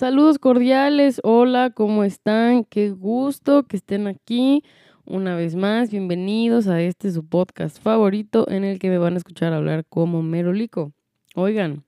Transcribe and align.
Saludos 0.00 0.38
cordiales, 0.38 1.20
hola, 1.24 1.68
¿cómo 1.68 2.04
están? 2.04 2.64
Qué 2.64 2.88
gusto 2.88 3.64
que 3.64 3.76
estén 3.76 4.06
aquí 4.06 4.64
una 5.04 5.36
vez 5.36 5.56
más. 5.56 5.90
Bienvenidos 5.90 6.68
a 6.68 6.80
este 6.80 7.10
su 7.12 7.26
podcast 7.26 7.78
favorito 7.82 8.48
en 8.48 8.64
el 8.64 8.78
que 8.78 8.88
me 8.88 8.96
van 8.96 9.12
a 9.12 9.16
escuchar 9.18 9.52
hablar 9.52 9.84
como 9.86 10.22
merolico. 10.22 10.94
Oigan, 11.34 11.84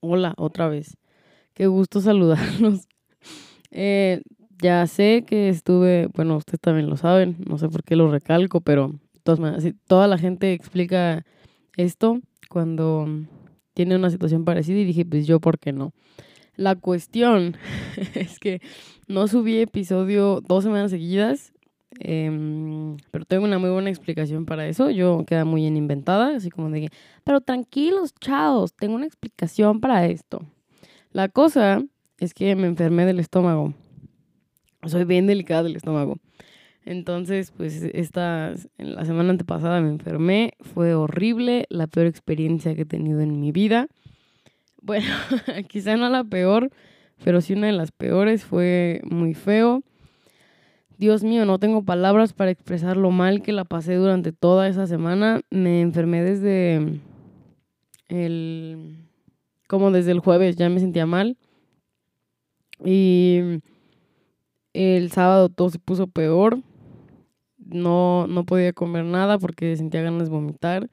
hola 0.00 0.34
otra 0.36 0.68
vez. 0.68 0.98
Qué 1.54 1.68
gusto 1.68 2.00
saludarlos. 2.02 2.86
Eh, 3.70 4.20
ya 4.62 4.86
sé 4.86 5.24
que 5.26 5.48
estuve, 5.48 6.10
bueno, 6.14 6.36
ustedes 6.36 6.60
también 6.60 6.90
lo 6.90 6.98
saben, 6.98 7.38
no 7.48 7.56
sé 7.56 7.70
por 7.70 7.82
qué 7.82 7.96
lo 7.96 8.10
recalco, 8.10 8.60
pero 8.60 8.92
toda 9.86 10.06
la 10.06 10.18
gente 10.18 10.52
explica 10.52 11.24
esto 11.78 12.20
cuando 12.50 13.08
tiene 13.72 13.96
una 13.96 14.10
situación 14.10 14.44
parecida 14.44 14.80
y 14.80 14.84
dije, 14.84 15.06
pues 15.06 15.26
yo, 15.26 15.40
¿por 15.40 15.58
qué 15.58 15.72
no? 15.72 15.94
La 16.56 16.74
cuestión 16.74 17.56
es 18.14 18.38
que 18.38 18.60
no 19.08 19.28
subí 19.28 19.58
episodio 19.58 20.40
dos 20.40 20.64
semanas 20.64 20.90
seguidas, 20.90 21.52
em, 22.00 22.96
pero 23.10 23.24
tengo 23.24 23.44
una 23.44 23.58
muy 23.58 23.70
buena 23.70 23.90
explicación 23.90 24.46
para 24.46 24.66
eso. 24.66 24.90
Yo 24.90 25.24
queda 25.26 25.44
muy 25.44 25.66
en 25.66 25.76
inventada, 25.76 26.36
así 26.36 26.50
como 26.50 26.70
de 26.70 26.82
que, 26.82 26.88
pero 27.24 27.40
tranquilos, 27.40 28.14
chavos, 28.20 28.74
tengo 28.74 28.94
una 28.94 29.06
explicación 29.06 29.80
para 29.80 30.06
esto. 30.06 30.42
La 31.12 31.28
cosa 31.28 31.82
es 32.18 32.34
que 32.34 32.56
me 32.56 32.66
enfermé 32.66 33.06
del 33.06 33.20
estómago. 33.20 33.74
Soy 34.86 35.04
bien 35.04 35.26
delicada 35.26 35.62
del 35.62 35.76
estómago. 35.76 36.16
Entonces, 36.84 37.50
pues 37.50 37.82
esta, 37.82 38.54
la 38.78 39.04
semana 39.04 39.30
antepasada 39.30 39.80
me 39.80 39.88
enfermé, 39.88 40.52
fue 40.60 40.94
horrible, 40.94 41.66
la 41.68 41.88
peor 41.88 42.06
experiencia 42.06 42.76
que 42.76 42.82
he 42.82 42.86
tenido 42.86 43.20
en 43.20 43.40
mi 43.40 43.50
vida. 43.50 43.88
Bueno, 44.86 45.06
quizá 45.68 45.96
no 45.96 46.08
la 46.08 46.22
peor, 46.22 46.70
pero 47.24 47.40
sí 47.40 47.54
una 47.54 47.66
de 47.66 47.72
las 47.72 47.90
peores, 47.90 48.44
fue 48.44 49.00
muy 49.04 49.34
feo. 49.34 49.82
Dios 50.96 51.24
mío, 51.24 51.44
no 51.44 51.58
tengo 51.58 51.82
palabras 51.82 52.32
para 52.32 52.52
expresar 52.52 52.96
lo 52.96 53.10
mal 53.10 53.42
que 53.42 53.50
la 53.50 53.64
pasé 53.64 53.96
durante 53.96 54.30
toda 54.30 54.68
esa 54.68 54.86
semana. 54.86 55.40
Me 55.50 55.80
enfermé 55.80 56.22
desde 56.22 57.00
el... 58.08 58.96
como 59.66 59.90
desde 59.90 60.12
el 60.12 60.20
jueves, 60.20 60.54
ya 60.54 60.68
me 60.68 60.78
sentía 60.78 61.04
mal. 61.04 61.36
Y 62.84 63.60
el 64.72 65.10
sábado 65.10 65.48
todo 65.48 65.68
se 65.70 65.80
puso 65.80 66.06
peor 66.06 66.60
no, 67.66 68.28
no 68.28 68.44
podía 68.44 68.72
comer 68.72 69.04
nada 69.04 69.38
porque 69.38 69.76
sentía 69.76 70.02
ganas 70.02 70.28
de 70.28 70.34
vomitar. 70.34 70.88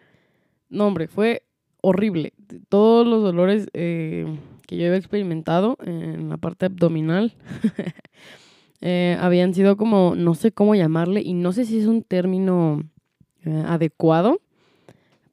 No, 0.69 0.87
hombre, 0.87 1.07
fue 1.07 1.43
horrible. 1.81 2.33
Todos 2.69 3.07
los 3.07 3.23
dolores 3.23 3.67
eh, 3.73 4.25
que 4.67 4.77
yo 4.77 4.85
había 4.85 4.97
experimentado 4.97 5.77
en 5.85 6.29
la 6.29 6.37
parte 6.37 6.65
abdominal 6.65 7.33
eh, 8.81 9.17
habían 9.19 9.53
sido 9.53 9.77
como, 9.77 10.15
no 10.15 10.35
sé 10.35 10.51
cómo 10.51 10.75
llamarle, 10.75 11.21
y 11.21 11.33
no 11.33 11.51
sé 11.51 11.65
si 11.65 11.79
es 11.79 11.85
un 11.85 12.03
término 12.03 12.81
eh, 13.45 13.63
adecuado, 13.67 14.39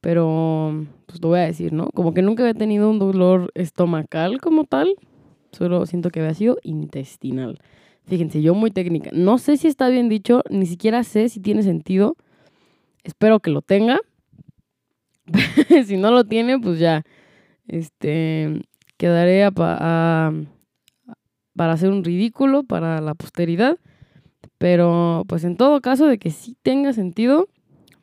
pero 0.01 0.87
pues 1.07 1.21
lo 1.23 1.29
voy 1.29 1.41
a 1.41 1.43
decir, 1.43 1.73
¿no? 1.73 1.91
Como 1.91 2.15
que 2.15 2.23
nunca 2.23 2.43
había 2.43 2.55
tenido 2.55 2.89
un 2.91 2.99
dolor 2.99 3.51
estomacal 3.55 4.41
como 4.41 4.65
tal, 4.65 4.95
solo 5.53 5.87
siento 5.87 6.11
que 6.11 6.21
había 6.21 6.34
sido 6.34 6.57
intestinal. 6.62 7.59
Fíjense, 8.07 8.43
yo 8.43 8.55
muy 8.55 8.71
técnica. 8.71 9.11
No 9.12 9.39
sé 9.39 9.57
si 9.57 9.69
está 9.69 9.89
bien 9.89 10.09
dicho, 10.09 10.43
ni 10.51 10.67
siquiera 10.67 11.05
sé 11.05 11.29
si 11.29 11.39
tiene 11.39 11.62
sentido. 11.62 12.17
Espero 13.05 13.41
que 13.41 13.51
lo 13.51 13.62
tenga. 13.62 14.01
si 15.86 15.97
no 15.97 16.11
lo 16.11 16.25
tiene, 16.25 16.59
pues 16.59 16.78
ya. 16.78 17.03
Este. 17.67 18.62
Quedaré 18.97 19.44
a, 19.44 19.50
para 19.50 20.32
hacer 21.72 21.91
un 21.91 22.05
ridículo 22.05 22.65
para 22.65 23.00
la 23.00 23.15
posteridad. 23.15 23.78
Pero, 24.59 25.25
pues 25.27 25.44
en 25.44 25.56
todo 25.56 25.81
caso, 25.81 26.06
de 26.06 26.19
que 26.19 26.31
sí 26.31 26.56
tenga 26.62 26.93
sentido, 26.93 27.49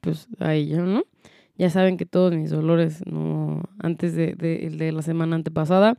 pues 0.02 0.28
ahí 0.40 0.70
ya, 0.70 0.82
¿no? 0.82 1.04
Ya 1.56 1.70
saben 1.70 1.98
que 1.98 2.06
todos 2.06 2.34
mis 2.34 2.50
dolores 2.50 3.04
no, 3.06 3.64
antes 3.80 4.16
de, 4.16 4.34
de, 4.34 4.70
de 4.72 4.92
la 4.92 5.02
semana 5.02 5.36
antepasada 5.36 5.98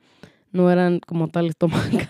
no 0.53 0.70
eran 0.70 1.00
como 1.00 1.28
tal 1.28 1.47
estomacales. 1.47 2.08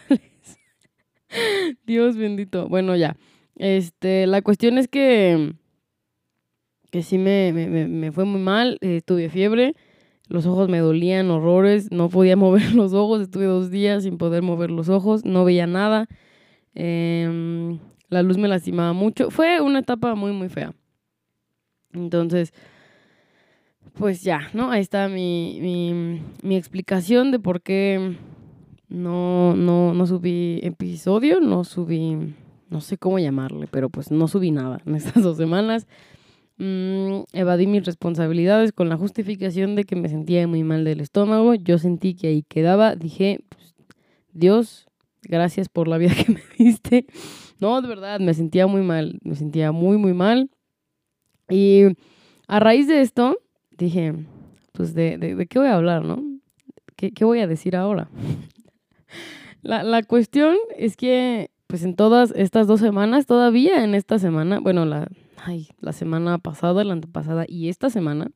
Dios 1.86 2.16
bendito. 2.16 2.68
Bueno, 2.68 2.96
ya. 2.96 3.16
Este, 3.56 4.26
la 4.26 4.42
cuestión 4.42 4.78
es 4.78 4.88
que, 4.88 5.54
que 6.90 7.02
sí 7.02 7.18
me, 7.18 7.52
me, 7.52 8.12
fue 8.12 8.24
muy 8.24 8.40
mal. 8.40 8.78
Eh, 8.80 9.00
tuve 9.04 9.28
fiebre. 9.28 9.74
Los 10.28 10.46
ojos 10.46 10.68
me 10.68 10.78
dolían 10.78 11.30
horrores. 11.30 11.90
No 11.90 12.08
podía 12.08 12.36
mover 12.44 12.74
los 12.74 12.92
ojos. 12.92 13.20
Estuve 13.20 13.46
dos 13.46 13.70
días 13.70 14.04
sin 14.04 14.18
poder 14.18 14.42
mover 14.42 14.70
los 14.70 14.88
ojos. 14.88 15.24
No 15.24 15.44
veía 15.44 15.66
nada. 15.66 16.06
Em, 16.74 17.78
la 18.08 18.22
luz 18.22 18.38
me 18.38 18.48
lastimaba 18.48 18.92
mucho. 18.92 19.30
Fue 19.30 19.60
una 19.60 19.80
etapa 19.80 20.14
muy, 20.14 20.32
muy 20.32 20.48
fea. 20.48 20.74
Entonces, 21.92 22.52
pues 23.94 24.22
ya, 24.22 24.48
¿no? 24.52 24.70
Ahí 24.70 24.80
está 24.80 25.08
mi, 25.08 25.58
mi, 25.60 26.22
mi 26.42 26.56
explicación 26.56 27.30
de 27.30 27.38
por 27.38 27.62
qué 27.62 28.16
no, 28.88 29.54
no, 29.54 29.92
no 29.94 30.06
subí 30.06 30.60
episodio, 30.62 31.40
no 31.40 31.64
subí, 31.64 32.34
no 32.70 32.80
sé 32.80 32.96
cómo 32.96 33.18
llamarle, 33.18 33.66
pero 33.70 33.90
pues 33.90 34.10
no 34.10 34.28
subí 34.28 34.50
nada 34.50 34.80
en 34.86 34.94
estas 34.96 35.22
dos 35.22 35.36
semanas. 35.36 35.86
Mm, 36.58 37.22
evadí 37.32 37.68
mis 37.68 37.84
responsabilidades 37.84 38.72
con 38.72 38.88
la 38.88 38.96
justificación 38.96 39.76
de 39.76 39.84
que 39.84 39.94
me 39.94 40.08
sentía 40.08 40.46
muy 40.48 40.64
mal 40.64 40.84
del 40.84 41.00
estómago. 41.00 41.54
Yo 41.54 41.78
sentí 41.78 42.14
que 42.14 42.28
ahí 42.28 42.42
quedaba. 42.42 42.96
Dije, 42.96 43.40
pues, 43.48 43.74
Dios, 44.32 44.88
gracias 45.22 45.68
por 45.68 45.86
la 45.86 45.98
vida 45.98 46.12
que 46.14 46.32
me 46.32 46.42
diste. 46.58 47.06
No, 47.60 47.80
de 47.80 47.88
verdad, 47.88 48.18
me 48.18 48.34
sentía 48.34 48.66
muy 48.66 48.82
mal. 48.82 49.20
Me 49.22 49.36
sentía 49.36 49.70
muy, 49.70 49.98
muy 49.98 50.14
mal. 50.14 50.50
Y 51.48 51.84
a 52.48 52.58
raíz 52.58 52.88
de 52.88 53.02
esto, 53.02 53.38
dije, 53.76 54.14
pues, 54.72 54.94
¿de, 54.94 55.16
de, 55.16 55.46
qué 55.46 55.60
voy 55.60 55.68
a 55.68 55.76
hablar, 55.76 56.04
no? 56.04 56.22
¿Qué, 56.96 57.12
¿Qué 57.12 57.24
voy 57.24 57.38
a 57.38 57.46
decir 57.46 57.76
ahora? 57.76 58.10
La, 59.60 59.82
la 59.82 60.04
cuestión 60.04 60.56
es 60.76 60.96
que, 60.96 61.50
pues 61.66 61.82
en 61.82 61.96
todas 61.96 62.32
estas 62.36 62.68
dos 62.68 62.78
semanas, 62.78 63.26
todavía 63.26 63.82
en 63.82 63.96
esta 63.96 64.20
semana, 64.20 64.60
bueno, 64.60 64.84
la, 64.86 65.08
ay, 65.44 65.68
la 65.80 65.92
semana 65.92 66.38
pasada, 66.38 66.84
la 66.84 66.92
antepasada 66.92 67.44
y 67.48 67.68
esta 67.68 67.90
semana, 67.90 68.30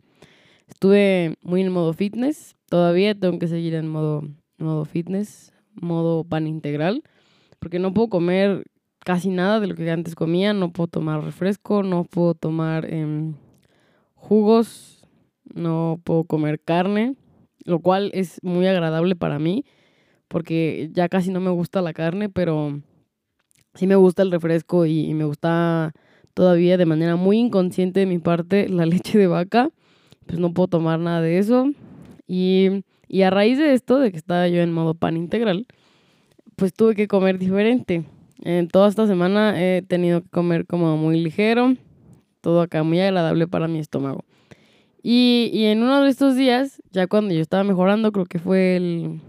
estuve 0.68 1.36
muy 1.42 1.62
en 1.62 1.72
modo 1.72 1.92
fitness. 1.92 2.56
Todavía 2.68 3.14
tengo 3.18 3.38
que 3.38 3.48
seguir 3.48 3.74
en 3.74 3.88
modo, 3.88 4.22
modo 4.58 4.84
fitness, 4.84 5.52
modo 5.74 6.24
pan 6.24 6.46
integral, 6.46 7.02
porque 7.58 7.78
no 7.78 7.92
puedo 7.94 8.08
comer 8.08 8.64
casi 9.00 9.30
nada 9.30 9.60
de 9.60 9.66
lo 9.66 9.74
que 9.74 9.90
antes 9.90 10.14
comía, 10.14 10.52
no 10.52 10.72
puedo 10.72 10.86
tomar 10.86 11.24
refresco, 11.24 11.82
no 11.82 12.04
puedo 12.04 12.34
tomar 12.34 12.92
em, 12.92 13.34
jugos, 14.14 15.06
no 15.54 16.00
puedo 16.04 16.24
comer 16.24 16.60
carne, 16.60 17.16
lo 17.64 17.80
cual 17.80 18.10
es 18.14 18.38
muy 18.42 18.66
agradable 18.66 19.16
para 19.16 19.38
mí 19.38 19.64
porque 20.32 20.88
ya 20.92 21.10
casi 21.10 21.30
no 21.30 21.40
me 21.40 21.50
gusta 21.50 21.82
la 21.82 21.92
carne, 21.92 22.30
pero 22.30 22.80
sí 23.74 23.86
me 23.86 23.96
gusta 23.96 24.22
el 24.22 24.30
refresco 24.32 24.86
y, 24.86 25.12
me 25.12 25.24
gusta 25.24 25.92
todavía 26.34 26.76
de 26.76 26.86
manera 26.86 27.16
muy 27.16 27.38
inconsciente 27.38 28.00
de 28.00 28.06
mi 28.06 28.18
parte 28.18 28.68
la 28.68 28.86
leche 28.86 29.18
de 29.18 29.26
vaca. 29.26 29.70
Pues 30.26 30.38
no 30.38 30.52
puedo 30.54 30.68
tomar 30.68 30.98
nada 30.98 31.20
de 31.20 31.38
eso. 31.38 31.70
Y, 32.26 32.84
y 33.08 33.22
a 33.22 33.30
raíz 33.30 33.58
de 33.58 33.74
esto, 33.74 33.98
de 33.98 34.10
que 34.10 34.16
estaba 34.16 34.48
yo 34.48 34.62
en 34.62 34.72
modo 34.72 34.94
pan 34.94 35.16
integral, 35.16 35.66
pues 36.56 36.72
tuve 36.72 36.94
que 36.94 37.08
comer 37.08 37.38
diferente. 37.38 38.04
En 38.42 38.68
toda 38.68 38.88
esta 38.88 39.06
semana 39.06 39.60
he 39.62 39.82
tenido 39.82 40.22
que 40.22 40.28
comer 40.28 40.66
como 40.66 40.96
muy 40.96 41.20
ligero, 41.22 41.74
todo 42.40 42.60
acá 42.60 42.82
muy 42.82 43.00
agradable 43.00 43.46
para 43.48 43.68
mi 43.68 43.78
estómago. 43.78 44.24
Y, 45.02 45.50
y 45.52 45.64
en 45.66 45.82
uno 45.82 46.02
de 46.02 46.10
estos 46.10 46.36
días, 46.36 46.80
ya 46.92 47.06
cuando 47.08 47.34
yo 47.34 47.40
estaba 47.40 47.64
mejorando, 47.64 48.12
creo 48.12 48.26
que 48.26 48.38
fue 48.38 48.76
el 48.76 49.20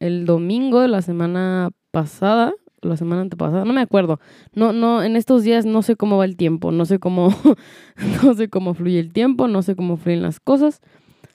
el 0.00 0.24
domingo 0.24 0.80
de 0.80 0.88
la 0.88 1.02
semana 1.02 1.70
pasada, 1.90 2.54
la 2.82 2.96
semana 2.96 3.22
antepasada, 3.22 3.64
no 3.64 3.72
me 3.72 3.80
acuerdo. 3.80 4.20
No, 4.54 4.72
no, 4.72 5.02
en 5.02 5.16
estos 5.16 5.42
días 5.42 5.66
no 5.66 5.82
sé 5.82 5.96
cómo 5.96 6.16
va 6.16 6.24
el 6.24 6.36
tiempo, 6.36 6.72
no 6.72 6.84
sé 6.84 6.98
cómo, 6.98 7.34
no 8.22 8.34
sé 8.34 8.48
cómo 8.48 8.74
fluye 8.74 8.98
el 8.98 9.12
tiempo, 9.12 9.48
no 9.48 9.62
sé 9.62 9.76
cómo 9.76 9.96
fluyen 9.96 10.22
las 10.22 10.40
cosas. 10.40 10.80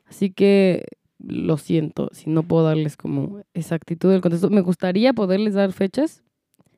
Así 0.07 0.29
que 0.29 0.85
lo 1.19 1.57
siento 1.57 2.09
si 2.11 2.29
no 2.29 2.43
puedo 2.43 2.65
darles 2.65 2.97
como 2.97 3.41
exactitud 3.53 4.11
del 4.11 4.21
contexto. 4.21 4.49
Me 4.49 4.61
gustaría 4.61 5.13
poderles 5.13 5.53
dar 5.53 5.71
fechas. 5.71 6.23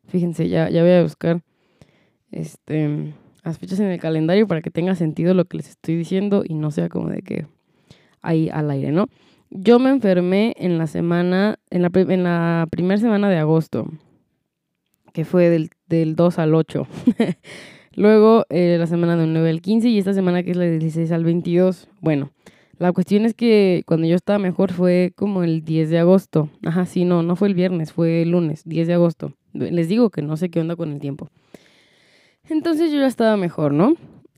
Fíjense, 0.08 0.48
ya, 0.48 0.70
ya 0.70 0.82
voy 0.84 0.92
a 0.92 1.04
buscar 1.04 1.42
este, 2.32 3.14
las 3.44 3.58
fechas 3.58 3.80
en 3.80 3.88
el 3.88 4.00
calendario 4.00 4.48
para 4.48 4.62
que 4.62 4.72
tenga 4.72 4.96
sentido 4.96 5.34
lo 5.34 5.46
que 5.46 5.58
les 5.58 5.70
estoy 5.70 5.96
diciendo 5.96 6.44
y 6.48 6.54
no 6.54 6.72
sea 6.72 6.90
como 6.90 7.10
de 7.10 7.22
que 7.22 7.48
ahí 8.22 8.50
al 8.50 8.72
aire, 8.72 8.92
¿no? 8.92 9.08
Yo 9.50 9.80
me 9.80 9.90
enfermé 9.90 10.54
en 10.58 10.78
la 10.78 10.88
semana, 10.88 11.58
en 11.70 11.82
la, 11.82 11.90
en 11.94 12.24
la 12.24 12.68
primera 12.70 13.00
semana 13.00 13.30
de 13.30 13.38
agosto, 13.38 13.88
que 15.18 15.26
fue 15.26 15.50
del, 15.50 15.72
del 15.88 16.16
2 16.16 16.38
al 16.38 16.54
8. 16.54 16.88
Luego 17.96 18.46
eh, 18.50 18.76
la 18.78 18.86
semana 18.86 19.18
del 19.18 19.34
9 19.34 19.50
al 19.50 19.62
15 19.62 19.90
y 19.90 19.98
esta 19.98 20.14
semana 20.14 20.44
que 20.44 20.52
es 20.52 20.58
la 20.58 20.66
del 20.66 20.78
16 20.78 21.12
al 21.12 21.24
22. 21.24 21.90
Bueno, 22.02 22.30
La 22.78 22.92
cuestión 22.92 23.26
es 23.26 23.34
que 23.34 23.82
cuando 23.88 24.06
yo 24.06 24.16
estaba 24.16 24.38
mejor 24.38 24.72
fue 24.72 25.14
como 25.16 25.42
el 25.42 25.66
10 25.66 25.90
de 25.90 25.98
agosto. 25.98 26.52
Ajá, 26.64 26.86
sí, 26.86 27.04
no, 27.04 27.24
no 27.24 27.36
fue 27.36 27.48
el 27.48 27.56
viernes, 27.56 27.94
fue 27.94 28.22
el 28.22 28.30
lunes, 28.30 28.62
10 28.66 28.86
de 28.86 28.94
agosto. 28.94 29.34
Les 29.54 29.88
digo 29.88 30.12
que 30.12 30.22
no 30.22 30.38
sé 30.38 30.52
qué 30.52 30.60
onda 30.60 30.76
con 30.76 30.92
el 30.92 31.00
tiempo. 31.00 31.30
Entonces 32.48 32.92
yo 32.92 33.00
ya 33.00 33.08
estaba 33.08 33.38
mejor, 33.38 33.74
¿no? 33.74 33.96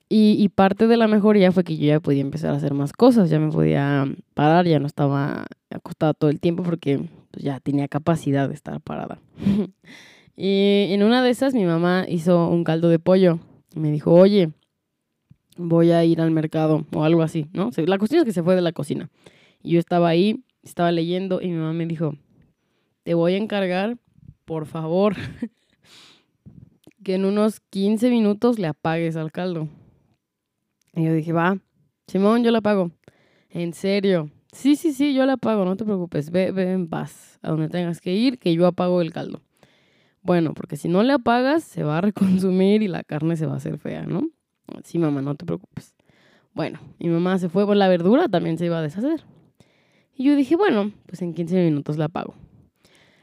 Y, 0.07 0.47
parte 0.55 0.87
de 0.87 0.95
la 0.95 1.09
mejoría 1.09 1.51
fue 1.51 1.65
que 1.65 1.75
yo 1.75 1.87
ya 1.87 1.99
podía 1.99 2.21
empezar 2.21 2.51
a 2.51 2.57
hacer 2.57 2.73
más 2.73 2.93
cosas, 2.93 3.29
ya 3.29 3.37
me 3.37 3.51
podía 3.51 4.07
parar, 4.33 4.65
ya 4.65 4.79
no 4.79 4.87
estaba 4.87 5.45
acostada 5.69 6.13
todo 6.13 6.29
el 6.29 6.39
tiempo 6.39 6.63
porque 6.63 6.99
pues, 7.31 7.43
ya 7.43 7.59
tenía 7.59 7.89
capacidad 7.89 8.47
de 8.47 8.55
estar 8.55 8.79
parada. 8.79 9.19
y 10.41 10.93
en 10.93 11.03
una 11.03 11.21
de 11.21 11.31
esas 11.31 11.53
mi 11.53 11.65
mamá 11.65 12.05
hizo 12.07 12.47
un 12.47 12.63
caldo 12.63 12.87
de 12.87 12.97
pollo 12.97 13.39
y 13.75 13.79
me 13.81 13.91
dijo, 13.91 14.13
oye, 14.13 14.53
voy 15.57 15.91
a 15.91 16.05
ir 16.05 16.21
al 16.21 16.31
mercado 16.31 16.85
o 16.93 17.03
algo 17.03 17.23
así, 17.23 17.47
¿no? 17.51 17.71
La 17.75 17.97
cuestión 17.97 18.21
es 18.21 18.25
que 18.25 18.31
se 18.31 18.41
fue 18.41 18.55
de 18.55 18.61
la 18.61 18.71
cocina. 18.71 19.09
Y 19.61 19.71
yo 19.71 19.79
estaba 19.79 20.07
ahí, 20.07 20.41
estaba 20.63 20.93
leyendo 20.93 21.41
y 21.41 21.49
mi 21.49 21.57
mamá 21.57 21.73
me 21.73 21.85
dijo, 21.87 22.15
te 23.03 23.15
voy 23.15 23.33
a 23.33 23.37
encargar, 23.37 23.97
por 24.45 24.65
favor, 24.65 25.17
que 27.03 27.15
en 27.15 27.25
unos 27.25 27.59
15 27.59 28.09
minutos 28.09 28.59
le 28.59 28.67
apagues 28.67 29.17
al 29.17 29.33
caldo. 29.33 29.67
Y 30.95 31.03
yo 31.03 31.13
dije, 31.13 31.33
va, 31.33 31.57
Simón, 32.07 32.45
yo 32.45 32.51
la 32.51 32.61
pago. 32.61 32.91
En 33.49 33.73
serio. 33.73 34.31
Sí, 34.53 34.77
sí, 34.77 34.93
sí, 34.93 35.13
yo 35.13 35.25
la 35.25 35.35
pago, 35.35 35.65
no 35.65 35.75
te 35.75 35.83
preocupes. 35.83 36.31
Ve, 36.31 36.53
ve 36.53 36.71
en 36.71 36.87
paz 36.87 37.39
a 37.41 37.49
donde 37.49 37.67
tengas 37.67 37.99
que 37.99 38.13
ir, 38.13 38.39
que 38.39 38.53
yo 38.53 38.65
apago 38.67 39.01
el 39.01 39.11
caldo. 39.11 39.41
Bueno, 40.21 40.53
porque 40.53 40.75
si 40.75 40.87
no 40.87 41.03
le 41.03 41.13
apagas, 41.13 41.63
se 41.63 41.83
va 41.83 41.97
a 41.97 42.01
reconsumir 42.01 42.81
y 42.83 42.87
la 42.87 43.03
carne 43.03 43.37
se 43.37 43.45
va 43.45 43.53
a 43.53 43.57
hacer 43.57 43.77
fea, 43.77 44.03
¿no? 44.03 44.29
Sí, 44.83 44.99
mamá, 44.99 45.21
no 45.21 45.35
te 45.35 45.45
preocupes. 45.45 45.95
Bueno, 46.53 46.79
mi 46.99 47.09
mamá 47.09 47.37
se 47.39 47.49
fue, 47.49 47.65
por 47.65 47.77
la 47.77 47.87
verdura 47.87 48.27
también 48.27 48.57
se 48.57 48.65
iba 48.65 48.79
a 48.79 48.81
deshacer. 48.81 49.23
Y 50.15 50.25
yo 50.25 50.35
dije, 50.35 50.55
bueno, 50.55 50.91
pues 51.05 51.21
en 51.21 51.33
15 51.33 51.63
minutos 51.63 51.97
la 51.97 52.05
apago. 52.05 52.35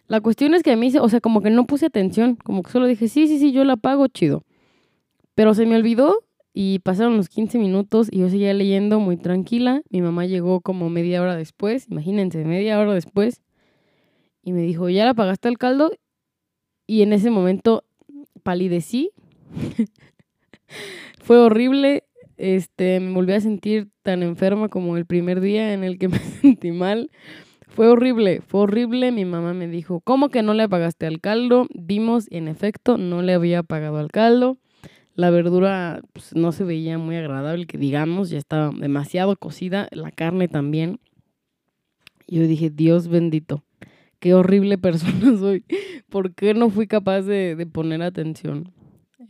La 0.08 0.20
cuestión 0.20 0.54
es 0.54 0.62
que 0.62 0.72
a 0.72 0.76
mí, 0.76 0.93
o 0.98 1.08
sea, 1.08 1.20
como 1.20 1.43
que 1.43 1.50
no 1.50 1.66
puse 1.66 1.87
atención, 1.87 2.37
como 2.37 2.62
que 2.62 2.70
solo 2.70 2.87
dije, 2.87 3.08
sí, 3.08 3.26
sí, 3.26 3.38
sí, 3.38 3.52
yo 3.52 3.64
la 3.64 3.76
pago, 3.76 4.06
chido. 4.06 4.44
Pero 5.34 5.52
se 5.54 5.66
me 5.66 5.76
olvidó 5.76 6.25
y 6.54 6.78
pasaron 6.78 7.16
los 7.16 7.28
15 7.28 7.58
minutos 7.58 8.08
y 8.10 8.20
yo 8.20 8.31
seguía 8.31 8.54
leyendo 8.54 9.00
muy 9.00 9.16
tranquila. 9.19 9.82
Mi 9.90 10.00
mamá 10.00 10.25
llegó 10.25 10.60
como 10.62 10.88
media 10.88 11.20
hora 11.20 11.37
después, 11.37 11.88
imagínense, 11.90 12.44
media 12.44 12.78
hora 12.78 12.94
después. 12.94 13.43
Y 14.43 14.52
me 14.52 14.62
dijo, 14.62 14.88
¿ya 14.88 15.04
la 15.04 15.12
pagaste 15.12 15.48
el 15.48 15.58
caldo? 15.58 15.90
Y 16.86 17.02
en 17.02 17.12
ese 17.12 17.30
momento 17.30 17.84
palidecí. 18.42 19.10
Fue 21.20 21.38
horrible. 21.38 22.04
Este, 22.36 23.00
me 23.00 23.12
volví 23.12 23.32
a 23.32 23.40
sentir 23.40 23.88
tan 24.02 24.22
enferma 24.22 24.68
como 24.68 24.96
el 24.96 25.06
primer 25.06 25.40
día 25.40 25.72
en 25.72 25.84
el 25.84 25.98
que 25.98 26.08
me 26.08 26.18
sentí 26.18 26.70
mal. 26.70 27.10
Fue 27.68 27.88
horrible, 27.88 28.40
fue 28.40 28.60
horrible. 28.60 29.12
Mi 29.12 29.24
mamá 29.24 29.52
me 29.52 29.68
dijo, 29.68 30.00
¿cómo 30.00 30.28
que 30.28 30.42
no 30.42 30.54
le 30.54 30.68
pagaste 30.68 31.06
al 31.06 31.20
caldo? 31.20 31.66
Vimos, 31.74 32.26
en 32.30 32.48
efecto, 32.48 32.96
no 32.96 33.22
le 33.22 33.34
había 33.34 33.62
pagado 33.62 33.98
al 33.98 34.10
caldo. 34.10 34.58
La 35.14 35.30
verdura 35.30 36.02
pues, 36.12 36.34
no 36.34 36.52
se 36.52 36.64
veía 36.64 36.98
muy 36.98 37.16
agradable, 37.16 37.66
que 37.66 37.78
digamos, 37.78 38.30
ya 38.30 38.38
estaba 38.38 38.70
demasiado 38.70 39.36
cocida, 39.36 39.88
la 39.90 40.10
carne 40.10 40.46
también. 40.46 41.00
Yo 42.28 42.46
dije, 42.46 42.70
Dios 42.70 43.08
bendito, 43.08 43.62
qué 44.20 44.34
horrible 44.34 44.78
persona 44.78 45.36
soy. 45.38 45.64
¿Por 46.08 46.34
qué 46.34 46.54
no 46.54 46.70
fui 46.70 46.86
capaz 46.86 47.22
de, 47.22 47.66
poner 47.72 48.02
atención 48.02 48.72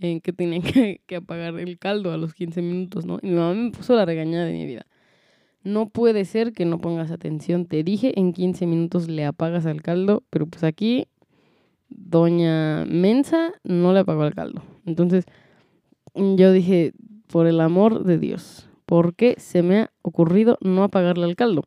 en 0.00 0.20
que 0.20 0.32
tenía 0.32 0.60
que, 0.60 1.00
que, 1.06 1.16
apagar 1.16 1.58
el 1.58 1.78
caldo 1.78 2.12
a 2.12 2.16
los 2.18 2.34
15 2.34 2.60
minutos, 2.62 3.06
no? 3.06 3.18
Y 3.22 3.28
mi 3.28 3.36
mamá 3.36 3.54
me 3.54 3.70
puso 3.70 3.94
la 3.94 4.04
regañada 4.04 4.44
de 4.44 4.52
mi 4.52 4.66
vida. 4.66 4.86
No 5.64 5.88
puede 5.88 6.24
ser 6.24 6.52
que 6.52 6.64
no 6.64 6.80
pongas 6.80 7.10
atención. 7.10 7.66
Te 7.66 7.82
dije, 7.82 8.18
en 8.18 8.32
15 8.32 8.66
minutos 8.66 9.08
le 9.08 9.24
apagas 9.24 9.66
al 9.66 9.82
caldo, 9.82 10.22
pero 10.30 10.46
pues 10.46 10.62
aquí, 10.62 11.06
doña 11.88 12.84
Mensa 12.84 13.52
no 13.64 13.92
le 13.92 14.00
apagó 14.00 14.22
al 14.22 14.34
caldo. 14.34 14.62
Entonces, 14.84 15.24
yo 16.14 16.52
dije, 16.52 16.92
por 17.26 17.46
el 17.46 17.60
amor 17.60 18.04
de 18.04 18.18
Dios, 18.18 18.68
¿por 18.86 19.14
qué 19.14 19.34
se 19.38 19.62
me 19.62 19.80
ha 19.80 19.90
ocurrido 20.02 20.58
no 20.60 20.84
apagarle 20.84 21.24
al 21.24 21.36
caldo? 21.36 21.64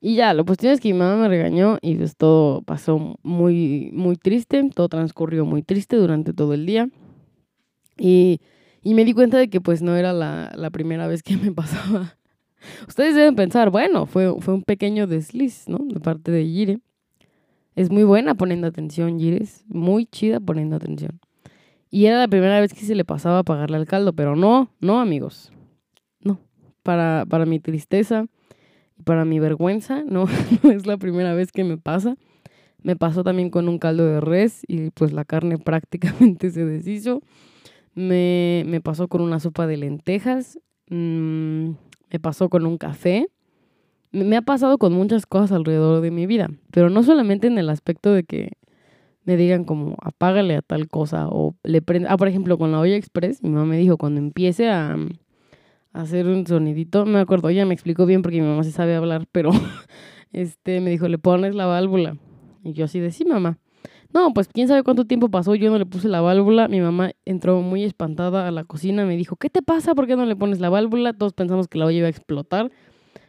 Y 0.00 0.14
ya, 0.14 0.32
la 0.32 0.44
cuestión 0.44 0.72
es 0.72 0.80
que 0.80 0.92
mi 0.92 0.98
mamá 0.98 1.16
me 1.16 1.28
regañó 1.28 1.78
y 1.82 1.94
pues 1.94 2.16
todo 2.16 2.62
pasó 2.62 3.18
muy, 3.22 3.90
muy 3.92 4.16
triste, 4.16 4.70
todo 4.74 4.88
transcurrió 4.88 5.44
muy 5.44 5.62
triste 5.62 5.96
durante 5.96 6.32
todo 6.32 6.54
el 6.54 6.64
día. 6.64 6.88
Y, 7.98 8.40
y 8.82 8.94
me 8.94 9.04
di 9.04 9.12
cuenta 9.12 9.36
de 9.36 9.50
que 9.50 9.60
pues 9.60 9.82
no 9.82 9.94
era 9.96 10.14
la, 10.14 10.52
la, 10.56 10.70
primera 10.70 11.06
vez 11.06 11.22
que 11.22 11.36
me 11.36 11.52
pasaba. 11.52 12.16
Ustedes 12.88 13.14
deben 13.14 13.36
pensar, 13.36 13.68
bueno, 13.68 14.06
fue, 14.06 14.34
fue 14.40 14.54
un 14.54 14.62
pequeño 14.62 15.06
desliz, 15.06 15.68
¿no? 15.68 15.78
De 15.78 16.00
parte 16.00 16.30
de 16.30 16.44
Gire. 16.44 16.78
Es 17.76 17.90
muy 17.90 18.04
buena 18.04 18.34
poniendo 18.34 18.66
atención, 18.66 19.18
Gire, 19.18 19.42
es 19.42 19.64
muy 19.68 20.06
chida 20.06 20.40
poniendo 20.40 20.76
atención. 20.76 21.20
Y 21.90 22.06
era 22.06 22.18
la 22.18 22.28
primera 22.28 22.58
vez 22.58 22.72
que 22.72 22.80
se 22.80 22.94
le 22.94 23.04
pasaba 23.04 23.40
a 23.40 23.44
pagarle 23.44 23.76
al 23.76 23.86
caldo, 23.86 24.14
pero 24.14 24.34
no, 24.34 24.70
no, 24.80 24.98
amigos. 24.98 25.52
No. 26.20 26.38
Para, 26.82 27.26
para 27.28 27.44
mi 27.44 27.60
tristeza 27.60 28.26
para 29.00 29.24
mi 29.24 29.38
vergüenza, 29.38 30.02
no, 30.06 30.26
es 30.70 30.86
la 30.86 30.96
primera 30.96 31.34
vez 31.34 31.52
que 31.52 31.64
me 31.64 31.78
pasa. 31.78 32.16
Me 32.82 32.96
pasó 32.96 33.22
también 33.24 33.50
con 33.50 33.68
un 33.68 33.78
caldo 33.78 34.06
de 34.06 34.20
res 34.20 34.62
y 34.66 34.90
pues 34.90 35.12
la 35.12 35.24
carne 35.24 35.58
prácticamente 35.64 36.50
se 36.50 36.64
deshizo. 36.64 37.20
Me, 37.94 38.64
me 38.66 38.80
pasó 38.80 39.08
con 39.08 39.20
una 39.20 39.40
sopa 39.40 39.66
de 39.66 39.76
lentejas. 39.76 40.58
Mm, 40.88 41.70
me 42.10 42.20
pasó 42.20 42.48
con 42.48 42.66
un 42.66 42.78
café. 42.78 43.28
Me 44.12 44.36
ha 44.36 44.42
pasado 44.42 44.78
con 44.78 44.92
muchas 44.92 45.26
cosas 45.26 45.52
alrededor 45.52 46.00
de 46.00 46.10
mi 46.10 46.26
vida, 46.26 46.48
pero 46.72 46.90
no 46.90 47.04
solamente 47.04 47.46
en 47.46 47.58
el 47.58 47.70
aspecto 47.70 48.12
de 48.12 48.24
que 48.24 48.52
me 49.24 49.36
digan 49.36 49.64
como 49.64 49.96
apágale 50.02 50.56
a 50.56 50.62
tal 50.62 50.88
cosa 50.88 51.28
o 51.28 51.54
le 51.62 51.80
prende. 51.82 52.08
Ah, 52.10 52.16
por 52.16 52.26
ejemplo, 52.26 52.58
con 52.58 52.72
la 52.72 52.80
olla 52.80 52.96
express, 52.96 53.42
mi 53.42 53.50
mamá 53.50 53.66
me 53.66 53.78
dijo 53.78 53.98
cuando 53.98 54.18
empiece 54.20 54.68
a, 54.68 54.96
hacer 55.92 56.26
un 56.26 56.46
sonidito, 56.46 57.04
me 57.06 57.18
acuerdo, 57.18 57.48
ella 57.48 57.66
me 57.66 57.74
explicó 57.74 58.06
bien 58.06 58.22
porque 58.22 58.40
mi 58.40 58.46
mamá 58.46 58.62
sí 58.64 58.72
sabe 58.72 58.94
hablar, 58.94 59.26
pero 59.32 59.50
este 60.32 60.80
me 60.80 60.90
dijo, 60.90 61.08
le 61.08 61.18
pones 61.18 61.54
la 61.54 61.66
válvula. 61.66 62.16
Y 62.62 62.72
yo 62.72 62.84
así 62.84 63.00
de 63.00 63.10
sí, 63.10 63.24
mamá. 63.24 63.58
No, 64.12 64.32
pues 64.32 64.48
quién 64.48 64.66
sabe 64.66 64.82
cuánto 64.82 65.04
tiempo 65.04 65.30
pasó, 65.30 65.54
yo 65.54 65.70
no 65.70 65.78
le 65.78 65.86
puse 65.86 66.08
la 66.08 66.20
válvula, 66.20 66.66
mi 66.66 66.80
mamá 66.80 67.12
entró 67.24 67.60
muy 67.62 67.84
espantada 67.84 68.48
a 68.48 68.50
la 68.50 68.64
cocina, 68.64 69.04
me 69.06 69.16
dijo, 69.16 69.36
¿qué 69.36 69.50
te 69.50 69.62
pasa? 69.62 69.94
¿Por 69.94 70.06
qué 70.06 70.16
no 70.16 70.26
le 70.26 70.34
pones 70.34 70.58
la 70.58 70.68
válvula? 70.68 71.12
Todos 71.12 71.32
pensamos 71.32 71.68
que 71.68 71.78
la 71.78 71.86
olla 71.86 71.98
iba 71.98 72.06
a 72.08 72.10
explotar. 72.10 72.72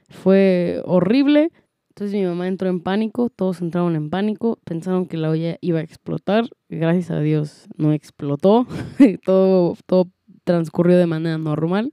Fue 0.10 0.82
horrible. 0.86 1.51
Entonces 1.89 2.20
mi 2.20 2.25
mamá 2.25 2.48
entró 2.48 2.70
en 2.70 2.80
pánico, 2.80 3.30
todos 3.30 3.62
entraron 3.62 3.96
en 3.96 4.10
pánico, 4.10 4.60
pensaron 4.63 5.08
que 5.08 5.18
la 5.18 5.30
olla 5.30 5.58
iba 5.62 5.80
a 5.80 5.84
explotar. 5.84 6.46
Gracias 6.70 7.12
a 7.12 7.20
Dios 7.20 7.68
no 7.75 7.91
explotó, 7.91 8.65
todo, 9.25 9.75
todo 9.86 10.10
transcurrió 10.46 10.98
de 10.98 11.06
manera 11.06 11.38
normal. 11.38 11.91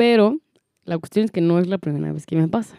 Pero 0.00 0.38
la 0.84 0.96
cuestión 0.96 1.26
es 1.26 1.30
que 1.30 1.42
no 1.42 1.58
es 1.58 1.66
la 1.66 1.76
primera 1.76 2.10
vez 2.10 2.24
que 2.24 2.34
me 2.34 2.48
pasa. 2.48 2.74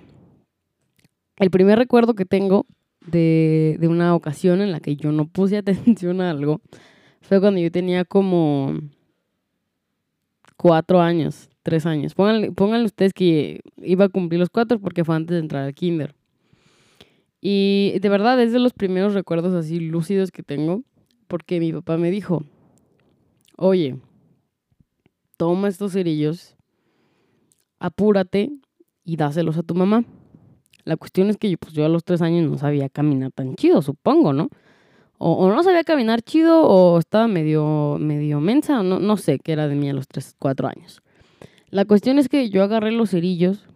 El 1.38 1.52
primer 1.52 1.78
recuerdo 1.78 2.16
que 2.16 2.26
tengo 2.26 2.66
de, 3.06 3.78
una 3.84 4.16
ocasión 4.16 4.60
en 4.60 4.72
la 4.72 4.80
que 4.80 4.96
yo 4.96 5.12
no 5.12 5.28
puse 5.28 5.56
atención 5.60 6.20
a 6.20 6.32
algo 6.32 6.62
fue 7.22 7.40
cuando 7.40 7.60
yo 7.60 7.72
tenía 7.72 8.06
como 8.06 8.74
cuatro 10.58 11.00
años 11.00 11.48
tres 11.62 11.86
años. 11.86 12.16
Pónganle, 12.16 12.54
pónganle 12.54 12.88
ustedes 12.88 13.14
que 13.14 13.62
iba 13.78 14.06
a 14.06 14.10
cumplir 14.10 14.40
los 14.40 14.50
cuatro 14.50 14.80
porque 14.80 15.04
fue 15.04 15.16
antes 15.16 15.36
de 15.36 15.42
entrar 15.42 15.66
al 15.66 15.76
kinder. 15.76 16.16
Y 17.40 18.00
de 18.02 18.10
verdad 18.10 18.42
es 18.42 18.52
de 18.52 18.58
los 18.58 18.74
primeros 18.74 19.14
recuerdos 19.14 19.54
así 19.54 19.80
lúcidos 19.80 20.32
que 20.32 20.42
tengo, 20.42 20.82
porque 21.28 21.60
mi 21.60 21.72
papá 21.72 21.98
me 21.98 22.10
dijo, 22.10 22.44
oye, 23.58 23.98
toma 25.38 25.68
estos 25.68 25.92
cerillos, 25.94 26.58
apúrate 27.82 28.52
y 29.04 29.18
dáselos 29.18 29.58
a 29.58 29.64
tu 29.64 29.76
mamá. 29.76 30.06
La 30.86 30.96
cuestión 30.96 31.30
es 31.30 31.38
que 31.38 31.50
yo, 31.50 31.58
pues, 31.58 31.74
yo 31.74 31.84
a 31.84 31.90
los 31.90 32.04
tres 32.04 32.22
años 32.22 32.50
no 32.50 32.58
sabía 32.58 32.88
caminar 32.88 33.32
tan 33.32 33.56
chido, 33.56 33.82
supongo, 33.82 34.34
¿no? 34.34 34.50
O, 35.18 35.50
no 35.50 35.62
sabía 35.62 35.84
caminar 35.84 36.24
chido 36.24 36.64
o 36.64 36.98
estaba 36.98 37.28
medio, 37.28 37.98
medio 38.00 38.40
mensa, 38.40 38.82
no, 38.82 39.00
no 39.00 39.18
sé 39.18 39.38
qué 39.38 39.52
era 39.52 39.68
de 39.68 39.76
mí 39.76 39.90
a 39.90 39.94
los 39.94 40.08
tres, 40.08 40.36
cuatro 40.40 40.68
años. 40.68 41.02
La 41.70 41.86
cuestión 41.86 42.18
es 42.18 42.28
que 42.28 42.50
yo 42.50 42.64
agarré 42.64 42.92
los 42.92 43.12
cerillos 43.12 43.68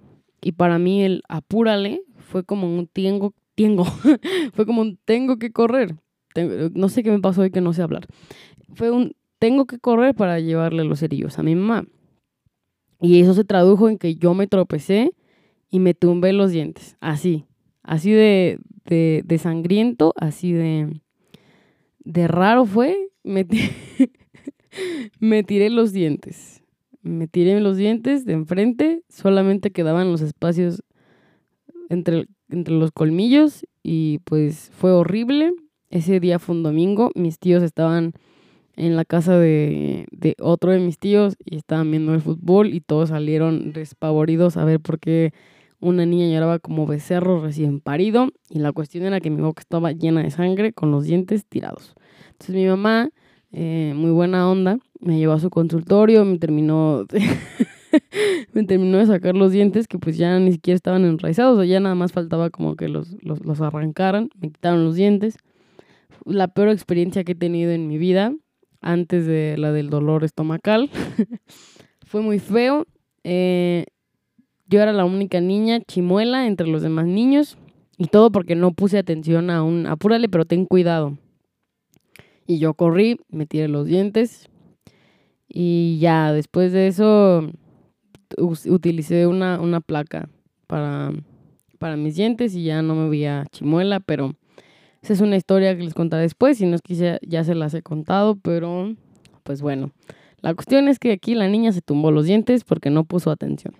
y 0.41 0.53
para 0.53 0.79
mí 0.79 1.03
el 1.03 1.21
apúrale 1.27 2.01
fue 2.17 2.43
como 2.43 2.67
un 2.67 2.87
tengo, 2.87 3.33
tengo, 3.53 3.85
fue 4.53 4.65
como 4.65 4.81
un 4.81 4.97
tengo 5.05 5.37
que 5.37 5.51
correr. 5.51 5.95
no 6.73 6.89
sé 6.89 7.03
qué 7.03 7.11
me 7.11 7.19
pasó 7.19 7.41
hoy 7.41 7.51
que 7.51 7.61
no 7.61 7.73
sé 7.73 7.83
hablar. 7.83 8.07
Fue 8.73 8.89
un 8.89 9.15
tengo 9.37 9.65
que 9.65 9.77
correr 9.77 10.15
para 10.15 10.39
llevarle 10.39 10.83
los 10.83 10.99
cerillos 10.99 11.37
a 11.37 11.43
mi 11.43 11.53
mamá. 11.55 11.85
Y 13.05 13.19
eso 13.19 13.33
se 13.33 13.43
tradujo 13.43 13.89
en 13.89 13.97
que 13.97 14.15
yo 14.15 14.33
me 14.33 14.47
tropecé 14.47 15.11
y 15.69 15.79
me 15.79 15.93
tumbé 15.93 16.33
los 16.33 16.51
dientes. 16.51 16.97
Así, 16.99 17.45
así 17.83 18.11
de, 18.11 18.59
de, 18.85 19.37
sangriento, 19.37 20.13
así 20.17 20.51
de, 20.53 21.01
de 21.99 22.27
raro 22.27 22.65
fue. 22.65 23.09
Me, 23.23 23.47
me 25.19 25.43
tiré 25.43 25.69
los 25.69 25.93
dientes 25.93 26.55
me 27.05 27.27
tiré 27.27 27.59
los 27.59 27.77
dientes 27.77 28.25
de 28.25 28.33
enfrente, 28.33 29.03
solamente 29.09 29.71
quedaban 29.71 30.11
los 30.11 30.21
espacios 30.21 30.83
entre, 31.89 32.25
entre 32.49 32.73
los 32.73 32.91
colmillos 32.91 33.65
y 33.83 34.19
pues 34.25 34.71
fue 34.73 34.91
horrible. 34.91 35.53
Ese 35.91 36.19
día 36.19 36.39
fue 36.39 36.55
un 36.55 36.63
domingo, 36.63 37.11
mis 37.13 37.37
tíos 37.37 37.61
estaban 37.61 38.13
en 38.75 38.95
la 38.95 39.05
casa 39.05 39.37
de, 39.37 40.07
de, 40.11 40.35
otro 40.39 40.71
de 40.71 40.79
mis 40.79 40.99
tíos 40.99 41.35
y 41.43 41.57
estaban 41.57 41.91
viendo 41.91 42.13
el 42.13 42.21
fútbol 42.21 42.73
y 42.73 42.81
todos 42.81 43.09
salieron 43.09 43.73
despavoridos 43.73 44.57
a 44.57 44.65
ver 44.65 44.79
por 44.79 44.99
qué 44.99 45.33
una 45.79 46.05
niña 46.05 46.27
lloraba 46.27 46.59
como 46.59 46.85
becerro 46.87 47.41
recién 47.41 47.79
parido 47.79 48.29
y 48.49 48.59
la 48.59 48.71
cuestión 48.71 49.03
era 49.05 49.19
que 49.19 49.29
mi 49.29 49.41
boca 49.41 49.61
estaba 49.61 49.91
llena 49.91 50.23
de 50.23 50.31
sangre 50.31 50.73
con 50.73 50.91
los 50.91 51.05
dientes 51.05 51.45
tirados. 51.45 51.95
Entonces 52.31 52.55
mi 52.55 52.65
mamá, 52.65 53.09
eh, 53.51 53.93
muy 53.95 54.11
buena 54.11 54.49
onda, 54.49 54.79
me 54.99 55.17
llevó 55.17 55.33
a 55.33 55.39
su 55.39 55.49
consultorio, 55.49 56.25
me 56.25 56.37
terminó, 56.37 57.05
de 57.05 57.21
me 58.53 58.63
terminó 58.63 58.97
de 58.97 59.05
sacar 59.05 59.35
los 59.35 59.51
dientes 59.51 59.87
que 59.87 59.99
pues 59.99 60.17
ya 60.17 60.39
ni 60.39 60.53
siquiera 60.53 60.75
estaban 60.75 61.05
enraizados, 61.05 61.57
o 61.59 61.63
ya 61.63 61.79
nada 61.79 61.95
más 61.95 62.11
faltaba 62.11 62.49
como 62.49 62.75
que 62.75 62.89
los, 62.89 63.15
los, 63.21 63.45
los 63.45 63.61
arrancaran, 63.61 64.29
me 64.39 64.51
quitaron 64.51 64.83
los 64.83 64.95
dientes. 64.95 65.37
La 66.25 66.47
peor 66.47 66.69
experiencia 66.69 67.23
que 67.23 67.33
he 67.33 67.35
tenido 67.35 67.71
en 67.71 67.87
mi 67.87 67.97
vida, 67.97 68.33
antes 68.85 69.25
de 69.25 69.57
la 69.57 69.71
del 69.73 69.89
dolor 69.89 70.23
estomacal. 70.23 70.89
Fue 72.05 72.21
muy 72.21 72.39
feo. 72.39 72.85
Eh, 73.23 73.85
yo 74.67 74.81
era 74.81 74.93
la 74.93 75.05
única 75.05 75.41
niña 75.41 75.81
chimuela 75.81 76.47
entre 76.47 76.67
los 76.67 76.83
demás 76.83 77.07
niños. 77.07 77.57
Y 77.97 78.07
todo 78.07 78.31
porque 78.31 78.55
no 78.55 78.71
puse 78.71 78.97
atención 78.97 79.49
a 79.49 79.63
un 79.63 79.87
apúrale, 79.87 80.29
pero 80.29 80.45
ten 80.45 80.65
cuidado. 80.65 81.17
Y 82.45 82.59
yo 82.59 82.73
corrí, 82.75 83.19
me 83.29 83.47
tiré 83.47 83.67
los 83.67 83.87
dientes. 83.87 84.49
Y 85.47 85.97
ya, 85.99 86.31
después 86.31 86.71
de 86.71 86.87
eso, 86.87 87.49
utilicé 88.37 89.25
una, 89.25 89.59
una 89.59 89.81
placa 89.81 90.29
para, 90.67 91.11
para 91.79 91.95
mis 91.95 92.15
dientes 92.15 92.53
y 92.53 92.65
ya 92.65 92.81
no 92.81 92.93
me 92.95 93.09
veía 93.09 93.45
chimuela, 93.51 93.99
pero 93.99 94.35
esa 95.05 95.13
es 95.13 95.21
una 95.21 95.35
historia 95.35 95.77
que 95.77 95.83
les 95.83 95.93
contaré 95.93 96.23
después, 96.23 96.57
si 96.57 96.65
no 96.65 96.75
es 96.75 96.81
que 96.81 97.19
ya, 97.21 97.43
se 97.43 97.53
las 97.53 97.75
he 97.75 97.83
contado, 97.83 98.37
pero 98.37 98.95
pues 99.43 99.61
bueno. 99.61 99.91
La 100.41 100.55
cuestión 100.55 100.87
es 100.87 100.97
que 100.97 101.11
aquí 101.11 101.35
la 101.35 101.47
niña 101.47 101.71
se 101.73 101.83
tumbó 101.83 102.09
los 102.09 102.25
dientes 102.25 102.63
porque 102.63 102.89
no 102.89 103.03
puso 103.03 103.29
atención. 103.29 103.75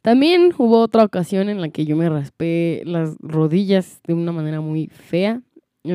También 0.00 0.54
hubo 0.56 0.80
otra 0.80 1.04
ocasión 1.04 1.50
en 1.50 1.60
la 1.60 1.68
que 1.68 1.84
yo 1.84 1.94
me 1.94 2.08
raspé 2.08 2.80
las 2.86 3.16
rodillas 3.20 4.00
de 4.06 4.14
una 4.14 4.32
manera 4.32 4.62
muy 4.62 4.86
fea. 4.86 5.42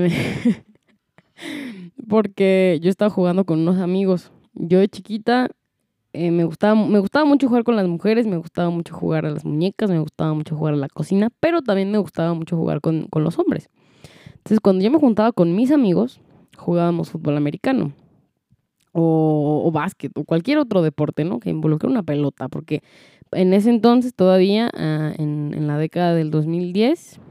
porque 2.07 2.77
yo 2.83 2.91
estaba 2.91 3.09
jugando 3.09 3.45
con 3.45 3.61
unos 3.61 3.79
amigos. 3.79 4.31
Yo 4.53 4.77
de 4.77 4.89
chiquita 4.89 5.49
eh, 6.13 6.29
me, 6.29 6.43
gustaba, 6.43 6.75
me 6.75 6.99
gustaba 6.99 7.25
mucho 7.25 7.47
jugar 7.47 7.63
con 7.63 7.75
las 7.75 7.87
mujeres, 7.87 8.27
me 8.27 8.37
gustaba 8.37 8.69
mucho 8.69 8.93
jugar 8.93 9.25
a 9.25 9.31
las 9.31 9.43
muñecas, 9.43 9.89
me 9.89 9.97
gustaba 9.97 10.35
mucho 10.35 10.55
jugar 10.55 10.75
a 10.75 10.77
la 10.77 10.87
cocina, 10.87 11.31
pero 11.39 11.63
también 11.63 11.91
me 11.91 11.97
gustaba 11.97 12.35
mucho 12.35 12.55
jugar 12.55 12.79
con, 12.79 13.07
con 13.07 13.23
los 13.23 13.39
hombres. 13.39 13.71
Entonces, 14.43 14.59
cuando 14.59 14.83
yo 14.83 14.91
me 14.91 14.99
juntaba 14.99 15.31
con 15.31 15.55
mis 15.55 15.71
amigos, 15.71 16.19
jugábamos 16.57 17.09
fútbol 17.09 17.37
americano 17.37 17.93
o, 18.91 19.71
básquet 19.73 20.11
o 20.17 20.25
cualquier 20.25 20.57
otro 20.57 20.81
deporte, 20.81 21.23
¿no? 21.23 21.39
Que 21.39 21.49
involucre 21.49 21.89
una 21.89 22.03
pelota, 22.03 22.49
porque 22.49 22.83
en 23.31 23.53
ese 23.53 23.69
entonces 23.69 24.13
todavía, 24.13 24.69
ah, 24.75 25.13
en, 25.17 25.65
la 25.65 25.77
década 25.77 26.13
del 26.13 26.29
2010, 26.29 27.21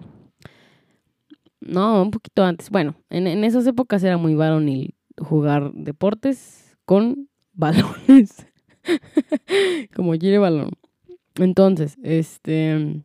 no, 1.60 2.00
un 2.00 2.10
poquito 2.10 2.44
antes, 2.44 2.70
bueno, 2.70 2.94
en, 3.10 3.26
en 3.26 3.44
esas 3.44 3.66
épocas 3.66 4.02
era 4.02 4.16
muy 4.16 4.34
varonil 4.34 4.94
jugar 5.18 5.70
deportes 5.74 6.78
con 6.86 7.28
balones, 7.52 8.46
como 9.94 10.12
quiere 10.12 10.38
balón. 10.38 10.70
Entonces, 11.34 11.98
este, 12.02 13.02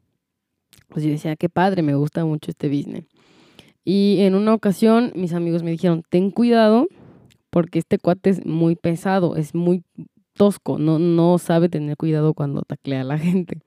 pues 0.87 1.03
yo 1.03 1.11
decía, 1.11 1.35
qué 1.35 1.49
padre, 1.49 1.81
me 1.81 1.95
gusta 1.95 2.23
mucho 2.23 2.51
este 2.51 2.69
business. 2.69 3.05
Y 3.89 4.17
en 4.19 4.35
una 4.35 4.53
ocasión 4.53 5.13
mis 5.15 5.31
amigos 5.31 5.63
me 5.63 5.71
dijeron, 5.71 6.03
ten 6.09 6.29
cuidado 6.29 6.89
porque 7.49 7.79
este 7.79 7.97
cuate 7.97 8.31
es 8.31 8.45
muy 8.45 8.75
pesado, 8.75 9.37
es 9.37 9.55
muy 9.55 9.81
tosco, 10.33 10.77
no, 10.77 10.99
no 10.99 11.37
sabe 11.37 11.69
tener 11.69 11.95
cuidado 11.95 12.33
cuando 12.33 12.63
taclea 12.63 12.99
a 12.99 13.05
la 13.05 13.17
gente. 13.17 13.61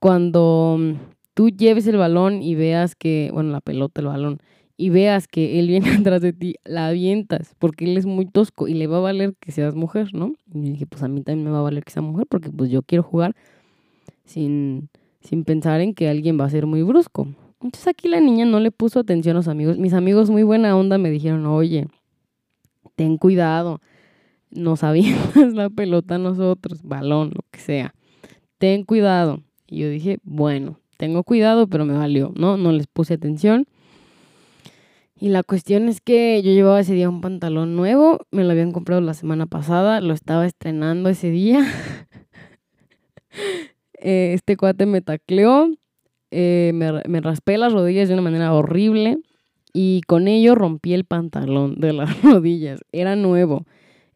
Cuando 0.00 0.78
mm, 0.80 0.92
tú 1.34 1.50
lleves 1.50 1.86
el 1.86 1.98
balón 1.98 2.42
y 2.42 2.54
veas 2.54 2.94
que, 2.94 3.28
bueno, 3.34 3.52
la 3.52 3.60
pelota, 3.60 4.00
el 4.00 4.06
balón, 4.06 4.38
y 4.78 4.88
veas 4.88 5.28
que 5.28 5.58
él 5.58 5.68
viene 5.68 5.90
atrás 6.00 6.22
de 6.22 6.32
ti, 6.32 6.54
la 6.64 6.86
avientas, 6.86 7.54
porque 7.58 7.84
él 7.84 7.98
es 7.98 8.06
muy 8.06 8.24
tosco 8.24 8.68
y 8.68 8.72
le 8.72 8.86
va 8.86 8.96
a 8.96 9.00
valer 9.00 9.34
que 9.38 9.52
seas 9.52 9.74
mujer, 9.74 10.14
¿no? 10.14 10.32
Y 10.54 10.70
dije, 10.70 10.86
pues 10.86 11.02
a 11.02 11.08
mí 11.08 11.20
también 11.20 11.44
me 11.44 11.50
va 11.50 11.58
a 11.58 11.64
valer 11.64 11.84
que 11.84 11.92
sea 11.92 12.00
mujer, 12.00 12.26
porque 12.26 12.48
pues 12.48 12.70
yo 12.70 12.80
quiero 12.80 13.02
jugar 13.02 13.36
sin, 14.24 14.88
sin 15.20 15.44
pensar 15.44 15.82
en 15.82 15.92
que 15.92 16.08
alguien 16.08 16.40
va 16.40 16.46
a 16.46 16.50
ser 16.50 16.64
muy 16.64 16.82
brusco. 16.82 17.28
Entonces 17.64 17.88
aquí 17.88 18.08
la 18.08 18.20
niña 18.20 18.44
no 18.44 18.60
le 18.60 18.70
puso 18.70 19.00
atención 19.00 19.34
a 19.36 19.38
los 19.38 19.48
amigos. 19.48 19.78
Mis 19.78 19.94
amigos 19.94 20.28
muy 20.28 20.42
buena 20.42 20.76
onda 20.76 20.98
me 20.98 21.08
dijeron, 21.10 21.46
oye, 21.46 21.86
ten 22.94 23.16
cuidado, 23.16 23.80
no 24.50 24.76
sabíamos 24.76 25.34
la 25.54 25.70
pelota 25.70 26.18
nosotros, 26.18 26.82
balón, 26.82 27.30
lo 27.34 27.40
que 27.50 27.60
sea. 27.60 27.94
Ten 28.58 28.84
cuidado. 28.84 29.42
Y 29.66 29.78
yo 29.78 29.88
dije, 29.88 30.18
bueno, 30.24 30.78
tengo 30.98 31.24
cuidado, 31.24 31.66
pero 31.66 31.86
me 31.86 31.94
valió, 31.94 32.34
¿no? 32.36 32.58
No 32.58 32.70
les 32.70 32.86
puse 32.86 33.14
atención. 33.14 33.66
Y 35.18 35.30
la 35.30 35.42
cuestión 35.42 35.88
es 35.88 36.02
que 36.02 36.42
yo 36.42 36.52
llevaba 36.52 36.80
ese 36.80 36.92
día 36.92 37.08
un 37.08 37.22
pantalón 37.22 37.76
nuevo, 37.76 38.18
me 38.30 38.44
lo 38.44 38.50
habían 38.50 38.72
comprado 38.72 39.00
la 39.00 39.14
semana 39.14 39.46
pasada, 39.46 40.02
lo 40.02 40.12
estaba 40.12 40.44
estrenando 40.44 41.08
ese 41.08 41.30
día. 41.30 41.64
Este 44.06 44.58
cuate 44.58 44.84
me 44.84 45.00
tacleó, 45.00 45.70
eh, 46.30 46.72
me, 46.74 47.20
raspé 47.20 47.58
las 47.58 47.72
rodillas 47.72 48.08
de 48.08 48.14
una 48.14 48.22
manera 48.22 48.52
horrible 48.52 49.18
y 49.72 50.02
con 50.06 50.28
ello 50.28 50.54
rompí 50.54 50.94
el 50.94 51.04
pantalón 51.04 51.76
de 51.80 51.92
las 51.92 52.22
rodillas. 52.22 52.80
Era 52.92 53.16
nuevo, 53.16 53.66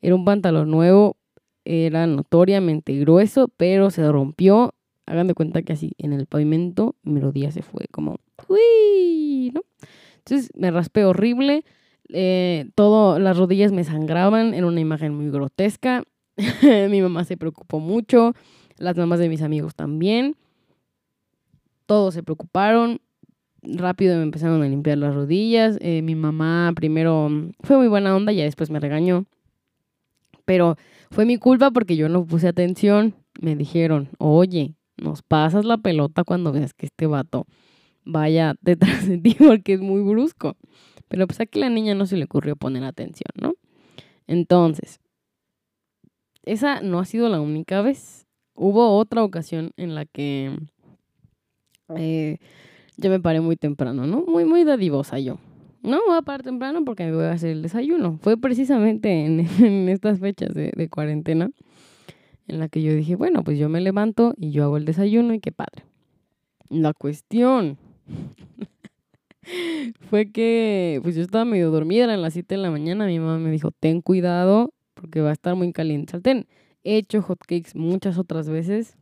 era 0.03 0.15
un 0.15 0.25
pantalón 0.25 0.71
nuevo, 0.71 1.17
era 1.65 2.07
notoriamente 2.07 2.97
grueso, 2.99 3.49
pero 3.57 3.91
se 3.91 4.11
rompió. 4.11 4.75
Hagan 5.07 5.27
de 5.27 5.35
cuenta 5.35 5.63
que 5.63 5.73
así 5.73 5.93
en 5.99 6.13
el 6.13 6.27
pavimento 6.27 6.97
mi 7.03 7.21
rodilla 7.21 7.51
se 7.51 7.63
fue 7.63 7.87
como, 7.91 8.17
uy, 8.49 9.51
¿no? 9.55 9.63
Entonces 10.19 10.51
me 10.55 10.71
raspé 10.71 11.05
horrible, 11.05 11.65
eh, 12.11 12.69
todo, 12.75 13.19
las 13.19 13.39
rodillas 13.39 13.73
me 13.73 13.85
sangraban, 13.85 14.55
era 14.55 14.67
una 14.67 14.81
imagen 14.81 15.15
muy 15.15 15.31
grotesca. 15.31 16.05
mi 16.91 17.01
mamá 17.01 17.25
se 17.25 17.37
preocupó 17.37 17.81
mucho, 17.81 18.35
las 18.77 18.97
mamás 18.97 19.19
de 19.19 19.29
mis 19.29 19.43
amigos 19.43 19.75
también 19.75 20.37
todos 21.89 22.13
se 22.15 22.23
preocuparon. 22.23 23.01
Rápido 23.63 24.17
me 24.17 24.23
empezaron 24.23 24.63
a 24.63 24.69
limpiar 24.69 24.99
las 24.99 25.15
rodillas. 25.15 25.79
Eh, 25.81 26.03
mi 26.03 26.15
mamá 26.15 26.73
primero 26.77 27.29
fue 27.61 27.79
muy 27.79 27.89
buena 27.89 28.15
onda, 28.15 28.31
y 28.31 28.37
después 28.37 28.71
me 28.71 28.79
regañó. 28.79 29.25
Pero 30.45 30.77
fue 31.11 31.25
mi 31.25 31.39
culpa 31.39 31.71
porque 31.71 31.97
yo 31.97 32.09
no 32.09 32.25
puse 32.25 32.47
atención. 32.47 33.15
Me 33.41 33.57
dijeron, 33.57 34.11
oye, 34.19 34.75
nos 34.99 35.23
pasas 35.23 35.65
la 35.65 35.79
pelota 35.79 36.25
cuando 36.25 36.53
veas 36.53 36.75
que 36.75 36.87
este 36.87 37.07
vato 37.07 37.47
vaya 38.05 38.55
detrás 38.61 39.09
de 39.09 39.19
ti 39.19 39.35
porque 39.35 39.73
es 39.73 39.81
muy 39.81 40.03
brusco. 40.03 40.57
Pero 41.09 41.27
pues 41.27 41.41
aquí 41.41 41.59
la 41.59 41.71
niña 41.71 41.95
no 41.95 42.05
se 42.05 42.19
le 42.19 42.25
ocurrió 42.25 42.55
poner 42.55 42.85
atención, 42.85 43.33
¿no? 43.41 43.55
Entonces, 44.27 45.01
esa 46.43 46.83
no 46.83 46.99
ha 46.99 47.07
sido 47.07 47.31
la 47.31 47.41
única 47.41 47.81
vez. 47.81 48.27
Hubo 48.55 48.95
otra 48.99 49.25
ocasión 49.25 49.73
en 49.79 49.95
la 49.95 50.05
que 50.05 50.55
eh, 51.97 52.39
yo 52.97 53.11
me 53.11 53.21
paré 53.21 53.41
muy 53.41 53.57
temprano, 53.57 54.07
¿no? 54.07 54.25
Muy, 54.27 54.45
muy 54.45 54.65
dadivosa 54.65 55.19
yo. 55.19 55.39
No, 55.83 56.01
voy 56.07 56.17
a 56.17 56.23
parar 56.23 56.43
temprano 56.43 56.85
porque 56.85 57.05
me 57.05 57.15
voy 57.15 57.25
a 57.25 57.33
hacer 57.33 57.51
el 57.51 57.63
desayuno. 57.63 58.19
Fue 58.23 58.37
precisamente 58.37 59.25
en, 59.25 59.89
estas 59.89 60.19
fechas 60.21 60.55
de, 60.55 60.73
de, 60.77 60.89
cuarentena 60.89 61.51
en 62.47 62.59
la 62.59 62.69
que 62.69 62.83
yo 62.83 62.95
dije, 62.95 63.15
bueno, 63.15 63.45
pues 63.45 63.59
yo 63.59 63.69
me 63.69 63.81
levanto 63.81 64.35
y 64.37 64.51
yo 64.51 64.65
hago 64.65 64.77
el 64.77 64.85
desayuno 64.85 65.35
y 65.35 65.41
qué 65.41 65.53
padre. 65.53 65.85
La 66.69 66.93
cuestión 66.93 67.79
fue 70.11 70.31
que 70.33 71.01
pues 71.03 71.15
yo 71.15 71.23
estaba 71.23 71.45
medio 71.45 71.71
dormida, 71.71 72.05
eran 72.05 72.23
las 72.23 72.33
7 72.33 72.57
de 72.57 72.61
la 72.61 72.71
mañana, 72.71 73.07
mi 73.07 73.19
mamá 73.19 73.39
me 73.39 73.51
dijo, 73.51 73.71
ten 73.71 74.01
cuidado 74.01 74.73
porque 74.95 75.21
va 75.21 75.31
a 75.31 75.33
estar 75.33 75.55
muy 75.55 75.73
caliente. 75.73 76.13
Salten, 76.13 76.47
he 76.85 76.97
hecho 76.97 77.23
hotcakes 77.23 77.75
muchas 77.75 78.19
otras 78.19 78.49
veces 78.49 78.97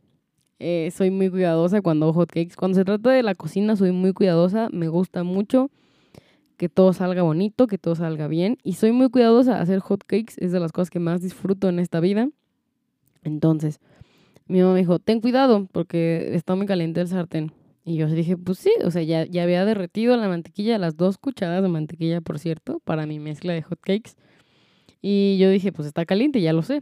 eh, 0.59 0.91
soy 0.95 1.11
muy 1.11 1.29
cuidadosa 1.29 1.81
cuando 1.81 2.07
hago 2.07 2.13
hotcakes. 2.13 2.55
Cuando 2.55 2.75
se 2.75 2.85
trata 2.85 3.11
de 3.11 3.23
la 3.23 3.35
cocina, 3.35 3.75
soy 3.75 3.91
muy 3.91 4.13
cuidadosa. 4.13 4.69
Me 4.71 4.87
gusta 4.87 5.23
mucho 5.23 5.69
que 6.57 6.69
todo 6.69 6.93
salga 6.93 7.21
bonito, 7.21 7.67
que 7.67 7.77
todo 7.77 7.95
salga 7.95 8.27
bien. 8.27 8.57
Y 8.63 8.73
soy 8.73 8.91
muy 8.91 9.09
cuidadosa. 9.09 9.59
Hacer 9.61 9.79
hotcakes 9.79 10.35
es 10.37 10.51
de 10.51 10.59
las 10.59 10.71
cosas 10.71 10.89
que 10.89 10.99
más 10.99 11.21
disfruto 11.21 11.69
en 11.69 11.79
esta 11.79 11.99
vida. 11.99 12.29
Entonces, 13.23 13.79
mi 14.47 14.61
mamá 14.61 14.73
me 14.73 14.79
dijo, 14.79 14.99
ten 14.99 15.21
cuidado 15.21 15.67
porque 15.71 16.35
está 16.35 16.55
muy 16.55 16.65
caliente 16.65 17.01
el 17.01 17.07
sartén. 17.07 17.51
Y 17.85 17.95
yo 17.95 18.07
dije, 18.07 18.35
pues 18.35 18.57
sí, 18.59 18.71
o 18.83 18.91
sea, 18.91 19.01
ya, 19.03 19.25
ya 19.25 19.43
había 19.43 19.63
derretido 19.63 20.17
la 20.17 20.27
mantequilla, 20.27 20.77
las 20.77 20.97
dos 20.97 21.17
cucharadas 21.17 21.63
de 21.63 21.69
mantequilla, 21.69 22.19
por 22.19 22.37
cierto, 22.37 22.81
para 22.83 23.05
mi 23.05 23.19
mezcla 23.19 23.53
de 23.53 23.61
hotcakes. 23.61 24.15
Y 25.01 25.37
yo 25.37 25.49
dije, 25.49 25.71
pues 25.71 25.87
está 25.87 26.05
caliente, 26.05 26.41
ya 26.41 26.51
lo 26.51 26.63
sé. 26.63 26.81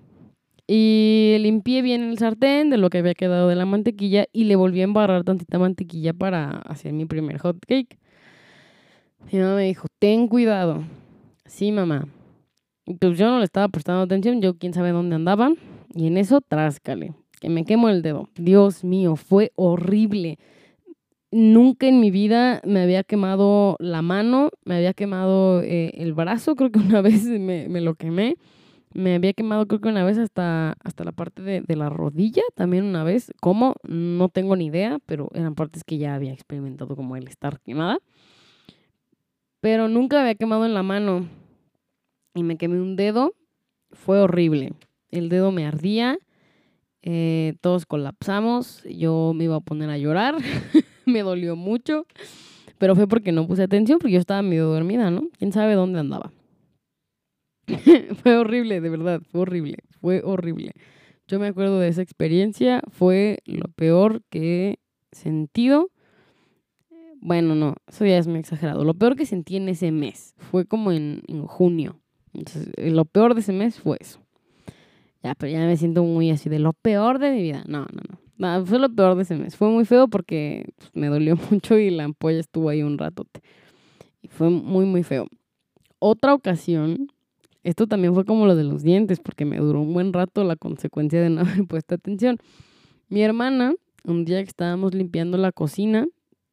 Y 0.67 1.35
limpié 1.39 1.81
bien 1.81 2.03
el 2.03 2.17
sartén 2.17 2.69
de 2.69 2.77
lo 2.77 2.89
que 2.89 2.97
había 2.99 3.13
quedado 3.13 3.47
de 3.47 3.55
la 3.55 3.65
mantequilla 3.65 4.25
y 4.33 4.45
le 4.45 4.55
volví 4.55 4.81
a 4.81 4.85
embarrar 4.85 5.23
tantita 5.23 5.59
mantequilla 5.59 6.13
para 6.13 6.49
hacer 6.49 6.91
mi 6.93 7.05
primer 7.05 7.37
hot 7.37 7.57
cake. 7.67 7.99
Mi 9.31 9.39
mamá 9.39 9.55
me 9.55 9.63
dijo, 9.63 9.87
ten 9.99 10.27
cuidado. 10.27 10.83
Sí, 11.45 11.71
mamá. 11.71 12.07
Pues 12.99 13.17
yo 13.17 13.27
no 13.27 13.39
le 13.39 13.45
estaba 13.45 13.67
prestando 13.69 14.01
atención, 14.01 14.41
yo 14.41 14.57
quién 14.57 14.73
sabe 14.73 14.91
dónde 14.91 15.15
andaba. 15.15 15.51
Y 15.93 16.07
en 16.07 16.17
eso, 16.17 16.41
tráscale, 16.41 17.13
que 17.39 17.49
me 17.49 17.65
quemo 17.65 17.89
el 17.89 18.01
dedo. 18.01 18.29
Dios 18.35 18.83
mío, 18.83 19.15
fue 19.15 19.51
horrible. 19.55 20.37
Nunca 21.31 21.87
en 21.87 21.99
mi 21.99 22.11
vida 22.11 22.61
me 22.63 22.81
había 22.81 23.03
quemado 23.03 23.77
la 23.79 24.01
mano, 24.01 24.51
me 24.63 24.75
había 24.75 24.93
quemado 24.93 25.61
eh, 25.61 25.91
el 25.95 26.13
brazo, 26.13 26.55
creo 26.55 26.71
que 26.71 26.79
una 26.79 27.01
vez 27.03 27.25
me, 27.25 27.67
me, 27.67 27.81
lo 27.81 27.95
quemé. 27.95 28.37
Me 28.95 29.13
había 29.13 29.33
quemado 29.33 29.67
creo 29.67 29.81
que 29.81 29.89
una 29.89 30.05
vez 30.05 30.17
hasta, 30.17 30.75
hasta 30.83 31.03
la 31.03 31.11
parte 31.11 31.41
de, 31.41 31.61
de 31.61 31.75
la 31.75 31.89
rodilla, 31.89 32.41
también 32.55 32.85
una 32.85 33.03
vez. 33.03 33.31
¿Cómo? 33.41 33.75
No 33.83 34.29
tengo 34.29 34.55
ni 34.55 34.67
idea, 34.67 34.99
pero 35.05 35.29
eran 35.33 35.53
partes 35.53 35.83
que 35.83 35.97
ya 35.97 36.15
había 36.15 36.31
experimentado 36.31 36.95
como 36.95 37.17
el 37.17 37.27
estar 37.27 37.59
quemada. 37.59 37.99
Pero 39.59 39.89
nunca 39.89 40.21
había 40.21 40.35
quemado 40.35 40.65
en 40.65 40.73
la 40.73 40.81
mano 40.81 41.27
y 42.35 42.43
me 42.43 42.57
quemé 42.57 42.79
un 42.79 42.95
dedo. 42.95 43.33
Fue 43.91 44.19
horrible. 44.19 44.73
El 45.09 45.27
dedo 45.29 45.51
me 45.51 45.65
ardía. 45.65 46.19
Eh, 47.01 47.55
todos 47.61 47.85
colapsamos. 47.85 48.83
Yo 48.83 49.33
me 49.35 49.45
iba 49.45 49.55
a 49.55 49.61
poner 49.61 49.89
a 49.89 49.97
llorar. 49.97 50.35
me 51.05 51.21
dolió 51.21 51.55
mucho. 51.55 52.05
Pero 52.77 52.95
fue 52.95 53.07
porque 53.07 53.31
no 53.31 53.47
puse 53.47 53.63
atención, 53.63 53.99
porque 53.99 54.13
yo 54.13 54.19
estaba 54.19 54.41
medio 54.41 54.67
dormida, 54.67 55.09
¿no? 55.09 55.29
¿Quién 55.37 55.51
sabe 55.51 55.75
dónde 55.75 55.99
andaba? 55.99 56.31
fue 58.21 58.37
horrible, 58.37 58.81
de 58.81 58.89
verdad, 58.89 59.21
fue 59.31 59.41
horrible, 59.41 59.77
fue 60.01 60.21
horrible. 60.23 60.73
Yo 61.27 61.39
me 61.39 61.47
acuerdo 61.47 61.79
de 61.79 61.87
esa 61.87 62.01
experiencia, 62.01 62.81
fue 62.89 63.39
lo 63.45 63.67
peor 63.69 64.21
que 64.29 64.69
he 64.69 64.79
sentido. 65.11 65.89
Bueno, 67.19 67.55
no, 67.55 67.75
eso 67.87 68.05
ya 68.05 68.17
es 68.19 68.27
muy 68.27 68.39
exagerado. 68.39 68.83
Lo 68.83 68.93
peor 68.93 69.15
que 69.15 69.25
sentí 69.25 69.55
en 69.55 69.67
ese 69.69 69.91
mes 69.91 70.35
fue 70.37 70.65
como 70.65 70.91
en, 70.91 71.23
en 71.27 71.47
junio. 71.47 71.99
Entonces, 72.33 72.71
eh, 72.77 72.91
lo 72.91 73.05
peor 73.05 73.33
de 73.33 73.41
ese 73.41 73.53
mes 73.53 73.79
fue 73.79 73.97
eso. 73.99 74.19
Ya, 75.23 75.33
pero 75.33 75.51
ya 75.51 75.65
me 75.65 75.77
siento 75.77 76.03
muy 76.03 76.29
así 76.29 76.49
de 76.49 76.59
lo 76.59 76.73
peor 76.73 77.17
de 77.17 77.31
mi 77.31 77.41
vida. 77.41 77.63
No, 77.67 77.79
no, 77.79 78.01
no. 78.37 78.59
no 78.59 78.65
fue 78.67 78.77
lo 78.77 78.93
peor 78.93 79.15
de 79.15 79.23
ese 79.23 79.35
mes. 79.35 79.55
Fue 79.55 79.69
muy 79.69 79.85
feo 79.85 80.07
porque 80.07 80.65
pues, 80.77 80.91
me 80.93 81.07
dolió 81.07 81.35
mucho 81.49 81.79
y 81.79 81.89
la 81.89 82.03
ampolla 82.03 82.39
estuvo 82.39 82.69
ahí 82.69 82.83
un 82.83 82.99
ratote. 82.99 83.41
Y 84.21 84.27
fue 84.27 84.51
muy, 84.51 84.85
muy 84.85 85.01
feo. 85.01 85.25
Otra 85.97 86.35
ocasión, 86.35 87.07
esto 87.65 87.87
también 87.87 88.13
fue 88.13 88.25
como 88.25 88.45
lo 88.45 88.55
de 88.55 88.63
los 88.63 88.83
dientes, 88.83 89.19
porque 89.19 89.43
me 89.43 89.57
duró 89.57 89.81
un 89.81 89.93
buen 89.93 90.13
rato 90.13 90.43
la 90.43 90.55
consecuencia 90.55 91.21
de 91.21 91.29
no 91.29 91.41
haber 91.41 91.65
puesto 91.67 91.95
atención. 91.95 92.37
Mi 93.09 93.21
hermana, 93.21 93.73
un 94.03 94.23
día 94.23 94.41
que 94.43 94.49
estábamos 94.49 94.93
limpiando 94.93 95.37
la 95.37 95.51
cocina, 95.51 96.07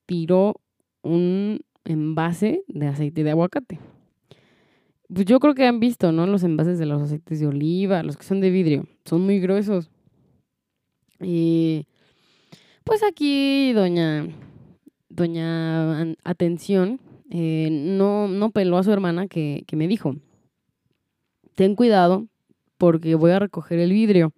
tiró 0.06 0.60
un 1.02 1.60
envase 1.84 2.64
de 2.68 2.86
aceite 2.88 3.24
de 3.24 3.30
aguacate 3.30 3.78
pues 5.12 5.26
yo 5.26 5.40
creo 5.40 5.54
que 5.54 5.66
han 5.66 5.80
visto, 5.80 6.12
¿no? 6.12 6.26
Los 6.26 6.42
envases 6.42 6.78
de 6.78 6.86
los 6.86 7.02
aceites 7.02 7.40
de 7.40 7.46
oliva, 7.46 8.02
los 8.02 8.16
que 8.16 8.24
son 8.24 8.40
de 8.40 8.50
vidrio, 8.50 8.86
son 9.04 9.22
muy 9.22 9.40
gruesos. 9.40 9.90
Y 11.20 11.86
pues 12.84 13.02
aquí, 13.02 13.72
doña, 13.72 14.26
doña 15.08 16.14
Atención, 16.24 17.00
eh, 17.30 17.68
no, 17.70 18.28
no 18.28 18.50
peló 18.50 18.78
a 18.78 18.82
su 18.82 18.92
hermana 18.92 19.26
que, 19.28 19.64
que 19.66 19.76
me 19.76 19.86
dijo, 19.86 20.16
ten 21.54 21.74
cuidado 21.74 22.26
porque 22.78 23.14
voy 23.14 23.30
a 23.30 23.38
recoger 23.38 23.78
el 23.78 23.92
vidrio. 23.92 24.32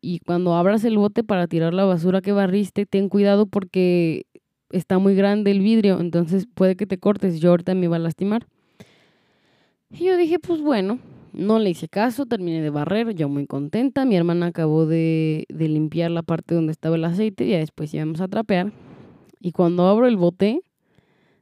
Y 0.00 0.20
cuando 0.20 0.54
abras 0.54 0.84
el 0.84 0.98
bote 0.98 1.24
para 1.24 1.46
tirar 1.46 1.74
la 1.74 1.84
basura 1.84 2.20
que 2.20 2.32
barriste, 2.32 2.86
ten 2.86 3.08
cuidado 3.08 3.46
porque 3.46 4.26
está 4.70 4.98
muy 4.98 5.14
grande 5.14 5.50
el 5.50 5.60
vidrio, 5.60 6.00
entonces 6.00 6.46
puede 6.52 6.76
que 6.76 6.86
te 6.86 6.98
cortes. 6.98 7.40
Yo 7.40 7.50
ahorita 7.50 7.74
me 7.74 7.86
iba 7.86 7.96
a 7.96 8.00
lastimar. 8.00 8.46
Y 9.90 10.04
yo 10.04 10.16
dije, 10.16 10.38
pues 10.38 10.60
bueno, 10.60 10.98
no 11.32 11.58
le 11.58 11.70
hice 11.70 11.88
caso, 11.88 12.26
terminé 12.26 12.62
de 12.62 12.70
barrer, 12.70 13.14
yo 13.14 13.28
muy 13.28 13.46
contenta. 13.46 14.04
Mi 14.04 14.16
hermana 14.16 14.46
acabó 14.46 14.86
de, 14.86 15.46
de 15.48 15.68
limpiar 15.68 16.10
la 16.10 16.22
parte 16.22 16.54
donde 16.54 16.72
estaba 16.72 16.96
el 16.96 17.04
aceite 17.04 17.44
y 17.44 17.50
después 17.50 17.92
íbamos 17.94 18.20
a 18.20 18.28
trapear. 18.28 18.72
Y 19.40 19.52
cuando 19.52 19.86
abro 19.86 20.06
el 20.06 20.16
bote, 20.16 20.62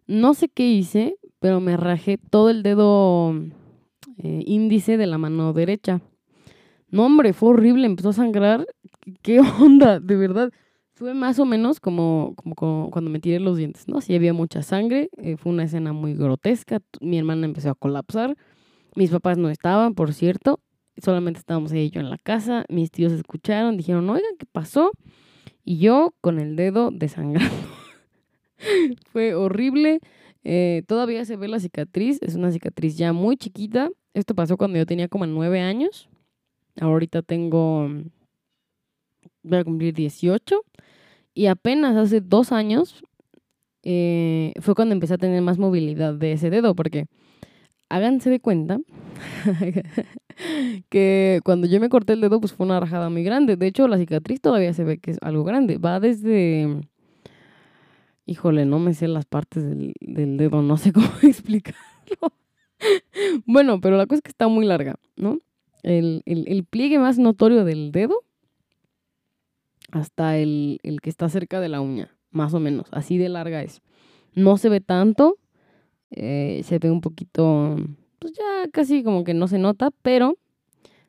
no 0.06 0.34
sé 0.34 0.48
qué 0.48 0.68
hice, 0.68 1.16
pero 1.38 1.60
me 1.60 1.76
rajé 1.76 2.18
todo 2.18 2.50
el 2.50 2.62
dedo 2.62 3.34
eh, 4.18 4.42
índice 4.46 4.96
de 4.96 5.06
la 5.06 5.18
mano 5.18 5.52
derecha. 5.52 6.00
No, 6.88 7.06
hombre, 7.06 7.32
fue 7.32 7.50
horrible, 7.50 7.86
empezó 7.86 8.10
a 8.10 8.12
sangrar. 8.12 8.66
¿Qué 9.22 9.40
onda? 9.40 10.00
De 10.00 10.16
verdad. 10.16 10.50
Fue 10.92 11.12
más 11.12 11.40
o 11.40 11.44
menos 11.44 11.80
como, 11.80 12.36
cuando 12.36 13.10
me 13.10 13.18
tiré 13.18 13.40
los 13.40 13.56
dientes, 13.56 13.88
¿no? 13.88 14.00
Sí 14.00 14.14
había 14.14 14.32
mucha 14.32 14.62
sangre, 14.62 15.10
eh, 15.16 15.36
fue 15.36 15.50
una 15.50 15.64
escena 15.64 15.92
muy 15.92 16.14
grotesca, 16.14 16.80
mi 17.00 17.18
hermana 17.18 17.46
empezó 17.46 17.70
a 17.70 17.74
colapsar, 17.74 18.36
mis 18.94 19.10
papás 19.10 19.36
no 19.36 19.50
estaban, 19.50 19.94
por 19.94 20.14
cierto, 20.14 20.60
solamente 21.02 21.40
estábamos 21.40 21.72
ella 21.72 21.82
y 21.82 21.90
yo 21.90 22.00
en 22.00 22.10
la 22.10 22.18
casa, 22.18 22.64
mis 22.68 22.92
tíos 22.92 23.10
escucharon, 23.10 23.76
dijeron, 23.76 24.08
oigan, 24.08 24.36
¿qué 24.38 24.46
pasó? 24.46 24.92
Y 25.64 25.78
yo 25.78 26.14
con 26.20 26.38
el 26.38 26.54
dedo 26.54 26.92
desangrando. 26.92 27.52
fue 29.12 29.34
horrible, 29.34 29.98
eh, 30.44 30.82
todavía 30.86 31.24
se 31.24 31.36
ve 31.36 31.48
la 31.48 31.58
cicatriz, 31.58 32.18
es 32.22 32.34
una 32.36 32.52
cicatriz 32.52 32.96
ya 32.96 33.12
muy 33.12 33.36
chiquita, 33.36 33.90
esto 34.14 34.34
pasó 34.34 34.56
cuando 34.56 34.78
yo 34.78 34.86
tenía 34.86 35.08
como 35.08 35.26
nueve 35.26 35.60
años, 35.60 36.08
ahorita 36.80 37.22
tengo 37.22 37.88
voy 39.44 39.58
a 39.58 39.64
cumplir 39.64 39.94
18. 39.94 40.62
Y 41.34 41.46
apenas 41.46 41.96
hace 41.96 42.20
dos 42.20 42.52
años 42.52 43.02
eh, 43.82 44.52
fue 44.60 44.74
cuando 44.74 44.94
empecé 44.94 45.14
a 45.14 45.18
tener 45.18 45.40
más 45.42 45.58
movilidad 45.58 46.14
de 46.14 46.32
ese 46.32 46.50
dedo, 46.50 46.74
porque 46.74 47.06
háganse 47.88 48.30
de 48.30 48.40
cuenta 48.40 48.78
que 50.88 51.40
cuando 51.44 51.66
yo 51.66 51.80
me 51.80 51.88
corté 51.88 52.14
el 52.14 52.20
dedo, 52.20 52.40
pues 52.40 52.52
fue 52.52 52.66
una 52.66 52.80
rajada 52.80 53.10
muy 53.10 53.22
grande. 53.24 53.56
De 53.56 53.66
hecho, 53.66 53.86
la 53.88 53.98
cicatriz 53.98 54.40
todavía 54.40 54.72
se 54.72 54.84
ve 54.84 54.98
que 54.98 55.12
es 55.12 55.18
algo 55.22 55.44
grande. 55.44 55.78
Va 55.78 56.00
desde... 56.00 56.88
Híjole, 58.26 58.64
no 58.64 58.78
me 58.78 58.94
sé 58.94 59.08
las 59.08 59.26
partes 59.26 59.64
del, 59.64 60.36
dedo, 60.36 60.62
no 60.62 60.76
sé 60.76 60.92
cómo 60.94 61.08
explicarlo. 61.22 61.80
bueno, 63.46 63.80
pero 63.80 63.96
la 63.96 64.06
cosa 64.06 64.16
es 64.16 64.22
que 64.22 64.30
está 64.30 64.48
muy 64.48 64.64
larga, 64.64 64.96
¿no? 65.16 65.38
el, 65.82 66.22
el 66.24 66.64
pliegue 66.64 66.98
más 66.98 67.18
notorio 67.18 67.66
del 67.66 67.92
dedo 67.92 68.24
hasta 69.94 70.36
el, 70.36 70.80
que 71.02 71.10
está 71.10 71.28
cerca 71.28 71.60
de 71.60 71.68
la 71.68 71.80
uña, 71.80 72.16
más 72.30 72.52
o 72.54 72.60
menos, 72.60 72.88
así 72.90 73.16
de 73.16 73.28
larga 73.28 73.62
es. 73.62 73.80
No 74.34 74.56
se 74.56 74.68
ve 74.68 74.80
tanto, 74.80 75.38
eh, 76.10 76.62
se 76.64 76.78
ve 76.78 76.90
un 76.90 77.00
poquito, 77.00 77.76
pues 78.18 78.32
ya 78.32 78.68
casi 78.72 79.04
como 79.04 79.22
que 79.24 79.34
no 79.34 79.46
se 79.46 79.58
nota, 79.58 79.90
pero 80.02 80.36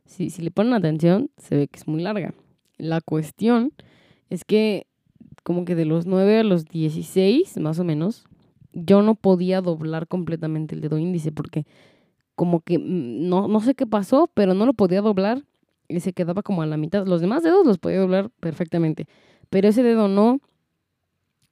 si, 0.05 0.29
si 0.29 0.43
le 0.43 0.51
ponen 0.51 0.73
atención, 0.73 1.31
se 1.37 1.55
ve 1.55 1.67
que 1.67 1.79
es 1.79 1.87
muy 1.87 2.01
larga. 2.01 2.33
La 2.77 3.01
cuestión 3.01 3.73
es 4.29 4.45
que 4.45 4.85
como 5.45 5.63
que 5.63 5.75
de 5.75 5.85
los 5.85 6.07
9 6.07 6.39
a 6.39 6.43
los 6.43 6.65
16, 6.65 7.57
más 7.57 7.77
o 7.77 7.83
menos, 7.83 8.25
yo 8.73 9.03
no 9.03 9.13
podía 9.13 9.61
doblar 9.61 10.07
completamente 10.07 10.73
el 10.73 10.81
dedo 10.81 10.97
índice 10.97 11.31
porque 11.31 11.67
como 12.33 12.61
que 12.61 12.79
mm, 12.79 13.29
no, 13.29 13.47
no 13.47 13.59
sé 13.59 13.75
qué 13.75 13.85
pasó, 13.85 14.27
pero 14.33 14.55
no 14.55 14.65
lo 14.65 14.73
podía 14.73 15.01
doblar 15.01 15.43
y 15.87 15.99
se 15.99 16.13
quedaba 16.13 16.41
como 16.41 16.63
a 16.63 16.65
la 16.65 16.77
mitad. 16.77 17.05
Los 17.05 17.21
demás 17.21 17.43
dedos 17.43 17.63
los 17.63 17.77
podía 17.77 17.99
doblar 17.99 18.31
perfectamente, 18.39 19.05
pero 19.51 19.67
ese 19.67 19.83
dedo 19.83 20.07
no. 20.07 20.39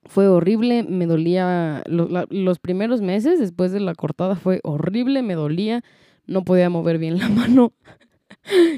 Fue 0.06 0.28
horrible, 0.28 0.82
me 0.82 1.06
dolía 1.06 1.84
los, 1.86 2.60
primeros 2.60 3.00
meses 3.00 3.40
después 3.40 3.72
de 3.72 3.80
la 3.80 3.94
cortada 3.94 4.36
fue 4.36 4.60
horrible, 4.64 5.22
me 5.22 5.36
dolía, 5.36 5.84
no 6.26 6.44
podía 6.44 6.72
mover 6.72 6.98
bien 6.98 7.20
la 7.20 7.30
mano. 7.30 7.74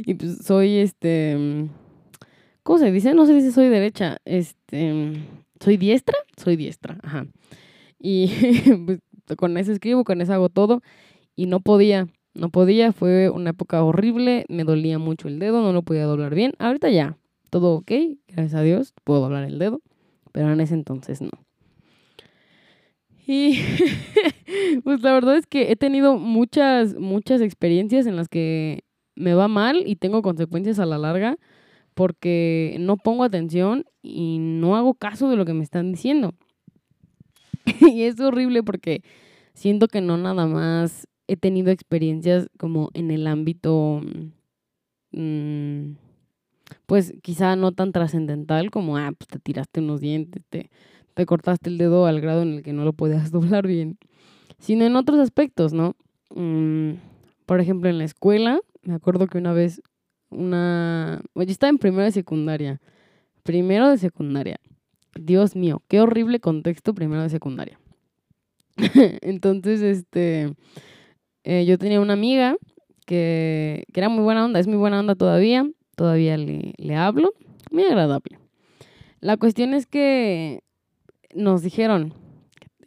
y 0.06 0.13
pues 0.15 0.39
soy 0.45 0.75
este 0.75 1.69
¿Cómo 2.65 2.80
se 2.80 2.91
dice? 2.91 3.13
No 3.13 3.28
se 3.28 3.36
dice 3.36 3.51
soy 3.51 3.67
derecha, 3.67 4.17
este 4.25 5.13
soy 5.60 5.78
diestra, 5.78 6.17
soy 6.36 6.56
diestra, 6.56 6.97
ajá. 7.04 7.28
Y 7.99 8.28
pues, 8.88 8.99
con 9.38 9.56
eso 9.58 9.71
escribo, 9.71 10.04
con 10.04 10.19
eso 10.19 10.34
hago 10.34 10.49
todo 10.49 10.82
y 11.36 11.45
no 11.45 11.60
podía 11.60 12.08
no 12.34 12.49
podía, 12.49 12.91
fue 12.91 13.30
una 13.30 13.51
época 13.51 13.84
horrible, 13.84 14.45
me 14.49 14.63
dolía 14.63 14.97
mucho 14.97 15.28
el 15.28 15.38
dedo, 15.38 15.62
no 15.62 15.73
lo 15.73 15.84
podía 15.84 16.06
doblar 16.06 16.34
bien. 16.34 16.54
Ahorita 16.58 16.89
ya, 16.89 17.19
todo 17.51 17.75
ok, 17.75 17.91
gracias 18.30 18.56
a 18.56 18.63
Dios, 18.63 18.95
puedo 19.04 19.21
doblar 19.21 19.43
el 19.43 19.60
dedo, 19.60 19.82
pero 20.32 20.51
en 20.51 20.60
ese 20.60 20.73
entonces 20.73 21.21
no. 21.21 21.30
Y 23.28 23.60
pues 24.84 25.04
la 25.04 25.13
verdad 25.13 25.38
es 25.38 25.45
que 25.45 25.71
he 25.71 25.75
tenido 25.75 26.17
muchas, 26.17 26.95
muchas 26.95 27.41
experiencias 27.41 28.08
en 28.08 28.15
las 28.15 28.28
que 28.28 28.84
me 29.13 29.36
va 29.36 29.47
mal 29.47 29.84
y 29.86 29.97
tengo 29.97 30.23
consecuencias 30.23 30.80
a 30.80 30.88
la 30.88 30.97
larga 30.97 31.38
porque 31.95 32.75
no 32.79 32.97
pongo 32.97 33.23
atención 33.23 33.86
y 34.03 34.38
no 34.39 34.75
hago 34.75 34.93
caso 34.93 35.29
de 35.29 35.38
lo 35.38 35.45
que 35.45 35.53
me 35.53 35.63
están 35.63 35.91
diciendo. 35.91 36.34
y 37.81 38.03
es 38.03 38.19
horrible 38.19 38.62
porque 38.62 39.01
siento 39.53 39.88
que 39.88 40.01
no 40.01 40.17
nada 40.17 40.45
más 40.45 41.08
he 41.27 41.38
tenido 41.38 41.71
experiencias 41.71 42.47
como 42.60 42.91
en 42.93 43.10
el 43.10 43.25
ámbito 43.25 44.01
mm, 45.12 45.93
pues 46.86 47.13
quizá 47.21 47.55
no 47.55 47.71
tan 47.71 47.91
trascendental 47.91 48.71
como, 48.71 48.97
ah, 48.97 49.12
pues 49.17 49.27
te 49.27 49.39
tiraste 49.39 49.79
unos 49.79 50.01
dientes, 50.01 50.43
te, 50.49 50.69
te 51.13 51.25
cortaste 51.25 51.69
el 51.69 51.77
dedo 51.77 52.05
al 52.05 52.21
grado 52.21 52.41
en 52.41 52.55
el 52.55 52.63
que 52.63 52.73
no 52.73 52.84
lo 52.84 52.93
podías 52.93 53.31
doblar 53.31 53.65
bien, 53.65 53.97
sino 54.60 54.86
en 54.86 54.95
otros 54.95 55.19
aspectos, 55.19 55.73
¿no? 55.73 55.95
Mm, 56.36 56.93
por 57.45 57.60
ejemplo, 57.60 57.89
en 57.89 57.97
la 57.97 58.03
escuela, 58.03 58.60
me 58.84 58.95
acuerdo 58.95 59.27
que 59.27 59.38
una 59.38 59.53
vez 59.53 59.81
una... 60.36 61.21
Yo 61.36 61.41
estaba 61.43 61.69
en 61.69 61.78
primero 61.78 62.04
de 62.04 62.12
secundaria. 62.12 62.82
Primero 63.43 63.89
de 63.89 63.98
secundaria. 63.98 64.60
Dios 65.19 65.56
mío, 65.56 65.82
qué 65.88 66.02
horrible 66.02 66.39
contexto 66.39 66.93
primero 66.93 67.21
de 67.21 67.30
secundaria. 67.30 67.80
Entonces, 69.21 69.82
este, 69.82 70.54
eh, 71.43 71.65
yo 71.65 71.78
tenía 71.78 72.02
una 72.02 72.13
amiga 72.13 72.58
que, 73.06 73.86
que, 73.93 74.00
era 74.00 74.10
muy 74.10 74.24
buena 74.24 74.43
onda, 74.43 74.60
es 74.60 74.67
muy 74.67 74.78
buena 74.78 75.00
onda 75.00 75.15
todavía, 75.15 75.69
todavía 75.95 76.38
le, 76.38 76.74
le 76.78 76.95
hablo, 76.95 77.34
muy 77.71 77.84
agradable. 77.84 78.39
La 79.21 79.38
cuestión 79.38 79.74
es 79.74 79.86
que 79.86 80.62
nos 81.34 81.62
dijeron, 81.62 82.13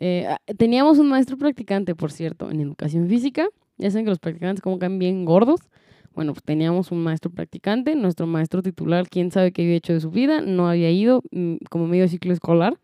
eh, 0.01 0.27
ah, 0.29 0.39
teníamos 0.57 0.99
un 0.99 1.09
maestro 1.09 1.37
practicante, 1.37 1.95
por 1.95 2.13
cierto, 2.13 2.51
en 2.51 2.61
educación 2.61 3.09
física, 3.09 3.49
ya 3.77 3.91
saben 3.91 4.05
que 4.05 4.11
los 4.11 4.19
practicantes 4.19 4.63
como 4.63 4.79
que 4.79 4.89
bien 4.89 5.25
gordos, 5.25 5.61
bueno, 6.19 6.33
pues 6.33 6.43
teníamos 6.43 6.91
un 6.91 7.01
maestro 7.01 7.31
practicante, 7.31 7.95
nuestro 7.95 8.27
maestro 8.27 8.61
titular, 8.61 9.09
quién 9.09 9.31
sabe 9.31 9.53
qué 9.53 9.63
había 9.63 9.77
hecho 9.77 9.93
de 9.93 10.01
su 10.01 10.11
vida, 10.11 10.41
no 10.41 10.69
había 10.69 10.91
ido 10.91 11.23
mm, 11.31 11.59
como 11.71 11.87
medio 11.87 12.09
ciclo 12.09 12.33
escolar. 12.33 12.77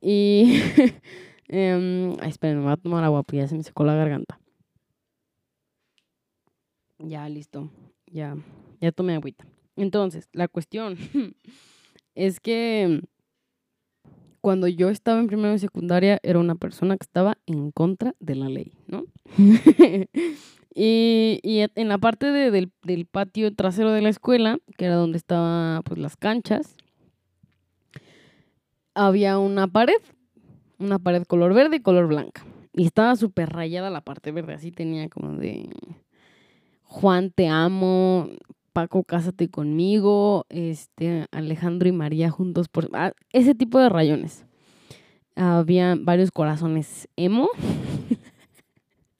Y, 0.00 0.62
eh, 1.48 2.16
ay, 2.18 2.30
esperen, 2.30 2.60
me 2.60 2.64
voy 2.64 2.72
a 2.72 2.78
tomar 2.78 3.04
agua, 3.04 3.24
pues 3.24 3.42
ya 3.42 3.48
se 3.48 3.56
me 3.56 3.62
secó 3.62 3.84
la 3.84 3.94
garganta. 3.94 4.40
Ya, 6.98 7.28
listo, 7.28 7.70
ya, 8.06 8.38
ya 8.80 8.90
tomé 8.90 9.16
agüita. 9.16 9.46
Entonces, 9.76 10.30
la 10.32 10.48
cuestión 10.48 10.96
es 12.14 12.40
que 12.40 13.02
cuando 14.40 14.66
yo 14.66 14.88
estaba 14.88 15.20
en 15.20 15.26
primero 15.26 15.52
y 15.52 15.58
secundaria 15.58 16.20
era 16.22 16.38
una 16.38 16.54
persona 16.54 16.96
que 16.96 17.04
estaba 17.04 17.36
en 17.44 17.70
contra 17.70 18.14
de 18.18 18.34
la 18.34 18.48
ley, 18.48 18.72
¿no? 18.86 19.04
y, 20.78 21.40
en 21.74 21.88
la 21.88 21.96
parte 21.96 22.26
del, 22.26 22.70
patio 23.10 23.54
trasero 23.54 23.92
de 23.92 24.02
la 24.02 24.10
escuela, 24.10 24.58
que 24.76 24.84
era 24.84 24.96
donde 24.96 25.16
estaban 25.16 25.82
pues, 25.84 25.98
las 25.98 26.18
canchas, 26.18 26.76
había 28.94 29.38
una 29.38 29.68
pared, 29.68 29.96
una 30.78 30.98
pared 30.98 31.24
color 31.24 31.54
verde 31.54 31.76
y 31.76 31.80
color 31.80 32.08
blanca. 32.08 32.44
Y 32.74 32.84
estaba 32.84 33.16
súper 33.16 33.48
rayada 33.48 33.88
la 33.88 34.02
parte 34.02 34.32
verde, 34.32 34.52
así 34.52 34.70
tenía 34.70 35.08
como 35.08 35.32
de 35.32 35.70
Juan 36.82 37.30
te 37.30 37.48
amo, 37.48 38.28
Paco, 38.74 39.02
cásate 39.02 39.48
conmigo, 39.48 40.44
este, 40.50 41.24
Alejandro 41.30 41.88
y 41.88 41.92
María 41.92 42.28
juntos 42.28 42.68
por... 42.68 42.90
Ah, 42.92 43.12
ese 43.32 43.54
tipo 43.54 43.78
de 43.78 43.88
rayones. 43.88 44.44
Había 45.36 45.96
varios 45.98 46.30
corazones 46.30 47.08
emo. 47.16 47.48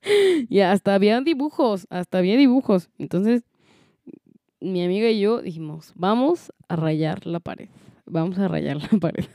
y 0.49 0.61
hasta 0.61 0.95
había 0.95 1.21
dibujos, 1.21 1.87
hasta 1.90 2.19
había 2.19 2.37
dibujos. 2.37 2.90
Entonces, 2.99 3.45
mi 4.61 4.85
amiga 4.85 5.11
y 5.11 5.21
yo 5.21 5.42
dijimos, 5.42 5.92
vamos 5.95 6.53
a 6.69 6.77
rayar 6.77 7.27
la 7.27 7.40
pared. 7.40 7.69
Vamos 8.07 8.38
a 8.38 8.49
rayar 8.49 8.77
la 8.77 8.88
pared. 9.01 9.27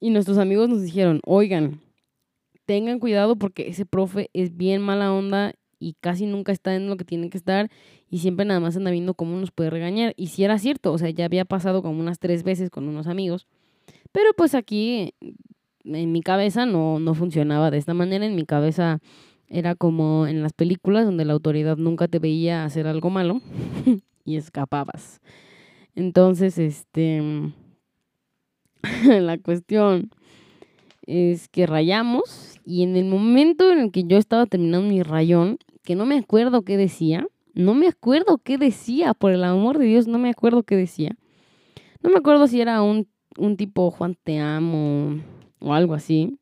y 0.00 0.10
nuestros 0.10 0.38
amigos 0.38 0.68
nos 0.68 0.82
dijeron, 0.82 1.20
oigan, 1.24 1.80
tengan 2.66 2.98
cuidado 2.98 3.36
porque 3.36 3.68
ese 3.68 3.86
profe 3.86 4.30
es 4.32 4.56
bien 4.56 4.82
mala 4.82 5.12
onda 5.12 5.54
y 5.80 5.94
casi 6.00 6.26
nunca 6.26 6.52
está 6.52 6.74
en 6.74 6.88
lo 6.88 6.96
que 6.96 7.04
tiene 7.04 7.30
que 7.30 7.38
estar 7.38 7.70
y 8.10 8.18
siempre 8.18 8.44
nada 8.44 8.58
más 8.58 8.76
anda 8.76 8.90
viendo 8.90 9.14
cómo 9.14 9.36
nos 9.36 9.52
puede 9.52 9.70
regañar. 9.70 10.12
Y 10.16 10.28
si 10.28 10.44
era 10.44 10.58
cierto, 10.58 10.92
o 10.92 10.98
sea, 10.98 11.10
ya 11.10 11.24
había 11.24 11.44
pasado 11.44 11.82
como 11.82 12.00
unas 12.00 12.18
tres 12.18 12.42
veces 12.42 12.70
con 12.70 12.88
unos 12.88 13.06
amigos. 13.06 13.46
Pero 14.12 14.32
pues 14.36 14.54
aquí 14.54 15.14
en 15.84 16.12
mi 16.12 16.22
cabeza 16.22 16.66
no, 16.66 16.98
no 16.98 17.14
funcionaba 17.14 17.70
de 17.70 17.78
esta 17.78 17.94
manera. 17.94 18.26
En 18.26 18.34
mi 18.34 18.44
cabeza 18.44 19.00
era 19.48 19.74
como 19.74 20.26
en 20.26 20.42
las 20.42 20.52
películas 20.52 21.04
donde 21.04 21.24
la 21.24 21.32
autoridad 21.32 21.76
nunca 21.76 22.08
te 22.08 22.18
veía 22.18 22.64
hacer 22.64 22.86
algo 22.86 23.10
malo 23.10 23.40
y 24.24 24.36
escapabas. 24.36 25.20
Entonces, 25.94 26.58
este, 26.58 27.52
la 29.04 29.38
cuestión 29.38 30.10
es 31.06 31.48
que 31.48 31.66
rayamos 31.66 32.60
y 32.64 32.82
en 32.82 32.96
el 32.96 33.06
momento 33.06 33.72
en 33.72 33.78
el 33.78 33.92
que 33.92 34.04
yo 34.04 34.18
estaba 34.18 34.46
terminando 34.46 34.88
mi 34.88 35.02
rayón, 35.02 35.58
que 35.82 35.94
no 35.94 36.04
me 36.04 36.18
acuerdo 36.18 36.62
qué 36.62 36.76
decía, 36.76 37.26
no 37.54 37.74
me 37.74 37.88
acuerdo 37.88 38.38
qué 38.38 38.58
decía, 38.58 39.14
por 39.14 39.32
el 39.32 39.42
amor 39.42 39.78
de 39.78 39.86
Dios, 39.86 40.06
no 40.06 40.18
me 40.18 40.30
acuerdo 40.30 40.62
qué 40.62 40.76
decía. 40.76 41.16
No 42.02 42.10
me 42.10 42.18
acuerdo 42.18 42.46
si 42.46 42.60
era 42.60 42.82
un, 42.82 43.08
un 43.36 43.56
tipo 43.56 43.90
Juan 43.90 44.16
te 44.22 44.38
amo 44.38 45.20
o 45.58 45.74
algo 45.74 45.94
así. 45.94 46.38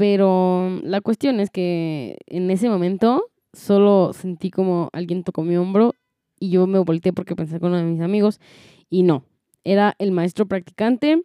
Pero 0.00 0.80
la 0.82 1.02
cuestión 1.02 1.40
es 1.40 1.50
que 1.50 2.16
en 2.26 2.50
ese 2.50 2.70
momento 2.70 3.26
solo 3.52 4.14
sentí 4.14 4.50
como 4.50 4.88
alguien 4.94 5.24
tocó 5.24 5.42
mi 5.42 5.58
hombro 5.58 5.94
y 6.38 6.48
yo 6.48 6.66
me 6.66 6.78
volteé 6.78 7.12
porque 7.12 7.36
pensé 7.36 7.60
con 7.60 7.72
uno 7.72 7.80
de 7.80 7.84
mis 7.84 8.00
amigos 8.00 8.40
y 8.88 9.02
no, 9.02 9.24
era 9.62 9.96
el 9.98 10.10
maestro 10.10 10.46
practicante 10.46 11.22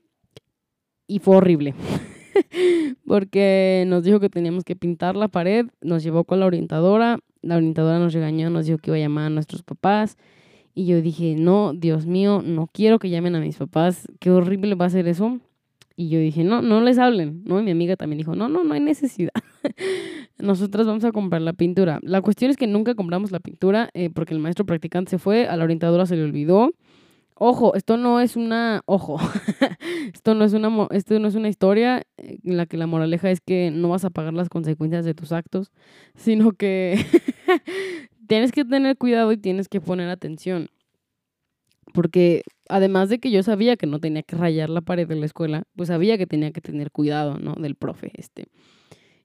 y 1.07 1.19
fue 1.19 1.38
horrible. 1.38 1.73
porque 3.07 3.85
nos 3.88 4.03
dijo 4.03 4.19
que 4.19 4.27
teníamos 4.27 4.65
que 4.65 4.75
pintar 4.75 5.15
la 5.15 5.29
pared, 5.29 5.67
nos 5.79 6.03
llevó 6.03 6.25
con 6.25 6.41
la 6.41 6.45
orientadora, 6.45 7.19
la 7.41 7.55
orientadora 7.55 7.97
nos 7.97 8.11
regañó, 8.11 8.49
nos 8.49 8.65
dijo 8.65 8.77
que 8.79 8.89
iba 8.89 8.97
a 8.97 8.99
llamar 8.99 9.27
a 9.27 9.29
nuestros 9.29 9.63
papás 9.63 10.17
y 10.73 10.85
yo 10.85 11.01
dije, 11.01 11.35
no, 11.38 11.71
Dios 11.73 12.07
mío, 12.07 12.41
no 12.43 12.67
quiero 12.67 12.99
que 12.99 13.09
llamen 13.09 13.35
a 13.35 13.39
mis 13.39 13.55
papás, 13.55 14.05
qué 14.19 14.31
horrible 14.31 14.75
va 14.75 14.88
a 14.88 14.89
ser 14.89 15.07
eso. 15.07 15.39
Y 15.95 16.10
yo 16.10 16.19
dije, 16.19 16.43
no, 16.43 16.62
no 16.62 16.81
les 16.81 16.97
hablen, 16.97 17.41
¿no? 17.45 17.60
Y 17.60 17.63
mi 17.63 17.71
amiga 17.71 17.95
también 17.95 18.17
dijo, 18.17 18.36
no, 18.36 18.49
no, 18.49 18.63
no 18.63 18.73
hay 18.73 18.81
necesidad. 18.81 19.31
Nosotras 20.38 20.86
vamos 20.86 21.05
a 21.05 21.12
comprar 21.12 21.41
la 21.41 21.53
pintura. 21.53 21.99
La 22.01 22.21
cuestión 22.21 22.51
es 22.51 22.58
que 22.58 22.67
nunca 22.67 22.95
compramos 22.95 23.31
la 23.31 23.39
pintura 23.39 23.89
eh, 23.93 24.10
porque 24.10 24.34
el 24.34 24.39
maestro 24.39 24.65
practicante 24.65 25.12
se 25.12 25.17
fue, 25.19 25.47
a 25.47 25.55
la 25.55 25.63
orientadora 25.63 26.05
se 26.05 26.15
le 26.15 26.23
olvidó 26.23 26.71
Ojo, 27.38 27.75
esto 27.75 27.97
no 27.97 28.21
es 28.21 28.38
una, 28.38 28.81
ojo, 28.86 29.17
esto 30.13 30.36
no 30.36 30.45
es 30.45 30.53
una, 30.53 30.88
esto 30.91 31.19
no 31.19 31.27
es 31.27 31.36
una 31.36 31.49
historia 31.49 32.03
en 32.15 32.55
la 32.55 32.65
que 32.65 32.77
la 32.77 32.88
moraleja 32.88 33.29
es 33.29 33.41
que 33.41 33.71
no 33.71 33.89
vas 33.89 34.05
a 34.05 34.10
pagar 34.10 34.34
las 34.34 34.47
consecuencias 34.47 35.03
de 35.03 35.13
tus 35.13 35.34
actos, 35.34 35.73
sino 36.15 36.53
que 36.53 36.97
tienes 38.27 38.53
que 38.53 38.63
tener 38.63 38.97
cuidado 38.97 39.34
y 39.34 39.38
tienes 39.38 39.67
que 39.67 39.81
poner 39.81 40.08
atención. 40.10 40.69
Porque 41.93 42.43
además 42.69 43.10
de 43.10 43.19
que 43.19 43.32
yo 43.32 43.43
sabía 43.43 43.78
que 43.78 43.88
no 43.88 43.99
tenía 43.99 44.23
que 44.23 44.36
rayar 44.36 44.69
la 44.69 44.82
pared 44.82 45.08
de 45.08 45.15
la 45.15 45.25
escuela, 45.25 45.63
pues 45.75 45.88
sabía 45.88 46.17
que 46.17 46.28
tenía 46.28 46.51
que 46.51 46.62
tener 46.62 46.91
cuidado, 46.91 47.38
¿no? 47.38 47.54
Del 47.56 47.75
profe 47.75 48.12
este. 48.15 48.47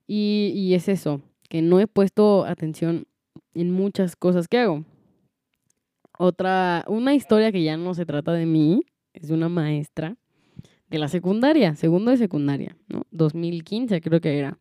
Y, 0.07 0.51
y 0.55 0.73
es 0.73 0.87
eso, 0.87 1.21
que 1.49 1.61
no 1.61 1.79
he 1.79 1.87
puesto 1.87 2.45
atención 2.45 3.05
en 3.53 3.71
muchas 3.71 4.15
cosas 4.15 4.47
que 4.47 4.59
hago. 4.59 4.85
Otra, 6.17 6.85
una 6.87 7.15
historia 7.15 7.51
que 7.51 7.63
ya 7.63 7.77
no 7.77 7.93
se 7.93 8.05
trata 8.05 8.33
de 8.33 8.45
mí, 8.45 8.83
es 9.13 9.27
de 9.27 9.33
una 9.33 9.49
maestra 9.49 10.17
de 10.89 10.99
la 10.99 11.07
secundaria, 11.07 11.75
segundo 11.75 12.11
de 12.11 12.17
secundaria, 12.17 12.77
¿no? 12.87 13.05
2015 13.11 14.01
creo 14.01 14.21
que 14.21 14.37
era. 14.37 14.57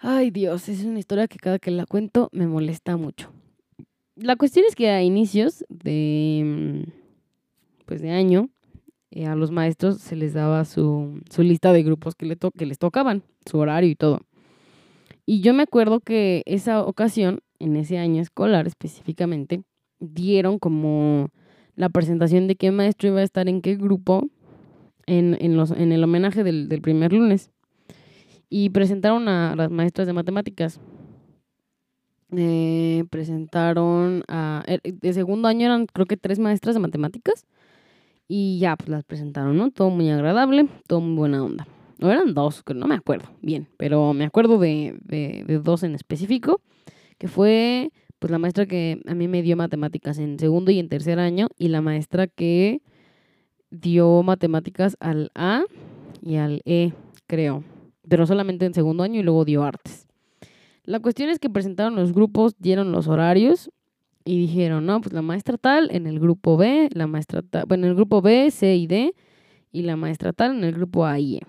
Ay 0.00 0.30
Dios, 0.30 0.68
es 0.68 0.84
una 0.84 0.98
historia 0.98 1.28
que 1.28 1.38
cada 1.38 1.58
que 1.58 1.70
la 1.70 1.86
cuento 1.86 2.28
me 2.32 2.46
molesta 2.46 2.96
mucho. 2.96 3.32
La 4.16 4.36
cuestión 4.36 4.64
es 4.68 4.74
que 4.74 4.90
a 4.90 5.02
inicios 5.02 5.64
de, 5.68 6.84
pues 7.88 8.02
de 8.02 8.10
año, 8.10 8.50
eh, 9.10 9.26
a 9.26 9.34
los 9.34 9.50
maestros 9.50 9.96
se 9.98 10.14
les 10.14 10.34
daba 10.34 10.66
su, 10.66 11.22
su 11.30 11.42
lista 11.42 11.72
de 11.72 11.82
grupos 11.82 12.14
que, 12.14 12.26
le 12.26 12.36
que 12.36 12.66
les 12.66 12.78
tocaban, 12.78 13.22
su 13.46 13.58
horario 13.58 13.88
y 13.88 13.96
todo. 13.96 14.20
Y 15.24 15.40
yo 15.40 15.54
me 15.54 15.62
acuerdo 15.62 16.00
que 16.00 16.42
esa 16.44 16.84
ocasión, 16.84 17.40
en 17.58 17.76
ese 17.76 17.96
año 17.96 18.20
escolar 18.20 18.66
específicamente, 18.66 19.62
dieron 20.00 20.58
como 20.58 21.30
la 21.76 21.88
presentación 21.88 22.46
de 22.46 22.56
qué 22.56 22.70
maestro 22.72 23.08
iba 23.08 23.20
a 23.20 23.24
estar 23.24 23.48
en 23.48 23.62
qué 23.62 23.76
grupo 23.76 24.28
en, 25.06 25.38
en, 25.40 25.56
los, 25.56 25.70
en 25.70 25.90
el 25.90 26.04
homenaje 26.04 26.44
del, 26.44 26.68
del, 26.68 26.82
primer 26.82 27.14
lunes. 27.14 27.50
Y 28.50 28.68
presentaron 28.68 29.28
a 29.28 29.56
las 29.56 29.70
maestras 29.70 30.06
de 30.06 30.12
matemáticas. 30.12 30.78
Eh, 32.36 33.04
presentaron 33.08 34.24
a... 34.28 34.62
Er, 34.66 34.82
de 34.82 35.12
segundo 35.14 35.48
año 35.48 35.64
eran 35.64 35.86
creo 35.86 36.04
que 36.04 36.18
tres 36.18 36.38
maestras 36.38 36.74
de 36.74 36.80
matemáticas. 36.80 37.46
Y 38.28 38.58
ya, 38.58 38.76
pues 38.76 38.90
las 38.90 39.04
presentaron, 39.04 39.56
¿no? 39.56 39.70
Todo 39.70 39.88
muy 39.88 40.10
agradable, 40.10 40.68
todo 40.86 41.00
muy 41.00 41.16
buena 41.16 41.42
onda. 41.42 41.66
O 42.00 42.08
eran 42.08 42.34
dos, 42.34 42.62
no 42.74 42.86
me 42.86 42.94
acuerdo 42.94 43.28
bien, 43.42 43.66
pero 43.76 44.12
me 44.12 44.24
acuerdo 44.24 44.58
de, 44.58 44.96
de, 45.00 45.44
de 45.46 45.58
dos 45.58 45.82
en 45.82 45.94
específico, 45.94 46.60
que 47.16 47.26
fue 47.26 47.90
pues 48.18 48.30
la 48.30 48.38
maestra 48.38 48.66
que 48.66 49.00
a 49.06 49.14
mí 49.14 49.28
me 49.28 49.42
dio 49.42 49.56
matemáticas 49.56 50.18
en 50.18 50.38
segundo 50.38 50.70
y 50.70 50.78
en 50.78 50.88
tercer 50.88 51.18
año 51.18 51.48
y 51.56 51.68
la 51.68 51.80
maestra 51.80 52.26
que 52.26 52.82
dio 53.70 54.22
matemáticas 54.22 54.96
al 55.00 55.30
A 55.34 55.64
y 56.22 56.36
al 56.36 56.62
E, 56.64 56.92
creo, 57.26 57.64
pero 58.08 58.26
solamente 58.26 58.66
en 58.66 58.74
segundo 58.74 59.02
año 59.02 59.20
y 59.20 59.22
luego 59.22 59.44
dio 59.44 59.62
artes. 59.64 60.06
La 60.84 61.00
cuestión 61.00 61.30
es 61.30 61.38
que 61.38 61.50
presentaron 61.50 61.96
los 61.96 62.12
grupos, 62.12 62.54
dieron 62.58 62.92
los 62.92 63.08
horarios 63.08 63.70
Y 64.28 64.38
dijeron, 64.38 64.84
no, 64.84 65.00
pues 65.00 65.14
la 65.14 65.22
maestra 65.22 65.56
tal 65.56 65.88
en 65.90 66.06
el 66.06 66.20
grupo 66.20 66.58
B, 66.58 66.90
la 66.92 67.06
maestra 67.06 67.40
tal, 67.40 67.64
bueno, 67.66 67.86
en 67.86 67.92
el 67.92 67.96
grupo 67.96 68.20
B, 68.20 68.50
C 68.50 68.76
y 68.76 68.86
D, 68.86 69.14
y 69.72 69.84
la 69.84 69.96
maestra 69.96 70.34
tal 70.34 70.54
en 70.54 70.64
el 70.64 70.74
grupo 70.74 71.06
A 71.06 71.18
y 71.18 71.36
E. 71.36 71.42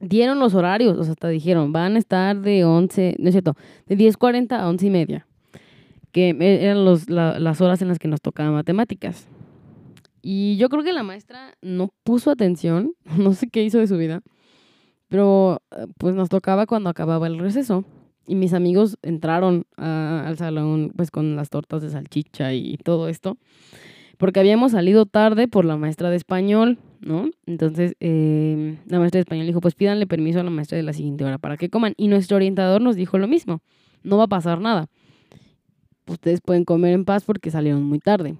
Dieron 0.00 0.38
los 0.38 0.54
horarios, 0.54 0.96
o 0.96 1.04
sea, 1.04 1.12
hasta 1.12 1.28
dijeron, 1.28 1.70
van 1.70 1.96
a 1.96 1.98
estar 1.98 2.40
de 2.40 2.64
11, 2.64 3.16
no 3.18 3.28
es 3.28 3.34
cierto, 3.34 3.56
de 3.84 3.98
10.40 3.98 4.52
a 4.52 4.70
11 4.70 4.86
y 4.86 4.90
media, 4.90 5.26
que 6.12 6.30
e, 6.30 6.64
eran 6.64 6.86
los, 6.86 7.10
las 7.10 7.60
horas 7.60 7.82
en 7.82 7.88
las 7.88 7.98
que 7.98 8.08
nos 8.08 8.22
tocaba 8.22 8.50
matemáticas. 8.50 9.28
Y 10.22 10.56
yo 10.56 10.70
creo 10.70 10.82
que 10.82 10.94
la 10.94 11.02
maestra 11.02 11.58
no 11.60 11.92
puso 12.04 12.30
atención, 12.30 12.94
no 13.18 13.34
sé 13.34 13.50
qué 13.50 13.62
hizo 13.62 13.76
de 13.76 13.86
su 13.86 13.98
vida, 13.98 14.22
pero 15.08 15.60
eh, 15.72 15.88
pues 15.98 16.14
nos 16.14 16.30
tocaba 16.30 16.64
cuando 16.64 16.88
acababa 16.88 17.26
el 17.26 17.38
receso. 17.38 17.84
Y 18.28 18.34
mis 18.34 18.52
amigos 18.52 18.98
entraron 19.00 19.64
al 19.76 20.36
salón 20.36 20.92
pues 20.94 21.10
con 21.10 21.34
las 21.34 21.48
tortas 21.48 21.80
de 21.80 21.88
salchicha 21.88 22.52
y 22.52 22.76
todo 22.76 23.08
esto. 23.08 23.38
Porque 24.18 24.38
habíamos 24.38 24.72
salido 24.72 25.06
tarde 25.06 25.48
por 25.48 25.64
la 25.64 25.78
maestra 25.78 26.10
de 26.10 26.16
español, 26.16 26.78
¿no? 27.00 27.30
Entonces 27.46 27.94
em, 28.00 28.76
la 28.86 28.98
maestra 28.98 29.18
de 29.18 29.22
español 29.22 29.46
dijo, 29.46 29.62
pues 29.62 29.74
pídanle 29.74 30.06
permiso 30.06 30.40
a 30.40 30.42
la 30.42 30.50
maestra 30.50 30.76
de 30.76 30.82
la 30.82 30.92
siguiente 30.92 31.24
hora 31.24 31.38
para 31.38 31.56
que 31.56 31.70
coman. 31.70 31.94
Y 31.96 32.08
nuestro 32.08 32.36
orientador 32.36 32.82
nos 32.82 32.96
dijo 32.96 33.16
lo 33.16 33.28
mismo, 33.28 33.62
no 34.02 34.18
va 34.18 34.24
a 34.24 34.28
pasar 34.28 34.60
nada. 34.60 34.88
Ustedes 36.06 36.42
pueden 36.42 36.64
comer 36.64 36.92
en 36.92 37.06
paz 37.06 37.24
porque 37.24 37.50
salieron 37.50 37.82
muy 37.82 37.98
tarde. 37.98 38.36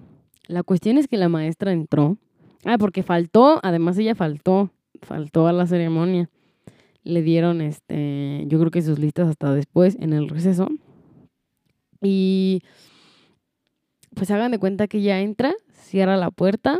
La 0.47 0.61
cuestión 0.61 0.99
es 0.99 1.07
que 1.07 1.17
la 1.17 1.29
maestra 1.29 1.71
entró. 1.71 2.17
Ah, 2.63 2.77
porque 2.77 3.01
faltó, 3.01 3.59
además 3.63 3.97
ella 3.97 4.13
faltó, 4.13 4.69
faltó 5.01 5.47
a 5.47 5.53
la 5.53 5.65
ceremonia 5.65 6.29
le 7.09 7.21
dieron, 7.21 7.61
este, 7.61 8.45
yo 8.47 8.59
creo 8.59 8.71
que 8.71 8.81
sus 8.81 8.99
listas 8.99 9.27
hasta 9.27 9.53
después 9.53 9.97
en 9.99 10.13
el 10.13 10.29
receso. 10.29 10.69
Y 12.01 12.61
pues 14.15 14.31
hagan 14.31 14.51
de 14.51 14.59
cuenta 14.59 14.87
que 14.87 15.01
ya 15.01 15.19
entra, 15.19 15.53
cierra 15.71 16.17
la 16.17 16.31
puerta 16.31 16.79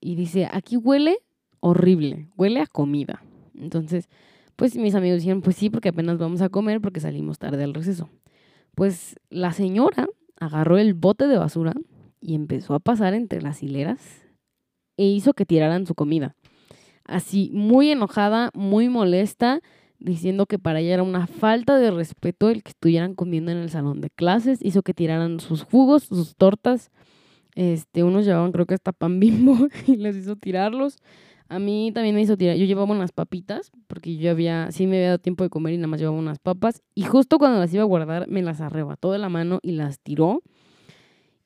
y 0.00 0.16
dice, 0.16 0.48
aquí 0.50 0.76
huele 0.76 1.18
horrible, 1.60 2.28
huele 2.36 2.60
a 2.60 2.66
comida. 2.66 3.22
Entonces, 3.54 4.08
pues 4.56 4.76
mis 4.76 4.94
amigos 4.94 5.20
dijeron, 5.20 5.42
pues 5.42 5.56
sí, 5.56 5.70
porque 5.70 5.90
apenas 5.90 6.18
vamos 6.18 6.42
a 6.42 6.48
comer 6.48 6.80
porque 6.80 7.00
salimos 7.00 7.38
tarde 7.38 7.64
al 7.64 7.74
receso. 7.74 8.08
Pues 8.74 9.16
la 9.30 9.52
señora 9.52 10.08
agarró 10.36 10.78
el 10.78 10.94
bote 10.94 11.26
de 11.26 11.38
basura 11.38 11.74
y 12.20 12.34
empezó 12.34 12.74
a 12.74 12.80
pasar 12.80 13.14
entre 13.14 13.42
las 13.42 13.62
hileras 13.62 14.00
e 14.96 15.04
hizo 15.04 15.32
que 15.32 15.46
tiraran 15.46 15.86
su 15.86 15.94
comida 15.94 16.34
así 17.08 17.50
muy 17.52 17.90
enojada, 17.90 18.50
muy 18.54 18.88
molesta, 18.88 19.60
diciendo 19.98 20.46
que 20.46 20.58
para 20.58 20.80
ella 20.80 20.94
era 20.94 21.02
una 21.02 21.26
falta 21.26 21.76
de 21.76 21.90
respeto 21.90 22.50
el 22.50 22.62
que 22.62 22.70
estuvieran 22.70 23.14
comiendo 23.14 23.50
en 23.50 23.58
el 23.58 23.70
salón 23.70 24.00
de 24.00 24.10
clases, 24.10 24.60
hizo 24.62 24.82
que 24.82 24.94
tiraran 24.94 25.40
sus 25.40 25.64
jugos, 25.64 26.04
sus 26.04 26.36
tortas, 26.36 26.90
este, 27.56 28.04
unos 28.04 28.24
llevaban 28.24 28.52
creo 28.52 28.66
que 28.66 28.74
hasta 28.74 28.92
pan 28.92 29.18
bimbo 29.18 29.56
y 29.86 29.96
les 29.96 30.14
hizo 30.14 30.36
tirarlos. 30.36 30.98
A 31.48 31.58
mí 31.58 31.90
también 31.94 32.14
me 32.14 32.20
hizo 32.20 32.36
tirar, 32.36 32.56
yo 32.56 32.66
llevaba 32.66 32.92
unas 32.92 33.10
papitas, 33.10 33.72
porque 33.86 34.16
yo 34.16 34.30
había, 34.30 34.70
sí 34.70 34.86
me 34.86 34.98
había 34.98 35.08
dado 35.08 35.18
tiempo 35.18 35.44
de 35.44 35.50
comer 35.50 35.72
y 35.72 35.78
nada 35.78 35.88
más 35.88 35.98
llevaba 35.98 36.18
unas 36.18 36.38
papas, 36.38 36.82
y 36.94 37.04
justo 37.04 37.38
cuando 37.38 37.58
las 37.58 37.72
iba 37.72 37.82
a 37.82 37.86
guardar 37.86 38.28
me 38.28 38.42
las 38.42 38.60
arrebató 38.60 39.12
de 39.12 39.18
la 39.18 39.30
mano 39.30 39.58
y 39.62 39.72
las 39.72 39.98
tiró, 39.98 40.42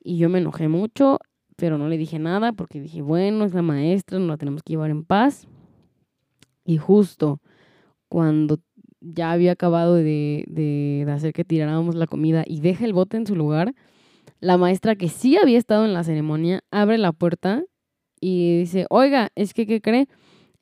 y 0.03 0.19
yo 0.19 0.29
me 0.29 0.41
enojé 0.41 0.67
mucho, 0.67 1.21
pero 1.57 1.79
no 1.79 1.89
le 1.89 1.97
dije 1.97 2.19
nada 2.19 2.53
porque 2.53 2.81
dije, 2.81 3.03
bueno, 3.03 3.45
es 3.45 3.55
la 3.55 3.63
maestra, 3.63 4.19
no 4.19 4.27
la 4.27 4.37
tenemos 4.37 4.65
que 4.65 4.73
llevar 4.73 4.91
en 4.91 5.05
paz. 5.05 5.47
Y 6.65 6.79
justo 6.79 7.41
cuando 8.09 8.59
ya 9.01 9.33
había 9.33 9.53
acabado 9.53 9.95
de, 9.95 10.45
de, 10.49 11.05
hacer 11.11 11.33
que 11.33 11.45
tiráramos 11.45 11.95
la 11.95 12.07
comida 12.07 12.45
y 12.47 12.61
deja 12.61 12.85
el 12.85 12.93
bote 12.93 13.17
en 13.17 13.27
su 13.27 13.35
lugar, 13.35 13.75
la 14.41 14.57
maestra 14.57 14.97
que 14.97 15.09
sí 15.09 15.37
había 15.37 15.59
estado 15.59 15.85
en 15.85 15.95
la 15.95 16.05
ceremonia 16.05 16.63
abre 16.71 16.99
la 16.99 17.13
puerta 17.13 17.65
y 18.21 18.61
dice, 18.61 18.87
oiga, 18.91 19.31
es 19.35 19.55
que, 19.55 19.67
¿qué 19.67 19.81
cree? 19.81 20.09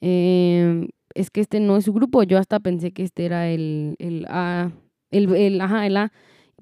Em, 0.00 0.88
es 1.14 1.30
que 1.30 1.40
este 1.40 1.60
no 1.60 1.76
es 1.76 1.84
su 1.84 1.92
grupo, 1.92 2.22
yo 2.22 2.38
hasta 2.38 2.60
pensé 2.60 2.92
que 2.92 3.02
este 3.02 3.26
era 3.26 3.48
el, 3.48 3.96
el 3.98 4.26
A, 4.28 4.72
el, 5.10 5.34
el, 5.34 5.60
ajá, 5.60 5.86
el 5.86 5.96
A, 5.96 6.12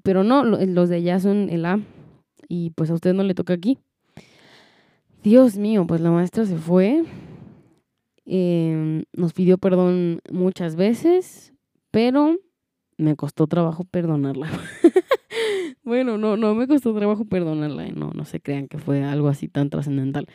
pero 0.03 0.24
no, 0.24 0.44
los 0.44 0.88
de 0.88 0.96
allá 0.96 1.20
son 1.20 1.51
el 1.51 1.64
A 1.64 1.81
y 2.48 2.70
pues 2.70 2.90
a 2.90 2.94
usted 2.94 3.14
no 3.14 3.22
le 3.22 3.35
toca 3.35 3.53
aquí. 3.53 3.79
Dios 5.22 5.57
mío, 5.57 5.87
pues 5.87 6.01
la 6.01 6.11
maestra 6.11 6.46
se 6.46 6.57
fue 6.57 7.05
Em, 8.31 9.05
nos 9.14 9.33
pidió 9.33 9.57
perdón 9.57 10.21
muchas 10.31 10.77
veces, 10.77 11.55
pero 11.91 12.37
me 12.99 13.17
costó 13.17 13.47
trabajo 13.47 13.85
perdonarla. 13.85 14.51
bueno, 15.83 16.19
no, 16.19 16.37
no 16.37 16.55
me 16.55 16.67
costó 16.67 16.95
trabajo 16.95 17.25
perdonarla, 17.25 17.87
eh, 17.87 17.93
no, 17.97 18.11
no 18.12 18.27
se 18.27 18.41
crean 18.41 18.69
que 18.69 18.77
fue 18.77 19.03
algo 19.03 19.29
así 19.29 19.49
tan 19.49 19.71
trascendental. 19.71 20.27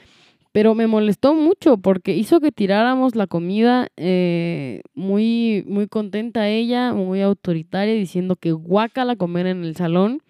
Pero 0.52 0.74
me 0.74 0.88
molestó 0.88 1.36
mucho 1.36 1.78
porque 1.78 2.16
hizo 2.16 2.40
que 2.40 2.52
tiráramos 2.52 3.16
la 3.16 3.28
comida 3.28 3.90
eh, 3.96 4.82
muy, 4.96 5.64
muy 5.68 5.88
contenta 5.88 6.50
ella, 6.50 6.94
muy 6.94 7.22
autoritaria, 7.22 7.94
diciendo 7.94 8.36
que 8.38 8.56
la 9.06 9.16
comer 9.16 9.46
en 9.46 9.64
el 9.64 9.76
salón 9.76 10.22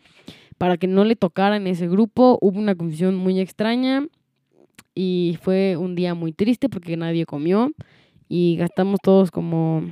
para 0.57 0.75
que 0.77 0.87
no 0.87 1.05
le 1.05 1.15
tocara 1.15 1.55
en 1.55 1.67
ese 1.67 1.87
grupo. 1.87 2.39
Hubo 2.41 2.59
una 2.59 2.75
confusión 2.75 3.15
muy 3.15 3.39
extraña 3.39 4.07
y 4.95 5.37
fue 5.41 5.77
un 5.77 5.95
día 5.95 6.13
muy 6.13 6.33
triste 6.33 6.69
porque 6.69 6.97
nadie 6.97 7.25
comió 7.25 7.71
y 8.27 8.55
gastamos 8.57 8.99
todos 9.03 9.31
como... 9.31 9.91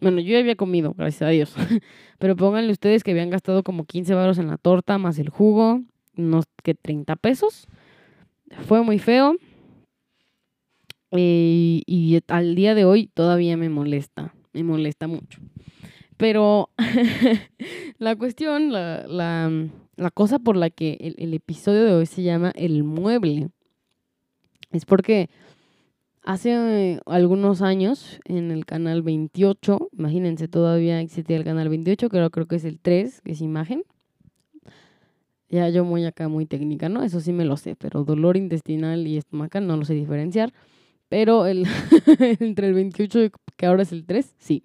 Bueno, 0.00 0.20
yo 0.20 0.32
ya 0.32 0.38
había 0.38 0.54
comido, 0.54 0.94
gracias 0.96 1.22
a 1.22 1.30
Dios. 1.30 1.54
Pero 2.18 2.36
pónganle 2.36 2.70
ustedes 2.70 3.02
que 3.02 3.10
habían 3.10 3.30
gastado 3.30 3.62
como 3.62 3.84
15 3.84 4.14
baros 4.14 4.38
en 4.38 4.46
la 4.46 4.56
torta 4.56 4.96
más 4.98 5.18
el 5.18 5.28
jugo, 5.28 5.82
unos 6.16 6.44
que 6.62 6.74
30 6.74 7.16
pesos. 7.16 7.66
Fue 8.66 8.82
muy 8.82 8.98
feo. 8.98 9.36
Y, 11.10 11.82
y 11.86 12.20
al 12.28 12.54
día 12.54 12.74
de 12.74 12.84
hoy 12.84 13.08
todavía 13.12 13.56
me 13.56 13.70
molesta, 13.70 14.34
me 14.52 14.62
molesta 14.62 15.08
mucho. 15.08 15.40
Pero 16.16 16.70
la 17.98 18.14
cuestión, 18.16 18.72
la, 18.72 19.06
la, 19.06 19.50
la, 19.96 20.10
cosa 20.10 20.38
por 20.38 20.56
la 20.56 20.68
que 20.68 20.98
el, 21.00 21.14
el 21.18 21.32
episodio 21.32 21.84
de 21.84 21.94
hoy 21.94 22.06
se 22.06 22.22
llama 22.22 22.52
El 22.54 22.84
Mueble 22.84 23.50
es 24.70 24.84
porque 24.84 25.28
hace 26.22 27.00
algunos 27.06 27.62
años 27.62 28.20
en 28.24 28.50
el 28.50 28.66
canal 28.66 29.02
28, 29.02 29.88
imagínense, 29.96 30.48
todavía 30.48 31.00
existía 31.00 31.36
el 31.36 31.44
canal 31.44 31.68
28, 31.68 32.08
que 32.10 32.30
creo 32.30 32.46
que 32.46 32.56
es 32.56 32.64
el 32.64 32.78
3, 32.80 33.22
que 33.22 33.32
es 33.32 33.40
imagen. 33.40 33.82
Ya 35.48 35.70
yo 35.70 35.84
muy 35.84 36.04
acá, 36.04 36.28
muy 36.28 36.44
técnica, 36.44 36.90
¿no? 36.90 37.02
Eso 37.02 37.20
sí 37.20 37.32
me 37.32 37.46
lo 37.46 37.56
sé, 37.56 37.74
pero 37.76 38.04
dolor 38.04 38.36
intestinal 38.36 39.06
y 39.06 39.16
estomacal 39.16 39.66
no 39.66 39.78
lo 39.78 39.86
sé 39.86 39.94
diferenciar. 39.94 40.52
Pero 41.08 41.46
el 41.46 41.66
entre 42.40 42.68
el 42.68 42.74
28 42.74 43.30
que 43.56 43.66
ahora 43.66 43.82
es 43.82 43.92
el 43.92 44.04
3, 44.04 44.34
sí. 44.38 44.62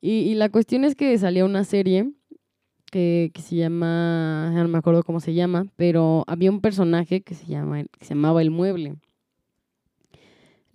Y, 0.00 0.34
la 0.34 0.50
cuestión 0.50 0.84
es 0.84 0.94
que 0.94 1.18
salía 1.18 1.44
una 1.44 1.64
serie 1.64 2.12
que, 2.92 3.32
que, 3.34 3.42
se 3.42 3.56
llama, 3.56 4.52
no 4.54 4.68
me 4.68 4.78
acuerdo 4.78 5.02
cómo 5.02 5.18
se 5.18 5.34
llama, 5.34 5.66
pero 5.74 6.22
había 6.28 6.52
un 6.52 6.60
personaje 6.60 7.22
que 7.22 7.34
se, 7.34 7.46
llama, 7.46 7.82
que 7.82 8.04
se 8.04 8.14
llamaba 8.14 8.40
El 8.40 8.52
Mueble. 8.52 8.94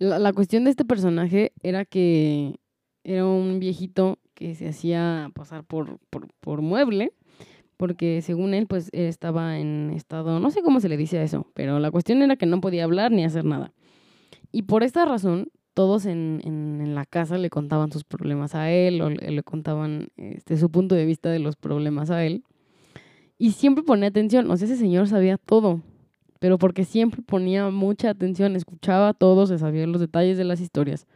La, 0.02 0.32
cuestión 0.32 0.64
de 0.64 0.70
este 0.70 0.84
personaje 0.84 1.52
era 1.62 1.84
que 1.84 2.58
era 3.04 3.24
un 3.24 3.60
viejito 3.60 4.18
que 4.34 4.56
se 4.56 4.68
hacía 4.68 5.30
pasar 5.32 5.62
por, 5.62 6.00
por, 6.40 6.60
mueble, 6.60 7.12
porque 7.76 8.20
según 8.20 8.52
él, 8.52 8.66
pues 8.66 8.88
estaba 8.92 9.60
en 9.60 9.92
estado, 9.94 10.40
no 10.40 10.50
sé 10.50 10.60
cómo 10.62 10.80
se 10.80 10.88
le 10.88 10.96
dice 10.96 11.18
a 11.18 11.22
eso, 11.22 11.46
pero 11.54 11.78
la 11.78 11.92
cuestión 11.92 12.20
era 12.20 12.34
que 12.34 12.46
no 12.46 12.60
podía 12.60 12.82
hablar 12.82 13.12
ni 13.12 13.24
hacer 13.24 13.44
nada. 13.44 13.72
Y 14.50 14.62
por 14.62 14.82
esta 14.82 15.04
razón, 15.04 15.52
todos 15.72 16.04
en, 16.06 16.40
en, 16.42 16.96
la 16.96 17.06
casa 17.06 17.38
le 17.38 17.48
contaban 17.48 17.92
sus 17.92 18.02
problemas 18.02 18.56
a 18.56 18.72
él 18.72 19.00
o 19.02 19.08
le, 19.08 19.42
contaban 19.44 20.08
este, 20.16 20.56
su 20.56 20.68
punto 20.68 20.96
de 20.96 21.06
vista 21.06 21.30
de 21.30 21.38
los 21.38 21.54
problemas 21.54 22.10
a 22.10 22.24
él. 22.24 22.42
Y 23.38 23.52
siempre 23.52 23.84
ponía 23.84 24.08
atención, 24.08 24.50
o 24.50 24.56
sea, 24.56 24.66
ese 24.66 24.76
señor 24.76 25.06
sabía 25.06 25.38
todo 25.38 25.80
pero 26.42 26.58
porque 26.58 26.84
siempre 26.84 27.22
ponía 27.22 27.70
mucha 27.70 28.10
atención, 28.10 28.56
escuchaba 28.56 29.14
todo, 29.14 29.46
se 29.46 29.58
sabía 29.58 29.86
los 29.86 30.00
detalles 30.00 30.36
de 30.36 30.42
las 30.42 30.60
historias. 30.60 31.06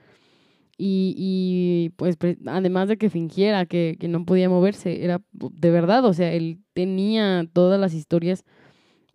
Y, 0.78 1.16
y 1.18 1.88
pues 1.96 2.16
además 2.46 2.86
de 2.86 2.96
que 2.96 3.10
fingiera 3.10 3.66
que, 3.66 3.96
que, 3.98 4.06
no 4.06 4.24
podía 4.24 4.48
moverse, 4.48 5.02
era 5.02 5.20
de 5.32 5.70
verdad, 5.72 6.04
o 6.04 6.14
sea, 6.14 6.32
él 6.32 6.60
tenía 6.74 7.44
todas 7.52 7.80
las 7.80 7.92
historias 7.92 8.44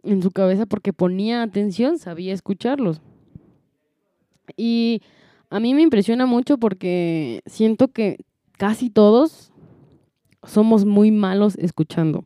en 0.04 0.22
su 0.22 0.32
cabeza 0.32 0.66
porque 0.66 0.92
ponía 0.92 1.44
atención, 1.44 1.98
sabía 1.98 2.34
escucharlos. 2.34 3.00
Y 4.58 5.02
a 5.50 5.62
mí 5.62 5.74
me 5.74 5.82
impresiona 5.82 6.26
mucho 6.26 6.58
porque 6.58 7.40
siento 7.46 7.88
que 7.88 8.18
casi 8.58 8.90
todos 8.90 9.54
somos 10.44 10.84
muy 10.84 11.10
malos 11.10 11.56
escuchando. 11.56 12.26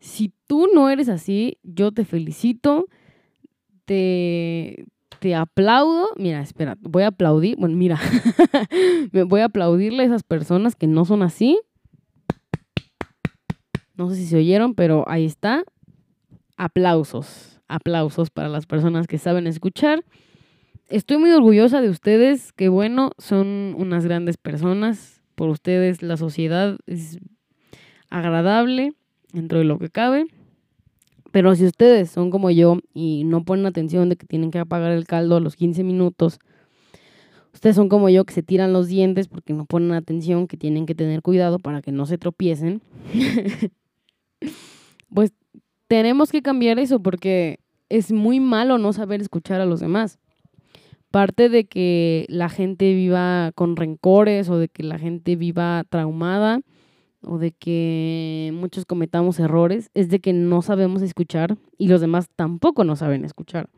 Si 0.00 0.32
tú 0.46 0.66
no 0.74 0.88
eres 0.88 1.10
así, 1.10 1.58
yo 1.62 1.92
te 1.92 2.06
felicito 2.06 2.86
te, 3.84 4.84
te 5.20 5.34
aplaudo. 5.34 6.08
Mira, 6.16 6.40
espera, 6.40 6.76
voy 6.80 7.04
a 7.04 7.08
aplaudir. 7.08 7.56
Bueno, 7.56 7.76
mira, 7.76 7.98
voy 9.12 9.40
a 9.40 9.46
aplaudirle 9.46 10.02
a 10.02 10.06
esas 10.06 10.22
personas 10.22 10.74
que 10.74 10.86
no 10.86 11.04
son 11.04 11.22
así. 11.22 11.58
No 13.94 14.10
sé 14.10 14.16
si 14.16 14.26
se 14.26 14.36
oyeron, 14.36 14.74
pero 14.74 15.04
ahí 15.08 15.24
está. 15.24 15.64
aplausos, 16.56 17.60
aplausos 17.68 18.30
para 18.30 18.48
las 18.48 18.66
personas 18.66 19.06
que 19.06 19.18
saben 19.18 19.46
escuchar. 19.46 20.04
Estoy 20.88 21.18
muy 21.18 21.30
orgullosa 21.30 21.80
de 21.80 21.88
ustedes, 21.88 22.52
que 22.52 22.68
bueno, 22.68 23.12
son 23.18 23.74
unas 23.78 24.04
grandes 24.04 24.36
personas. 24.36 25.22
Por 25.34 25.48
ustedes 25.48 26.02
la 26.02 26.16
sociedad 26.16 26.78
es 26.86 27.18
agradable 28.10 28.92
dentro 29.32 29.58
de 29.58 29.64
lo 29.64 29.78
que 29.78 29.88
cabe. 29.88 30.26
Pero 31.32 31.56
si 31.56 31.64
ustedes 31.64 32.10
son 32.10 32.30
como 32.30 32.50
yo 32.50 32.78
y 32.92 33.24
no 33.24 33.44
ponen 33.44 33.64
atención 33.66 34.10
de 34.10 34.16
que 34.16 34.26
tienen 34.26 34.50
que 34.50 34.58
apagar 34.58 34.92
el 34.92 35.06
caldo 35.06 35.36
a 35.36 35.40
los 35.40 35.56
15 35.56 35.82
minutos, 35.82 36.38
ustedes 37.54 37.74
son 37.74 37.88
como 37.88 38.10
yo 38.10 38.24
que 38.24 38.34
se 38.34 38.42
tiran 38.42 38.74
los 38.74 38.86
dientes 38.86 39.28
porque 39.28 39.54
no 39.54 39.64
ponen 39.64 39.92
atención, 39.92 40.46
que 40.46 40.58
tienen 40.58 40.84
que 40.84 40.94
tener 40.94 41.22
cuidado 41.22 41.58
para 41.58 41.80
que 41.80 41.90
no 41.90 42.04
se 42.04 42.18
tropiecen, 42.18 42.82
pues 45.14 45.32
tenemos 45.88 46.30
que 46.30 46.42
cambiar 46.42 46.78
eso 46.78 47.00
porque 47.00 47.60
es 47.88 48.12
muy 48.12 48.38
malo 48.38 48.76
no 48.76 48.92
saber 48.92 49.22
escuchar 49.22 49.60
a 49.62 49.66
los 49.66 49.80
demás. 49.80 50.18
Parte 51.10 51.48
de 51.48 51.64
que 51.64 52.26
la 52.28 52.48
gente 52.48 52.92
viva 52.94 53.52
con 53.54 53.76
rencores 53.76 54.48
o 54.50 54.58
de 54.58 54.68
que 54.68 54.82
la 54.82 54.98
gente 54.98 55.36
viva 55.36 55.84
traumada 55.88 56.60
o 57.24 57.38
de 57.38 57.52
que 57.52 58.50
muchos 58.54 58.84
cometamos 58.84 59.38
errores 59.38 59.90
es 59.94 60.08
de 60.08 60.20
que 60.20 60.32
no 60.32 60.62
sabemos 60.62 61.02
escuchar 61.02 61.56
y 61.78 61.88
los 61.88 62.00
demás 62.00 62.28
tampoco 62.34 62.84
no 62.84 62.96
saben 62.96 63.24
escuchar. 63.24 63.68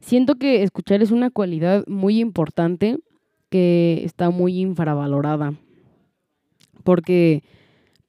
Siento 0.00 0.36
que 0.36 0.62
escuchar 0.62 1.02
es 1.02 1.10
una 1.10 1.30
cualidad 1.30 1.84
muy 1.86 2.20
importante 2.20 2.98
que 3.48 4.02
está 4.04 4.30
muy 4.30 4.60
infravalorada. 4.60 5.54
Porque 6.84 7.42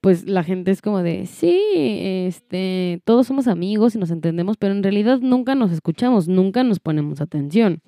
pues 0.02 0.28
la 0.28 0.44
gente 0.44 0.72
es 0.72 0.82
como 0.82 1.02
de, 1.02 1.26
sí, 1.26 1.60
este, 1.74 3.02
todos 3.04 3.28
somos 3.28 3.48
amigos 3.48 3.96
y 3.96 3.98
nos 3.98 4.12
entendemos, 4.12 4.58
pero 4.58 4.74
en 4.74 4.84
realidad 4.84 5.20
nunca 5.20 5.56
nos 5.56 5.72
escuchamos, 5.72 6.28
nunca 6.28 6.64
nos 6.64 6.80
ponemos 6.80 7.20
atención. 7.20 7.82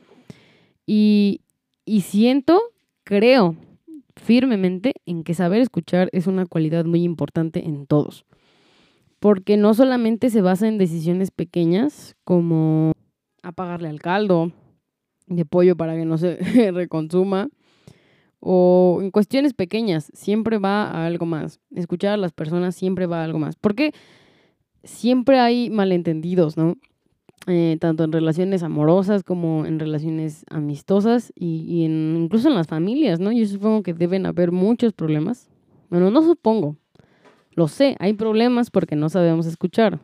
Y, 0.87 1.41
y 1.85 2.01
siento, 2.01 2.59
creo 3.03 3.55
firmemente 4.19 4.93
en 5.05 5.23
que 5.23 5.33
saber 5.33 5.61
escuchar 5.61 6.09
es 6.11 6.27
una 6.27 6.45
cualidad 6.45 6.85
muy 6.85 7.03
importante 7.03 7.65
en 7.65 7.85
todos. 7.85 8.25
Porque 9.19 9.57
no 9.57 9.73
solamente 9.73 10.29
se 10.29 10.41
basa 10.41 10.67
en 10.67 10.77
decisiones 10.77 11.31
pequeñas 11.31 12.15
como 12.23 12.93
apagarle 13.43 13.89
al 13.89 13.99
caldo 13.99 14.51
de 15.27 15.45
pollo 15.45 15.75
para 15.75 15.95
que 15.95 16.05
no 16.05 16.17
se 16.17 16.37
reconsuma, 16.71 17.49
o 18.39 18.99
en 19.01 19.11
cuestiones 19.11 19.53
pequeñas, 19.53 20.11
siempre 20.13 20.57
va 20.57 20.83
a 20.83 21.05
algo 21.05 21.25
más. 21.25 21.59
Escuchar 21.75 22.13
a 22.13 22.17
las 22.17 22.31
personas 22.31 22.75
siempre 22.75 23.05
va 23.05 23.21
a 23.21 23.25
algo 23.25 23.39
más. 23.39 23.55
Porque 23.57 23.93
siempre 24.83 25.39
hay 25.39 25.69
malentendidos, 25.69 26.55
¿no? 26.55 26.77
Eh, 27.47 27.77
tanto 27.79 28.03
en 28.03 28.11
relaciones 28.11 28.63
amorosas 28.63 29.23
como 29.23 29.65
en 29.65 29.79
relaciones 29.79 30.45
amistosas 30.49 31.31
y, 31.35 31.83
incluso 31.83 32.49
en 32.49 32.55
las 32.55 32.67
familias, 32.67 33.19
¿no? 33.19 33.31
Yo 33.31 33.45
supongo 33.45 33.81
que 33.81 33.93
deben 33.93 34.25
haber 34.25 34.51
muchos 34.51 34.93
problemas. 34.93 35.49
Bueno, 35.89 36.11
no 36.11 36.21
supongo, 36.21 36.75
lo 37.51 37.67
sé, 37.67 37.95
hay 37.99 38.13
problemas 38.13 38.69
porque 38.69 38.95
no 38.95 39.09
sabemos 39.09 39.45
escuchar. 39.45 39.99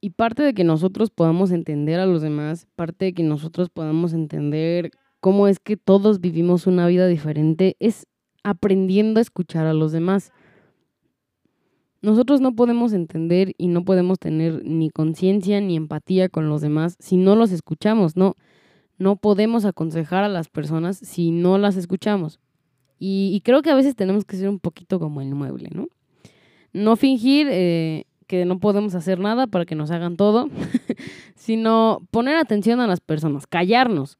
Y 0.00 0.10
parte 0.10 0.42
de 0.42 0.52
que 0.52 0.64
nosotros 0.64 1.10
podamos 1.10 1.50
entender 1.50 1.98
a 1.98 2.06
los 2.06 2.20
demás, 2.20 2.68
parte 2.76 3.06
de 3.06 3.14
que 3.14 3.22
nosotros 3.22 3.70
podamos 3.70 4.12
entender 4.12 4.90
cómo 5.20 5.48
es 5.48 5.58
que 5.58 5.78
todos 5.78 6.20
vivimos 6.20 6.66
una 6.66 6.86
vida 6.86 7.06
diferente, 7.06 7.76
es 7.80 8.06
aprendiendo 8.42 9.18
a 9.18 9.22
escuchar 9.22 9.66
a 9.66 9.72
los 9.72 9.90
demás. 9.90 10.32
Nosotros 12.04 12.42
no 12.42 12.54
podemos 12.54 12.92
entender 12.92 13.54
y 13.56 13.68
no 13.68 13.82
podemos 13.82 14.18
tener 14.18 14.62
ni 14.62 14.90
conciencia 14.90 15.62
ni 15.62 15.74
empatía 15.74 16.28
con 16.28 16.50
los 16.50 16.60
demás 16.60 16.96
si 16.98 17.16
no 17.16 17.34
los 17.34 17.50
escuchamos, 17.50 18.14
no. 18.14 18.36
No 18.98 19.16
podemos 19.16 19.64
aconsejar 19.64 20.22
a 20.22 20.28
las 20.28 20.48
personas 20.48 20.98
si 20.98 21.30
no 21.30 21.56
las 21.56 21.78
escuchamos. 21.78 22.40
Y, 22.98 23.40
creo 23.42 23.62
que 23.62 23.70
a 23.70 23.74
veces 23.74 23.96
tenemos 23.96 24.26
que 24.26 24.36
ser 24.36 24.50
un 24.50 24.60
poquito 24.60 25.00
como 25.00 25.22
el 25.22 25.34
mueble, 25.34 25.70
¿no? 25.74 25.88
No 26.74 26.96
fingir 26.96 27.48
eh, 27.50 28.04
que 28.26 28.44
no 28.44 28.60
podemos 28.60 28.94
hacer 28.94 29.18
nada 29.18 29.46
para 29.46 29.64
que 29.64 29.74
nos 29.74 29.90
hagan 29.90 30.18
todo, 30.18 30.50
sino 31.36 32.06
poner 32.10 32.36
atención 32.36 32.80
a 32.80 32.86
las 32.86 33.00
personas, 33.00 33.46
callarnos. 33.46 34.18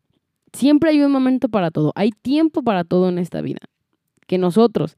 Siempre 0.55 0.89
hay 0.89 1.03
un 1.03 1.13
momento 1.13 1.51
para 1.51 1.71
todo, 1.71 1.93
hay 1.97 2.13
tiempo 2.13 2.63
para 2.63 2.85
todo 2.85 3.11
en 3.11 3.19
esta 3.19 3.43
vida. 3.43 3.61
Que 4.27 4.39
nosotros 4.39 4.97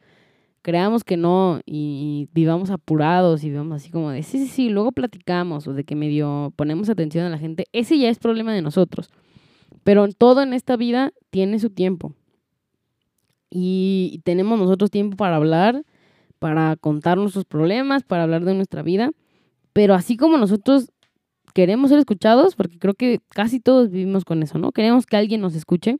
creamos 0.66 1.04
que 1.04 1.16
no 1.16 1.60
y, 1.64 2.28
vivamos 2.32 2.70
apurados 2.70 3.44
y 3.44 3.50
vivamos 3.50 3.76
así 3.76 3.92
como 3.92 4.10
de, 4.10 4.24
sí, 4.24 4.40
sí, 4.40 4.48
sí, 4.48 4.68
luego 4.68 4.90
platicamos 4.90 5.68
o 5.68 5.74
de 5.74 5.84
que 5.84 5.94
medio 5.94 6.52
ponemos 6.56 6.88
atención 6.88 7.24
a 7.24 7.30
la 7.30 7.38
gente, 7.38 7.66
ese 7.72 7.96
ya 7.96 8.08
es 8.08 8.18
problema 8.18 8.52
de 8.52 8.62
nosotros. 8.62 9.10
Pero 9.84 10.08
todo 10.08 10.42
en 10.42 10.52
esta 10.52 10.76
vida 10.76 11.12
tiene 11.30 11.60
su 11.60 11.70
tiempo. 11.70 12.14
Y 13.48 14.20
tenemos 14.24 14.58
nosotros 14.58 14.90
tiempo 14.90 15.16
para 15.16 15.36
hablar, 15.36 15.84
para 16.40 16.74
contar 16.74 17.16
nuestros 17.16 17.44
problemas, 17.44 18.02
para 18.02 18.24
hablar 18.24 18.44
de 18.44 18.54
nuestra 18.54 18.82
vida. 18.82 19.12
Pero 19.72 19.94
así 19.94 20.16
como 20.16 20.36
nosotros 20.36 20.90
queremos 21.54 21.90
ser 21.90 22.00
escuchados, 22.00 22.56
porque 22.56 22.80
creo 22.80 22.94
que 22.94 23.20
casi 23.28 23.60
todos 23.60 23.88
vivimos 23.88 24.24
con 24.24 24.42
eso, 24.42 24.58
¿no? 24.58 24.72
Queremos 24.72 25.06
que 25.06 25.16
alguien 25.16 25.42
nos 25.42 25.54
escuche. 25.54 25.98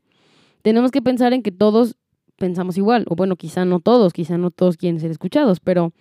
Tenemos 0.63 0.91
que 0.91 1.03
pensar 1.03 1.33
en 1.35 1.45
que 1.45 1.53
todos 1.53 1.95
pensamos 2.37 2.77
igual. 2.79 3.05
O 3.09 3.17
bueno, 3.17 3.37
quizá 3.37 3.65
no 3.65 3.81
todos, 3.81 4.13
quizá 4.13 4.39
no 4.39 4.51
todos 4.51 4.77
quieren 4.77 5.01
ser 5.01 5.11
escuchados, 5.11 5.61
pero 5.61 5.93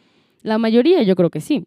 la 0.42 0.58
mayoría 0.58 1.02
yo 1.04 1.16
creo 1.16 1.30
que 1.30 1.42
sí. 1.42 1.66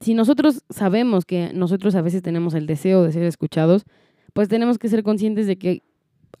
Si 0.00 0.14
nosotros 0.14 0.64
sabemos 0.70 1.24
que 1.24 1.52
nosotros 1.54 1.94
a 1.94 2.02
veces 2.02 2.22
tenemos 2.22 2.54
el 2.54 2.66
deseo 2.66 3.02
de 3.02 3.12
ser 3.12 3.22
escuchados, 3.24 3.84
pues 4.32 4.48
tenemos 4.48 4.78
que 4.78 4.88
ser 4.88 5.02
conscientes 5.02 5.46
de 5.46 5.56
que 5.56 5.82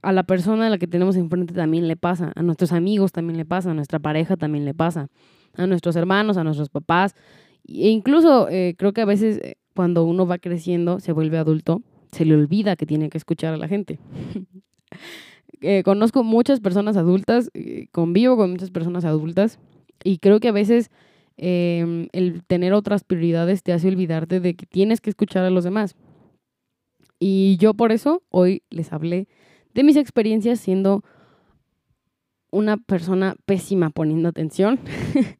a 0.02 0.12
la 0.12 0.24
persona 0.24 0.66
a 0.66 0.70
la 0.70 0.78
que 0.78 0.86
tenemos 0.86 1.16
enfrente 1.16 1.54
también 1.54 1.86
le 1.86 1.96
pasa, 1.96 2.32
a 2.34 2.42
nuestros 2.42 2.72
amigos 2.72 3.12
también 3.12 3.36
le 3.36 3.44
pasa, 3.44 3.70
a 3.70 3.74
nuestra 3.74 3.98
pareja 3.98 4.36
también 4.36 4.64
le 4.64 4.74
pasa, 4.74 5.08
a 5.54 5.66
nuestros 5.66 5.94
hermanos, 5.96 6.36
a 6.36 6.44
nuestros 6.44 6.70
papás. 6.70 7.14
E 7.64 7.88
incluso 7.90 8.48
eh, 8.48 8.74
creo 8.76 8.92
que 8.92 9.02
a 9.02 9.04
veces 9.04 9.38
eh, 9.42 9.56
cuando 9.74 10.04
uno 10.04 10.26
va 10.26 10.38
creciendo, 10.38 10.98
se 10.98 11.12
vuelve 11.12 11.38
adulto, 11.38 11.82
se 12.10 12.24
le 12.24 12.34
olvida 12.34 12.76
que 12.76 12.86
tiene 12.86 13.10
que 13.10 13.18
escuchar 13.18 13.54
a 13.54 13.56
la 13.56 13.68
gente. 13.68 13.98
Eh, 15.62 15.82
conozco 15.84 16.24
muchas 16.24 16.60
personas 16.60 16.96
adultas, 16.96 17.50
eh, 17.54 17.86
convivo 17.92 18.36
con 18.36 18.50
muchas 18.50 18.70
personas 18.70 19.04
adultas 19.04 19.60
y 20.02 20.18
creo 20.18 20.40
que 20.40 20.48
a 20.48 20.52
veces 20.52 20.90
em, 21.36 22.08
el 22.12 22.42
tener 22.44 22.72
otras 22.72 23.04
prioridades 23.04 23.62
te 23.62 23.72
hace 23.72 23.88
olvidarte 23.88 24.40
de 24.40 24.54
que 24.54 24.66
tienes 24.66 25.00
que 25.00 25.10
escuchar 25.10 25.44
a 25.44 25.50
los 25.50 25.64
demás. 25.64 25.94
Y 27.20 27.56
yo 27.58 27.74
por 27.74 27.92
eso 27.92 28.22
hoy 28.30 28.62
les 28.70 28.92
hablé 28.92 29.28
de 29.72 29.84
mis 29.84 29.96
experiencias 29.96 30.58
siendo 30.58 31.04
una 32.50 32.76
persona 32.76 33.36
pésima 33.46 33.90
poniendo 33.90 34.28
atención. 34.28 34.80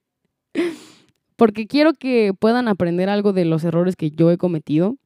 Porque 1.36 1.66
quiero 1.66 1.94
que 1.94 2.32
puedan 2.38 2.68
aprender 2.68 3.08
algo 3.08 3.32
de 3.32 3.44
los 3.44 3.64
errores 3.64 3.96
que 3.96 4.12
yo 4.12 4.30
he 4.30 4.38
cometido 4.38 4.96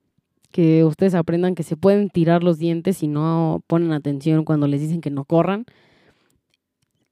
que 0.56 0.84
ustedes 0.84 1.14
aprendan 1.14 1.54
que 1.54 1.62
se 1.62 1.76
pueden 1.76 2.08
tirar 2.08 2.42
los 2.42 2.56
dientes 2.58 2.96
si 2.96 3.08
no 3.08 3.62
ponen 3.66 3.92
atención 3.92 4.46
cuando 4.46 4.66
les 4.66 4.80
dicen 4.80 5.02
que 5.02 5.10
no 5.10 5.26
corran. 5.26 5.66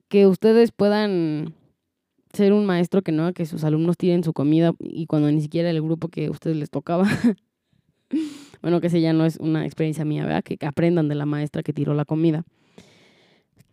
Que 0.09 0.27
ustedes 0.27 0.73
puedan 0.73 1.53
ser 2.33 2.55
un 2.55 2.65
maestro 2.65 3.03
que 3.03 3.13
no 3.13 3.35
que 3.35 3.45
sus 3.45 3.63
alumnos 3.63 3.99
tiren 3.99 4.25
su 4.25 4.33
comida 4.33 4.73
y 4.79 5.05
cuando 5.05 5.31
ni 5.31 5.43
siquiera 5.43 5.69
el 5.69 5.83
grupo 5.83 6.09
que 6.09 6.25
a 6.25 6.31
ustedes 6.31 6.57
les 6.57 6.71
tocaba. 6.71 7.07
bueno, 8.63 8.81
que 8.81 8.87
ese 8.87 9.03
ya 9.03 9.13
no 9.13 9.27
es 9.27 9.37
una 9.37 9.67
experiencia 9.67 10.07
mía, 10.07 10.25
¿verdad? 10.25 10.43
Que 10.43 10.57
aprendan 10.65 11.09
de 11.09 11.15
la 11.15 11.27
maestra 11.27 11.63
que 11.63 11.75
tiró 11.75 11.93
la 11.93 12.07
comida. 12.07 12.45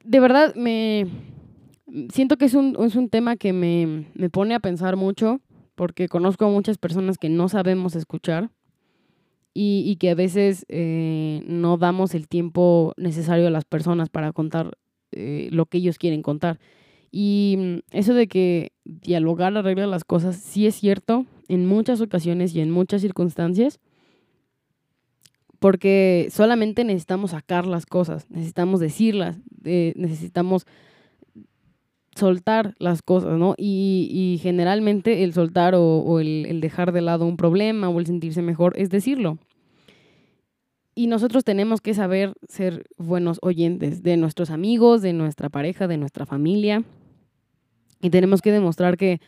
De 0.03 0.19
verdad, 0.19 0.53
me 0.53 1.07
siento 2.11 2.35
que 2.35 2.43
es 2.43 2.55
un, 2.55 2.75
es 2.85 2.97
un 2.97 3.07
tema 3.07 3.37
que 3.37 3.53
me, 3.53 4.05
me 4.15 4.29
pone 4.29 4.53
a 4.53 4.59
pensar 4.59 4.97
mucho 4.97 5.39
porque 5.75 6.09
conozco 6.09 6.43
a 6.43 6.49
muchas 6.49 6.77
personas 6.77 7.17
que 7.17 7.29
no 7.29 7.47
sabemos 7.47 7.95
escuchar 7.95 8.49
y, 9.53 9.97
que 9.97 10.09
a 10.09 10.15
veces 10.15 10.65
eh, 10.69 11.43
no 11.45 11.77
damos 11.77 12.15
el 12.15 12.27
tiempo 12.27 12.93
necesario 12.97 13.47
a 13.47 13.51
las 13.51 13.65
personas 13.65 14.09
para 14.09 14.31
contar 14.31 14.77
eh, 15.11 15.49
lo 15.51 15.65
que 15.65 15.79
ellos 15.79 15.97
quieren 15.97 16.21
contar. 16.21 16.59
Y 17.11 17.55
mm, 17.57 17.77
eso 17.91 18.13
de 18.13 18.27
que 18.27 18.71
dialogar 18.85 19.55
arregla 19.57 19.87
las 19.87 20.05
cosas 20.05 20.37
sí 20.37 20.67
es 20.67 20.75
cierto 20.75 21.25
en 21.49 21.65
muchas 21.65 21.99
ocasiones 21.99 22.55
y 22.55 22.61
en 22.61 22.71
muchas 22.71 23.01
circunstancias, 23.01 23.79
porque 25.59 26.29
solamente 26.31 26.85
necesitamos 26.85 27.31
sacar 27.31 27.67
las 27.67 27.85
cosas, 27.85 28.25
necesitamos 28.29 28.79
decirlas, 28.79 29.37
necesitamos 29.63 30.65
soltar 32.15 32.75
las 32.79 33.01
cosas, 33.01 33.37
¿no? 33.37 33.55
Y, 33.57 34.39
generalmente 34.41 35.23
el 35.23 35.33
soltar 35.33 35.75
o, 35.75 36.19
el, 36.19 36.45
el, 36.47 36.61
dejar 36.61 36.91
de 36.91 37.01
lado 37.01 37.25
un 37.25 37.37
problema 37.37 37.89
o 37.89 37.99
el 37.99 38.05
sentirse 38.05 38.41
mejor 38.41 38.73
es 38.77 38.89
decirlo. 38.89 39.37
Y 40.93 41.07
nosotros 41.07 41.43
tenemos 41.43 41.79
que 41.79 41.93
saber 41.93 42.33
ser 42.47 42.83
buenos 42.97 43.39
oyentes 43.41 44.03
de 44.03 44.17
nuestros 44.17 44.49
amigos, 44.49 45.01
de 45.01 45.13
nuestra 45.13 45.49
pareja, 45.49 45.87
de 45.87 45.97
nuestra 45.97 46.25
familia. 46.25 46.83
Y 48.01 48.09
tenemos 48.09 48.41
que 48.41 48.51
demostrar 48.51 48.97
que 48.97 49.21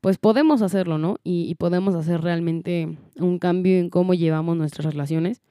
pues 0.00 0.18
podemos 0.18 0.62
hacerlo, 0.62 0.98
¿no? 0.98 1.16
Y, 1.24 1.54
podemos 1.56 1.94
hacer 1.94 2.20
realmente 2.20 2.96
un 3.18 3.38
cambio 3.38 3.78
en 3.78 3.90
cómo 3.90 4.14
llevamos 4.14 4.56
nuestras 4.56 4.86
relaciones. 4.86 5.42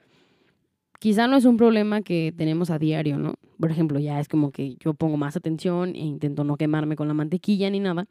Quizá 1.06 1.28
no 1.28 1.36
es 1.36 1.44
un 1.44 1.56
problema 1.56 2.02
que 2.02 2.34
tenemos 2.36 2.68
a 2.68 2.80
diario, 2.80 3.16
¿no? 3.16 3.34
Por 3.60 3.70
ejemplo, 3.70 4.00
ya 4.00 4.18
es 4.18 4.26
como 4.26 4.50
que 4.50 4.74
yo 4.80 4.92
pongo 4.92 5.16
más 5.16 5.36
atención 5.36 5.94
e 5.94 6.00
intento 6.00 6.42
no 6.42 6.56
quemarme 6.56 6.96
con 6.96 7.06
la 7.06 7.14
mantequilla 7.14 7.70
ni 7.70 7.78
nada. 7.78 8.08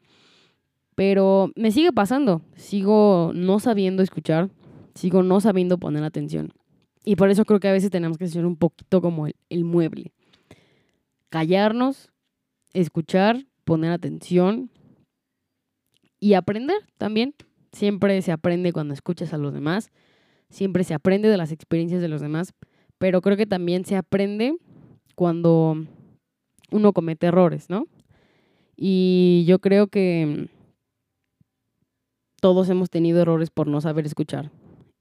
Pero 0.94 1.50
me 1.56 1.72
sigue 1.72 1.92
pasando. 1.92 2.40
Sigo 2.54 3.32
no 3.34 3.58
sabiendo 3.60 4.02
escuchar. 4.02 4.48
Sigo 4.94 5.22
no 5.22 5.42
sabiendo 5.42 5.76
poner 5.76 6.04
atención. 6.04 6.54
Y 7.04 7.16
por 7.16 7.28
eso 7.28 7.44
creo 7.44 7.60
que 7.60 7.68
a 7.68 7.72
veces 7.72 7.90
tenemos 7.90 8.16
que 8.16 8.28
ser 8.28 8.46
un 8.46 8.56
poquito 8.56 9.02
como 9.02 9.26
el 9.26 9.64
mueble. 9.64 10.14
Callarnos, 11.28 12.10
escuchar, 12.72 13.44
poner 13.66 13.92
atención 13.92 14.70
y 16.18 16.32
aprender 16.32 16.78
también. 16.96 17.34
Siempre 17.72 18.22
se 18.22 18.32
aprende 18.32 18.72
cuando 18.72 18.94
escuchas 18.94 19.34
a 19.34 19.36
los 19.36 19.52
demás, 19.52 19.90
siempre 20.48 20.82
se 20.82 20.94
aprende 20.94 21.28
de 21.28 21.36
las 21.36 21.52
experiencias 21.52 22.00
de 22.00 22.08
los 22.08 22.22
demás, 22.22 22.54
pero 22.98 23.20
creo 23.20 23.36
que 23.36 23.46
también 23.46 23.84
se 23.84 23.96
aprende 23.96 24.56
cuando 25.14 25.76
uno 26.70 26.92
comete 26.92 27.26
errores, 27.26 27.70
¿no? 27.70 27.86
Y 28.76 29.44
yo 29.46 29.58
creo 29.58 29.86
que 29.86 30.48
todos 32.40 32.68
hemos 32.68 32.90
tenido 32.90 33.20
errores 33.20 33.50
por 33.50 33.66
no 33.66 33.80
saber 33.80 34.06
escuchar. 34.06 34.50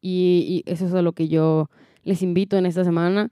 Y, 0.01 0.63
eso 0.65 0.85
es 0.85 0.93
a 0.93 1.01
lo 1.01 1.13
que 1.13 1.27
yo 1.27 1.69
les 2.03 2.21
invito 2.21 2.57
en 2.57 2.65
esta 2.65 2.83
semana. 2.83 3.31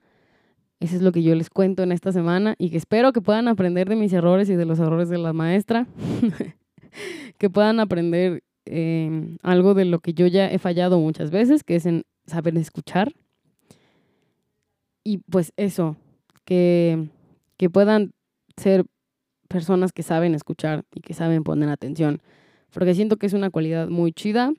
Eso 0.80 0.96
es 0.96 1.02
lo 1.02 1.12
que 1.12 1.22
yo 1.22 1.34
les 1.34 1.50
cuento 1.50 1.82
en 1.82 1.92
esta 1.92 2.12
semana 2.12 2.56
y 2.58 2.70
que 2.70 2.76
espero 2.76 3.12
que 3.12 3.20
puedan 3.20 3.48
aprender 3.48 3.88
de 3.88 3.96
mis 3.96 4.12
errores 4.12 4.50
y 4.50 4.56
de 4.56 4.64
los 4.64 4.78
errores 4.80 5.08
de 5.08 5.18
la 5.18 5.32
maestra. 5.32 5.86
que 7.38 7.48
puedan 7.48 7.80
aprender 7.80 8.42
em, 8.66 9.38
algo 9.42 9.74
de 9.74 9.84
lo 9.84 10.00
que 10.00 10.14
yo 10.14 10.26
ya 10.26 10.50
he 10.50 10.58
fallado 10.58 10.98
muchas 10.98 11.30
veces, 11.30 11.62
que 11.62 11.76
es 11.76 11.86
en 11.86 12.02
saber 12.26 12.56
escuchar. 12.58 13.14
Y 15.04 15.18
pues 15.18 15.52
eso, 15.56 15.96
que, 16.44 17.08
que 17.56 17.70
puedan 17.70 18.12
ser 18.56 18.86
personas 19.48 19.92
que 19.92 20.02
saben 20.02 20.34
escuchar 20.34 20.84
y 20.94 21.00
que 21.00 21.14
saben 21.14 21.44
poner 21.44 21.68
atención. 21.68 22.20
Porque 22.72 22.94
siento 22.94 23.18
que 23.18 23.26
es 23.26 23.34
una 23.34 23.50
cualidad 23.50 23.88
muy 23.88 24.12
chida, 24.12 24.52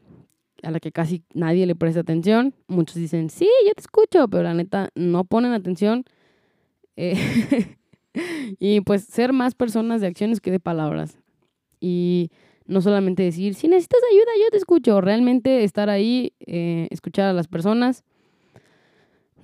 a 0.64 0.72
la 0.72 0.80
que 0.80 0.92
casi 0.92 1.24
nadie 1.34 1.66
le 1.66 1.76
presta 1.76 2.00
atención. 2.00 2.54
Muchos 2.68 2.96
dicen, 2.96 3.30
sí, 3.30 3.50
yo 3.66 3.74
te 3.74 3.82
escucho, 3.82 4.28
pero 4.28 4.44
la 4.44 4.54
neta 4.54 4.90
no 4.96 5.26
ponen 5.26 5.52
atención. 5.52 6.06
Eh, 6.96 7.16
y 8.60 8.82
pues 8.82 9.04
ser 9.04 9.34
más 9.34 9.56
personas 9.56 10.02
de 10.02 10.08
acciones 10.08 10.40
que 10.40 10.52
de 10.52 10.60
palabras. 10.60 11.20
Y 11.80 12.32
no 12.66 12.82
solamente 12.82 13.24
decir, 13.24 13.54
si 13.54 13.68
necesitas 13.68 14.00
ayuda, 14.12 14.32
yo 14.44 14.50
te 14.52 14.58
escucho. 14.58 15.02
Realmente 15.02 15.64
estar 15.64 15.90
ahí, 15.90 16.34
eh, 16.40 16.88
escuchar 16.90 17.28
a 17.28 17.34
las 17.34 17.48
personas. 17.48 18.04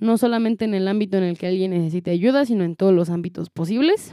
No 0.02 0.18
solamente 0.18 0.64
en 0.64 0.74
el 0.74 0.88
ámbito 0.88 1.16
en 1.16 1.22
el 1.22 1.38
que 1.38 1.46
alguien 1.46 1.70
necesite 1.70 2.10
ayuda, 2.10 2.44
sino 2.44 2.64
en 2.64 2.74
todos 2.74 2.92
los 2.92 3.08
ámbitos 3.08 3.50
posibles. 3.50 4.12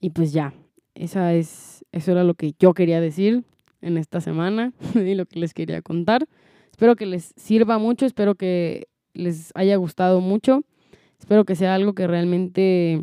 Y 0.00 0.10
pues 0.10 0.32
ya, 0.32 0.54
esa 0.96 1.34
es, 1.34 1.84
eso 1.92 2.10
era 2.10 2.24
lo 2.24 2.34
que 2.34 2.56
yo 2.58 2.74
quería 2.74 3.00
decir 3.00 3.44
en 3.80 3.96
esta 3.96 4.20
semana 4.20 4.72
y 4.96 5.14
lo 5.14 5.24
que 5.24 5.38
les 5.38 5.54
quería 5.54 5.82
contar. 5.82 6.26
Espero 6.72 6.96
que 6.96 7.06
les 7.06 7.32
sirva 7.36 7.78
mucho, 7.78 8.06
espero 8.06 8.34
que 8.34 8.88
les 9.14 9.52
haya 9.54 9.76
gustado 9.76 10.20
mucho. 10.20 10.64
Espero 11.20 11.44
que 11.44 11.54
sea 11.54 11.76
algo 11.76 11.92
que 11.92 12.08
realmente 12.08 13.00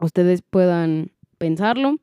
ustedes 0.00 0.42
puedan 0.42 1.12
pensarlo. 1.38 2.00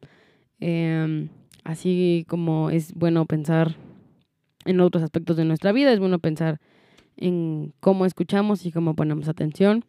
Em, 0.61 1.27
así 1.65 2.25
como 2.29 2.69
es 2.69 2.93
bueno 2.93 3.25
pensar 3.25 3.75
en 4.63 4.79
otros 4.79 5.03
aspectos 5.03 5.35
de 5.35 5.43
nuestra 5.43 5.73
vida, 5.73 5.91
es 5.91 5.99
bueno 5.99 6.19
pensar 6.19 6.61
en 7.17 7.73
cómo 7.79 8.05
escuchamos 8.05 8.65
y 8.65 8.71
cómo 8.71 8.95
ponemos 8.95 9.27
atención. 9.27 9.83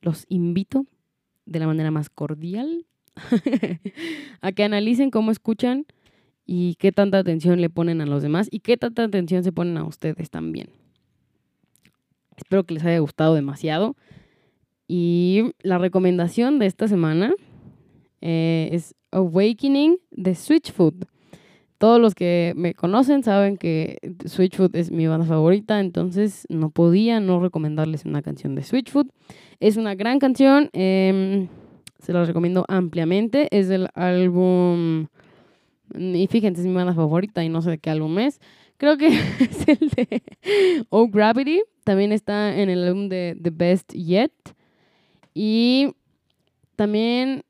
Los 0.00 0.26
invito 0.28 0.86
de 1.46 1.58
la 1.58 1.66
manera 1.66 1.90
más 1.90 2.08
cordial 2.10 2.86
a 4.40 4.52
que 4.52 4.64
analicen 4.64 5.10
cómo 5.10 5.30
escuchan 5.30 5.86
y 6.46 6.76
qué 6.76 6.92
tanta 6.92 7.18
atención 7.18 7.60
le 7.60 7.70
ponen 7.70 8.00
a 8.00 8.06
los 8.06 8.22
demás 8.22 8.48
y 8.50 8.60
qué 8.60 8.76
tanta 8.76 9.04
atención 9.04 9.44
se 9.44 9.52
ponen 9.52 9.78
a 9.78 9.84
ustedes 9.84 10.30
también. 10.30 10.68
Espero 12.36 12.64
que 12.64 12.74
les 12.74 12.84
haya 12.84 12.98
gustado 12.98 13.34
demasiado. 13.34 13.96
Y 14.86 15.52
la 15.62 15.78
recomendación 15.78 16.58
de 16.58 16.66
esta 16.66 16.88
semana 16.88 17.32
eh, 18.20 18.68
es 18.72 18.94
Awakening 19.12 19.98
de 20.10 20.34
Switchfoot. 20.34 21.06
Todos 21.84 22.00
los 22.00 22.14
que 22.14 22.54
me 22.56 22.72
conocen 22.72 23.22
saben 23.22 23.58
que 23.58 23.98
Switchfoot 24.24 24.74
es 24.74 24.90
mi 24.90 25.06
banda 25.06 25.26
favorita, 25.26 25.80
entonces 25.80 26.46
no 26.48 26.70
podía 26.70 27.20
no 27.20 27.40
recomendarles 27.40 28.06
una 28.06 28.22
canción 28.22 28.54
de 28.54 28.62
Switchfoot. 28.62 29.08
Es 29.60 29.76
una 29.76 29.94
gran 29.94 30.18
canción, 30.18 30.70
em, 30.72 31.48
se 31.98 32.14
la 32.14 32.24
recomiendo 32.24 32.64
ampliamente. 32.68 33.48
Es 33.50 33.68
del 33.68 33.88
álbum, 33.92 35.08
y 35.94 36.26
fíjense, 36.28 36.62
es 36.62 36.66
mi 36.66 36.72
banda 36.72 36.94
favorita 36.94 37.44
y 37.44 37.50
no 37.50 37.60
sé 37.60 37.72
de 37.72 37.78
qué 37.78 37.90
álbum 37.90 38.18
es. 38.18 38.40
Creo 38.78 38.96
que 38.96 39.08
es 39.40 39.68
el 39.68 39.90
de 39.90 40.22
Oh 40.88 41.08
Gravity. 41.08 41.64
También 41.84 42.12
está 42.12 42.58
en 42.58 42.70
el 42.70 42.82
álbum 42.82 43.10
de 43.10 43.36
The 43.38 43.50
Best 43.50 43.92
Yet. 43.92 44.32
Y 45.34 45.94
también 46.76 47.44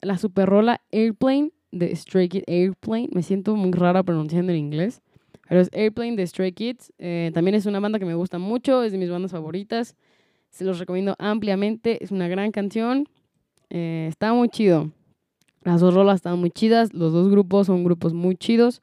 la 0.00 0.16
super 0.16 0.48
rola 0.48 0.80
Airplane 0.92 1.50
de 1.78 1.94
Stray 1.94 2.28
Kids. 2.28 2.44
Airplane, 2.46 3.08
me 3.12 3.22
siento 3.22 3.56
muy 3.56 3.72
rara 3.72 4.02
pronunciando 4.02 4.52
en 4.52 4.58
inglés. 4.58 5.02
Pero 5.48 5.60
es 5.60 5.70
Airplane 5.72 6.16
de 6.16 6.26
Stray 6.26 6.52
Kids. 6.52 6.92
Eh, 6.98 7.30
también 7.34 7.54
es 7.54 7.66
una 7.66 7.80
banda 7.80 7.98
que 7.98 8.04
me 8.04 8.14
gusta 8.14 8.38
mucho, 8.38 8.82
es 8.82 8.92
de 8.92 8.98
mis 8.98 9.10
bandas 9.10 9.32
favoritas. 9.32 9.96
Se 10.50 10.64
los 10.64 10.78
recomiendo 10.78 11.16
ampliamente. 11.18 12.02
Es 12.02 12.10
una 12.10 12.28
gran 12.28 12.50
canción. 12.52 13.08
Eh, 13.70 14.06
está 14.08 14.32
muy 14.32 14.48
chido. 14.48 14.90
Las 15.62 15.80
dos 15.80 15.94
rolas 15.94 16.16
están 16.16 16.38
muy 16.38 16.50
chidas. 16.50 16.94
Los 16.94 17.12
dos 17.12 17.28
grupos 17.28 17.66
son 17.66 17.84
grupos 17.84 18.14
muy 18.14 18.36
chidos. 18.36 18.80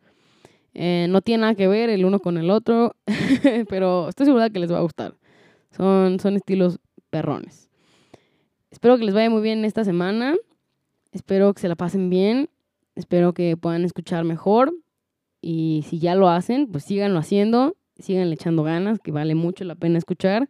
Eh, 0.74 1.08
no 1.10 1.22
tiene 1.22 1.42
nada 1.42 1.56
que 1.56 1.68
ver 1.68 1.90
el 1.90 2.06
uno 2.06 2.20
con 2.20 2.38
el 2.38 2.50
otro. 2.50 2.96
pero 3.70 4.10
estoy 4.10 4.26
segura 4.26 4.50
que 4.50 4.60
les 4.60 4.72
va 4.72 4.80
a 4.80 4.82
gustar. 4.82 5.16
Son, 5.72 6.20
son 6.20 6.36
estilos 6.36 6.80
perrones. 7.10 7.70
Espero 8.70 8.98
que 8.98 9.06
les 9.06 9.14
vaya 9.14 9.30
muy 9.30 9.42
bien 9.42 9.66
esta 9.66 9.84
semana. 9.84 10.36
Espero 11.12 11.54
que 11.54 11.62
se 11.62 11.68
la 11.68 11.76
pasen 11.76 12.10
bien. 12.10 12.50
Espero 12.96 13.34
que 13.34 13.58
puedan 13.58 13.86
escuchar 13.86 14.24
mejor. 14.24 14.74
Y 15.42 15.86
si 15.90 16.00
ya 16.00 16.16
lo 16.16 16.30
hacen, 16.30 16.68
pues 16.68 16.84
síganlo 16.84 17.20
haciendo. 17.20 17.76
Síganle 17.98 18.34
echando 18.34 18.64
ganas, 18.64 19.00
que 19.00 19.12
vale 19.12 19.36
mucho 19.36 19.64
la 19.64 19.76
pena 19.76 19.98
escuchar. 19.98 20.50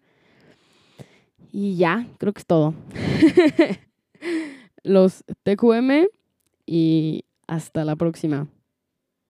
Y 1.52 1.76
ya, 1.76 2.08
creo 2.18 2.34
que 2.34 2.40
es 2.40 2.46
todo. 2.46 2.74
Los 4.84 5.24
TQM 5.44 6.08
y 6.66 7.26
hasta 7.48 7.84
la 7.84 7.96
próxima. 7.96 8.48